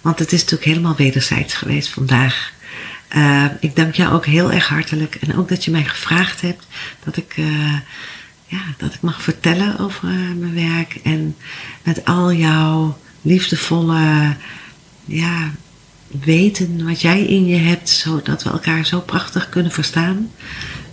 Want 0.01 0.19
het 0.19 0.33
is 0.33 0.41
natuurlijk 0.41 0.71
helemaal 0.71 0.97
wederzijds 0.97 1.55
geweest 1.55 1.89
vandaag. 1.89 2.53
Eh, 3.09 3.45
ik 3.61 3.77
dank 3.77 3.95
jou 3.95 4.15
ook 4.15 4.27
heel 4.27 4.53
erg 4.53 4.69
hartelijk. 4.69 5.15
En 5.15 5.37
ook 5.37 5.49
dat 5.49 5.65
je 5.65 5.71
mij 5.71 5.85
gevraagd 5.85 6.41
hebt 6.41 6.67
dat 7.05 7.17
ik, 7.17 7.35
eh, 7.37 7.75
ja, 8.47 8.63
dat 8.77 8.95
ik 8.95 9.01
mag 9.01 9.23
vertellen 9.23 9.79
over 9.79 10.09
eh, 10.09 10.15
mijn 10.15 10.55
werk. 10.55 11.01
En 11.03 11.37
met 11.83 12.05
al 12.05 12.33
jouw 12.33 12.99
liefdevolle 13.23 14.37
ja, 15.05 15.51
weten 16.25 16.87
wat 16.87 17.01
jij 17.01 17.23
in 17.23 17.47
je 17.47 17.57
hebt, 17.57 17.89
zodat 17.89 18.43
we 18.43 18.51
elkaar 18.51 18.87
zo 18.87 19.01
prachtig 19.01 19.49
kunnen 19.49 19.73
verstaan. 19.73 20.31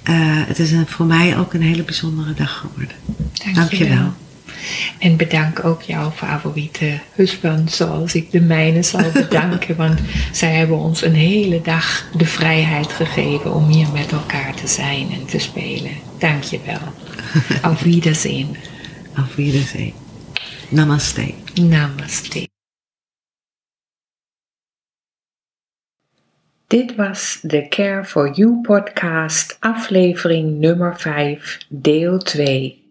Eh, 0.03 0.13
het 0.19 0.59
is 0.59 0.71
een, 0.71 0.87
voor 0.87 1.05
mij 1.05 1.37
ook 1.37 1.53
een 1.53 1.61
hele 1.61 1.83
bijzondere 1.83 2.33
dag 2.33 2.57
geworden. 2.57 2.95
Dank 3.53 3.71
je 3.71 3.89
wel. 3.89 4.13
En 4.99 5.17
bedank 5.17 5.65
ook 5.65 5.81
jouw 5.81 6.11
favoriete 6.11 6.99
husband, 7.15 7.71
zoals 7.71 8.15
ik 8.15 8.31
de 8.31 8.41
mijne 8.41 8.83
zal 8.83 9.11
bedanken. 9.23 9.75
want 9.75 9.99
zij 10.31 10.53
hebben 10.53 10.77
ons 10.77 11.01
een 11.01 11.15
hele 11.15 11.61
dag 11.61 12.09
de 12.17 12.25
vrijheid 12.25 12.91
gegeven 12.91 13.53
om 13.53 13.67
hier 13.67 13.87
met 13.93 14.11
elkaar 14.11 14.53
te 14.55 14.67
zijn 14.67 15.11
en 15.11 15.25
te 15.25 15.39
spelen. 15.39 15.91
Dank 16.19 16.43
je 16.43 16.59
wel. 16.65 16.93
Auf 17.71 17.81
Wiedersehen. 17.81 18.55
Auf 19.15 19.35
Wiedersehen. 19.35 19.93
Namaste. 20.69 21.33
Namaste. 21.61 22.47
Dit 26.67 26.95
was 26.95 27.39
de 27.41 27.67
Care 27.67 28.05
for 28.05 28.31
You 28.31 28.61
podcast, 28.61 29.57
aflevering 29.59 30.59
nummer 30.59 30.99
5, 30.99 31.57
deel 31.69 32.17
2. 32.17 32.82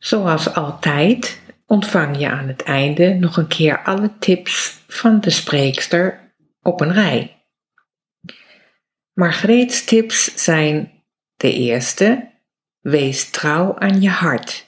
Zoals 0.00 0.54
altijd 0.54 1.40
ontvang 1.66 2.18
je 2.18 2.28
aan 2.28 2.48
het 2.48 2.62
einde 2.62 3.14
nog 3.14 3.36
een 3.36 3.46
keer 3.46 3.82
alle 3.82 4.10
tips 4.18 4.78
van 4.88 5.20
de 5.20 5.30
spreekster 5.30 6.32
op 6.62 6.80
een 6.80 6.92
rij. 6.92 7.44
Margreets 9.12 9.84
tips 9.84 10.44
zijn 10.44 10.92
de 11.36 11.52
eerste, 11.52 12.30
wees 12.80 13.30
trouw 13.30 13.78
aan 13.78 14.00
je 14.00 14.08
hart. 14.08 14.66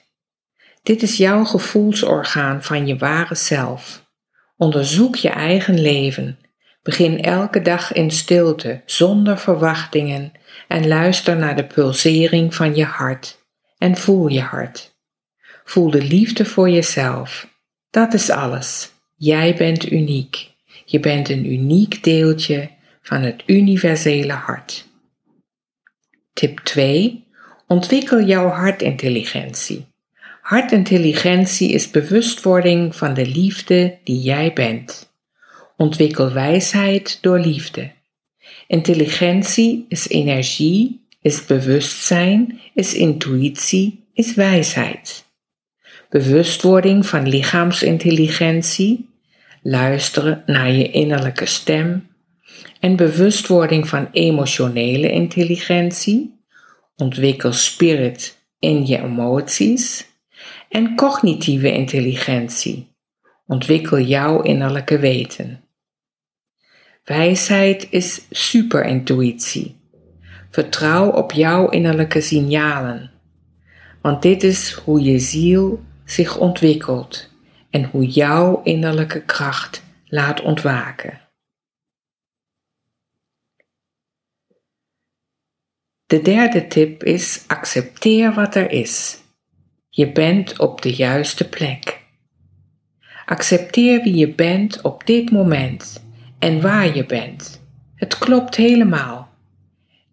Dit 0.83 1.03
is 1.03 1.17
jouw 1.17 1.45
gevoelsorgaan 1.45 2.63
van 2.63 2.87
je 2.87 2.97
ware 2.97 3.35
zelf. 3.35 4.11
Onderzoek 4.57 5.17
je 5.17 5.31
eigen 5.31 5.81
leven. 5.81 6.39
Begin 6.83 7.23
elke 7.23 7.63
dag 7.63 7.93
in 7.93 8.11
stilte, 8.11 8.83
zonder 8.87 9.39
verwachtingen, 9.39 10.33
en 10.69 10.89
luister 10.89 11.37
naar 11.37 11.57
de 11.57 11.67
pulsering 11.67 12.55
van 12.55 12.75
je 12.75 12.85
hart. 12.85 13.39
En 13.79 13.97
voel 13.97 14.29
je 14.29 14.41
hart. 14.41 14.92
Voel 15.65 15.91
de 15.91 16.03
liefde 16.03 16.45
voor 16.45 16.71
jezelf. 16.71 17.49
Dat 17.91 18.15
is 18.15 18.31
alles. 18.31 18.93
Jij 19.17 19.55
bent 19.57 19.93
uniek. 19.93 20.51
Je 20.85 21.01
bent 21.01 21.29
een 21.29 21.53
uniek 21.53 22.05
deeltje 22.05 22.71
van 23.03 23.23
het 23.23 23.43
universele 23.47 24.33
hart. 24.33 24.89
Tip 26.33 26.59
2. 26.59 27.25
Ontwikkel 27.67 28.23
jouw 28.23 28.49
hartintelligentie. 28.49 29.87
Hartintelligentie 30.43 31.73
is 31.73 31.91
bewustwording 31.91 32.97
van 32.97 33.15
de 33.15 33.27
liefde 33.27 33.99
die 34.05 34.21
jij 34.21 34.53
bent. 34.53 35.13
Ontwikkel 35.77 36.33
wijsheid 36.33 37.19
door 37.21 37.39
liefde. 37.39 37.91
Intelligentie 38.67 39.87
is 39.89 40.09
energie, 40.09 41.07
is 41.21 41.47
bewustzijn, 41.47 42.61
is 42.75 42.95
intuïtie, 42.95 44.05
is 44.13 44.35
wijsheid. 44.35 45.31
Bewustwording 46.13 47.07
van 47.07 47.29
lichaamsintelligentie, 47.29 49.09
luisteren 49.63 50.43
naar 50.47 50.71
je 50.71 50.91
innerlijke 50.91 51.47
stem 51.47 52.09
en 52.81 52.97
bewustwording 52.97 53.89
van 53.89 54.09
emotionele 54.11 55.11
intelligentie, 55.11 56.41
ontwikkel 56.97 57.53
spirit 57.53 58.39
in 58.59 58.87
je 58.87 58.99
emoties 58.99 60.07
en 60.69 60.95
cognitieve 60.97 61.73
intelligentie, 61.73 62.95
ontwikkel 63.47 64.01
jouw 64.01 64.43
innerlijke 64.43 64.99
weten. 64.99 65.61
Wijsheid 67.05 67.87
is 67.91 68.27
superintuïtie. 68.31 69.77
Vertrouw 70.51 71.11
op 71.11 71.33
jouw 71.33 71.69
innerlijke 71.69 72.21
signalen, 72.21 73.11
want 74.03 74.23
dit 74.23 74.43
is 74.43 74.73
hoe 74.73 75.03
je 75.03 75.19
ziel 75.19 75.91
zich 76.13 76.39
ontwikkelt 76.39 77.31
en 77.71 77.85
hoe 77.85 78.07
jouw 78.07 78.63
innerlijke 78.63 79.25
kracht 79.25 79.83
laat 80.05 80.41
ontwaken. 80.41 81.21
De 86.07 86.23
derde 86.23 86.67
tip 86.67 87.05
is 87.05 87.45
accepteer 87.47 88.33
wat 88.33 88.55
er 88.55 88.71
is. 88.71 89.21
Je 89.89 90.13
bent 90.13 90.59
op 90.59 90.83
de 90.83 90.95
juiste 90.95 91.49
plek. 91.49 92.01
Accepteer 93.27 94.03
wie 94.03 94.15
je 94.15 94.35
bent 94.35 94.81
op 94.81 95.07
dit 95.07 95.31
moment 95.31 96.05
en 96.39 96.61
waar 96.61 96.97
je 96.97 97.07
bent. 97.07 97.63
Het 97.95 98.19
klopt 98.19 98.57
helemaal. 98.57 99.29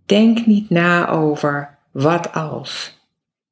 Denk 0.05 0.45
niet 0.45 0.69
na 0.69 1.09
over 1.09 1.77
wat 1.91 2.33
als. 2.33 2.98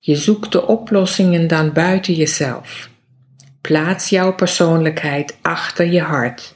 Je 0.08 0.16
zoekt 0.16 0.51
de 0.51 0.68
oplossingen 0.68 1.47
dan 1.47 1.74
buiten 1.74 2.14
jezelf. 2.14 2.89
Plaats 3.62 4.10
jouw 4.10 4.34
persoonlijkheid 4.34 5.38
achter 5.41 5.86
je 5.86 6.01
hart 6.01 6.55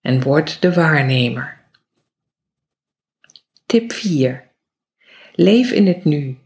en 0.00 0.22
word 0.22 0.62
de 0.62 0.72
waarnemer. 0.72 1.60
Tip 3.66 3.92
4. 3.92 4.50
Leef 5.32 5.70
in 5.70 5.86
het 5.86 6.04
nu. 6.04 6.38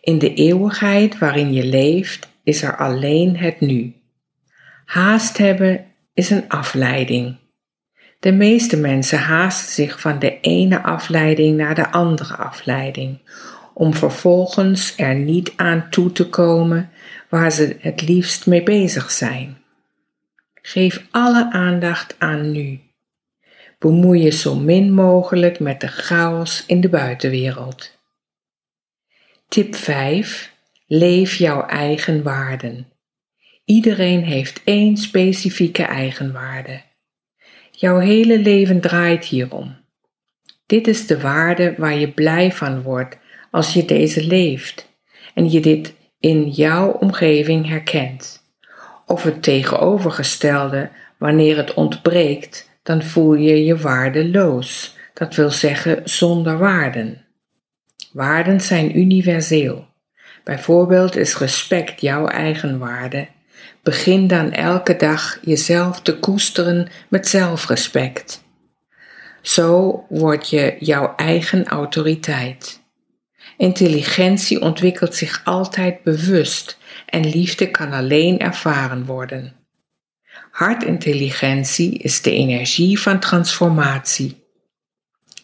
In 0.00 0.18
de 0.18 0.34
eeuwigheid 0.34 1.18
waarin 1.18 1.52
je 1.52 1.64
leeft 1.64 2.28
is 2.42 2.62
er 2.62 2.76
alleen 2.76 3.36
het 3.36 3.60
nu. 3.60 3.94
Haast 4.84 5.38
hebben 5.38 5.86
is 6.14 6.30
een 6.30 6.48
afleiding. 6.48 7.36
De 8.18 8.32
meeste 8.32 8.76
mensen 8.76 9.18
haasten 9.18 9.72
zich 9.72 10.00
van 10.00 10.18
de 10.18 10.40
ene 10.40 10.82
afleiding 10.82 11.56
naar 11.56 11.74
de 11.74 11.90
andere 11.90 12.36
afleiding, 12.36 13.18
om 13.74 13.94
vervolgens 13.94 14.94
er 14.96 15.14
niet 15.14 15.52
aan 15.56 15.90
toe 15.90 16.12
te 16.12 16.28
komen 16.28 16.90
waar 17.28 17.52
ze 17.52 17.76
het 17.80 18.02
liefst 18.02 18.46
mee 18.46 18.62
bezig 18.62 19.10
zijn. 19.10 19.58
Geef 20.62 21.06
alle 21.10 21.52
aandacht 21.52 22.14
aan 22.18 22.50
nu. 22.50 22.80
Bemoei 23.78 24.22
je 24.22 24.30
zo 24.30 24.54
min 24.54 24.92
mogelijk 24.92 25.60
met 25.60 25.80
de 25.80 25.88
chaos 25.88 26.64
in 26.66 26.80
de 26.80 26.88
buitenwereld. 26.88 27.98
Tip 29.48 29.74
5. 29.74 30.52
Leef 30.86 31.34
jouw 31.34 31.66
eigen 31.66 32.22
waarden. 32.22 32.92
Iedereen 33.64 34.24
heeft 34.24 34.60
één 34.64 34.96
specifieke 34.96 35.82
eigenwaarde. 35.82 36.82
Jouw 37.70 37.98
hele 37.98 38.38
leven 38.38 38.80
draait 38.80 39.24
hierom. 39.24 39.76
Dit 40.66 40.86
is 40.86 41.06
de 41.06 41.20
waarde 41.20 41.74
waar 41.76 41.94
je 41.94 42.12
blij 42.12 42.52
van 42.52 42.82
wordt 42.82 43.18
als 43.54 43.72
je 43.72 43.84
deze 43.84 44.26
leeft 44.26 44.88
en 45.34 45.50
je 45.50 45.60
dit 45.60 45.94
in 46.20 46.48
jouw 46.48 46.90
omgeving 46.90 47.68
herkent. 47.68 48.42
Of 49.06 49.22
het 49.22 49.42
tegenovergestelde, 49.42 50.90
wanneer 51.18 51.56
het 51.56 51.74
ontbreekt, 51.74 52.70
dan 52.82 53.02
voel 53.02 53.34
je 53.34 53.64
je 53.64 53.76
waardeloos, 53.76 54.96
dat 55.12 55.34
wil 55.34 55.50
zeggen 55.50 56.00
zonder 56.04 56.58
waarden. 56.58 57.24
Waarden 58.12 58.60
zijn 58.60 58.98
universeel. 58.98 59.86
Bijvoorbeeld 60.44 61.16
is 61.16 61.36
respect 61.36 62.00
jouw 62.00 62.26
eigen 62.26 62.78
waarde. 62.78 63.26
Begin 63.82 64.26
dan 64.26 64.52
elke 64.52 64.96
dag 64.96 65.38
jezelf 65.42 66.00
te 66.00 66.18
koesteren 66.18 66.88
met 67.08 67.28
zelfrespect. 67.28 68.42
Zo 69.42 70.04
word 70.08 70.48
je 70.48 70.76
jouw 70.78 71.14
eigen 71.16 71.64
autoriteit. 71.64 72.82
Intelligentie 73.56 74.60
ontwikkelt 74.60 75.14
zich 75.14 75.40
altijd 75.44 76.02
bewust 76.02 76.78
en 77.06 77.28
liefde 77.28 77.70
kan 77.70 77.92
alleen 77.92 78.38
ervaren 78.38 79.04
worden. 79.04 79.56
Hartintelligentie 80.50 81.98
is 81.98 82.22
de 82.22 82.30
energie 82.30 83.00
van 83.00 83.20
transformatie, 83.20 84.44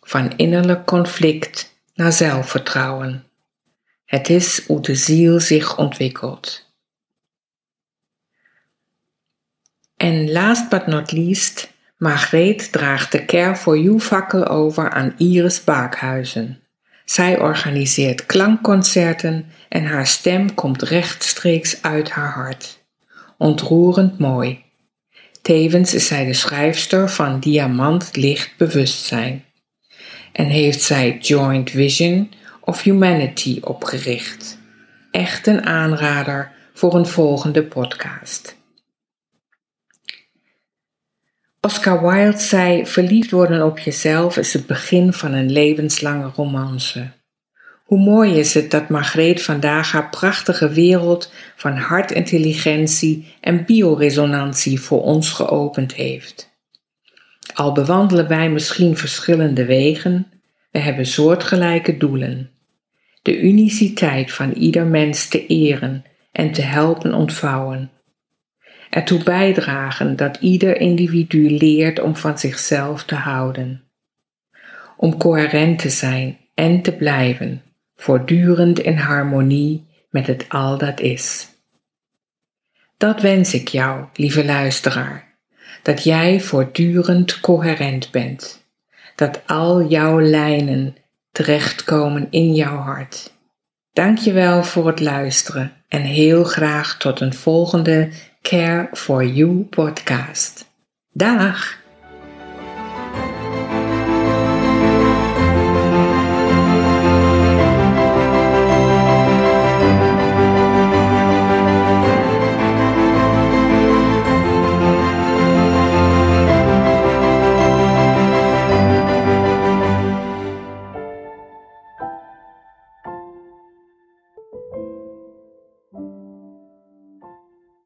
van 0.03 0.37
innerlijk 0.37 0.87
conflict 0.87 1.75
naar 1.95 2.13
zelfvertrouwen. 2.13 3.25
Het 4.05 4.29
is 4.29 4.67
hoe 4.67 4.81
de 4.81 4.95
ziel 4.95 5.41
zich 5.41 5.79
ontwikkelt. 5.79 6.69
En 9.97 10.33
last 10.33 10.69
but 10.69 10.87
not 10.87 11.13
least, 11.13 11.73
Margreet 11.97 12.73
draagt 12.73 13.13
de 13.13 13.25
Care 13.25 13.57
for 13.57 13.79
You 13.79 14.01
fakkel 14.01 14.47
over 14.47 14.91
aan 14.91 15.15
Iris 15.17 15.65
Baakhuizen. 15.65 16.60
Zij 17.11 17.39
organiseert 17.39 18.27
klankconcerten 18.27 19.47
en 19.69 19.85
haar 19.85 20.07
stem 20.07 20.55
komt 20.55 20.83
rechtstreeks 20.83 21.83
uit 21.83 22.11
haar 22.11 22.33
hart. 22.33 22.79
Ontroerend 23.39 24.19
mooi. 24.19 24.65
Tevens 25.43 25.95
is 25.95 26.07
zij 26.07 26.25
de 26.25 26.33
schrijfster 26.33 27.11
van 27.11 27.41
Diamant 27.41 28.17
Licht 28.17 28.57
Bewustzijn 28.57 29.45
en 30.33 30.47
heeft 30.47 30.83
zij 30.83 31.19
Joint 31.19 31.71
Vision 31.71 32.33
of 32.61 32.83
Humanity 32.83 33.59
opgericht. 33.63 34.59
Echt 35.11 35.47
een 35.47 35.67
aanrader 35.67 36.53
voor 36.75 36.95
een 36.95 37.07
volgende 37.07 37.63
podcast. 37.63 38.57
Oscar 41.61 42.01
Wilde 42.01 42.39
zei: 42.39 42.87
Verliefd 42.87 43.31
worden 43.31 43.67
op 43.67 43.79
jezelf 43.79 44.37
is 44.37 44.53
het 44.53 44.67
begin 44.67 45.13
van 45.13 45.33
een 45.33 45.53
levenslange 45.53 46.31
romance. 46.35 47.11
Hoe 47.85 47.99
mooi 47.99 48.39
is 48.39 48.55
het 48.55 48.71
dat 48.71 48.89
Margreet 48.89 49.43
vandaag 49.43 49.93
haar 49.93 50.09
prachtige 50.09 50.69
wereld 50.69 51.33
van 51.57 51.77
hartintelligentie 51.77 53.35
en 53.41 53.65
bioresonantie 53.65 54.81
voor 54.81 55.03
ons 55.03 55.31
geopend 55.31 55.95
heeft. 55.95 56.51
Al 57.55 57.73
bewandelen 57.73 58.29
wij 58.29 58.51
misschien 58.51 58.97
verschillende 58.97 59.65
wegen, 59.65 60.27
we 60.71 60.79
hebben 60.79 61.07
soortgelijke 61.07 61.97
doelen. 61.97 62.51
De 63.23 63.41
uniciteit 63.41 64.33
van 64.33 64.53
ieder 64.53 64.87
mens 64.87 65.29
te 65.29 65.47
eren 65.47 66.05
en 66.33 66.53
te 66.53 66.63
helpen 66.63 67.15
ontvouwen. 67.15 67.91
Ertoe 68.91 69.23
bijdragen 69.23 70.17
dat 70.17 70.37
ieder 70.41 70.77
individu 70.77 71.51
leert 71.51 72.01
om 72.01 72.17
van 72.17 72.39
zichzelf 72.39 73.05
te 73.05 73.15
houden. 73.15 73.83
Om 74.97 75.17
coherent 75.17 75.79
te 75.79 75.91
zijn 75.91 76.39
en 76.55 76.83
te 76.83 76.93
blijven 76.93 77.63
voortdurend 77.97 78.79
in 78.79 78.97
harmonie 78.97 79.87
met 80.11 80.27
het 80.27 80.49
al 80.49 80.79
dat 80.79 81.01
is. 81.01 81.49
Dat 82.97 83.21
wens 83.21 83.55
ik 83.55 83.69
jou, 83.69 84.05
lieve 84.15 84.45
luisteraar, 84.45 85.35
dat 85.83 86.05
jij 86.05 86.41
voortdurend 86.41 87.41
coherent 87.41 88.11
bent, 88.11 88.65
dat 89.17 89.41
al 89.47 89.89
jouw 89.89 90.21
lijnen 90.21 90.97
terechtkomen 91.33 92.27
in 92.31 92.55
jouw 92.55 92.77
hart. 92.77 93.33
Dank 93.93 94.19
je 94.19 94.33
wel 94.33 94.65
voor 94.65 94.87
het 94.87 95.01
luisteren 95.01 95.73
en 95.89 96.03
heel 96.03 96.45
graag 96.45 96.97
tot 96.99 97.21
een 97.21 97.35
volgende 97.35 98.09
Care 98.43 98.91
for 98.95 99.23
You 99.23 99.67
podcast. 99.71 100.65
Dag! 101.17 101.80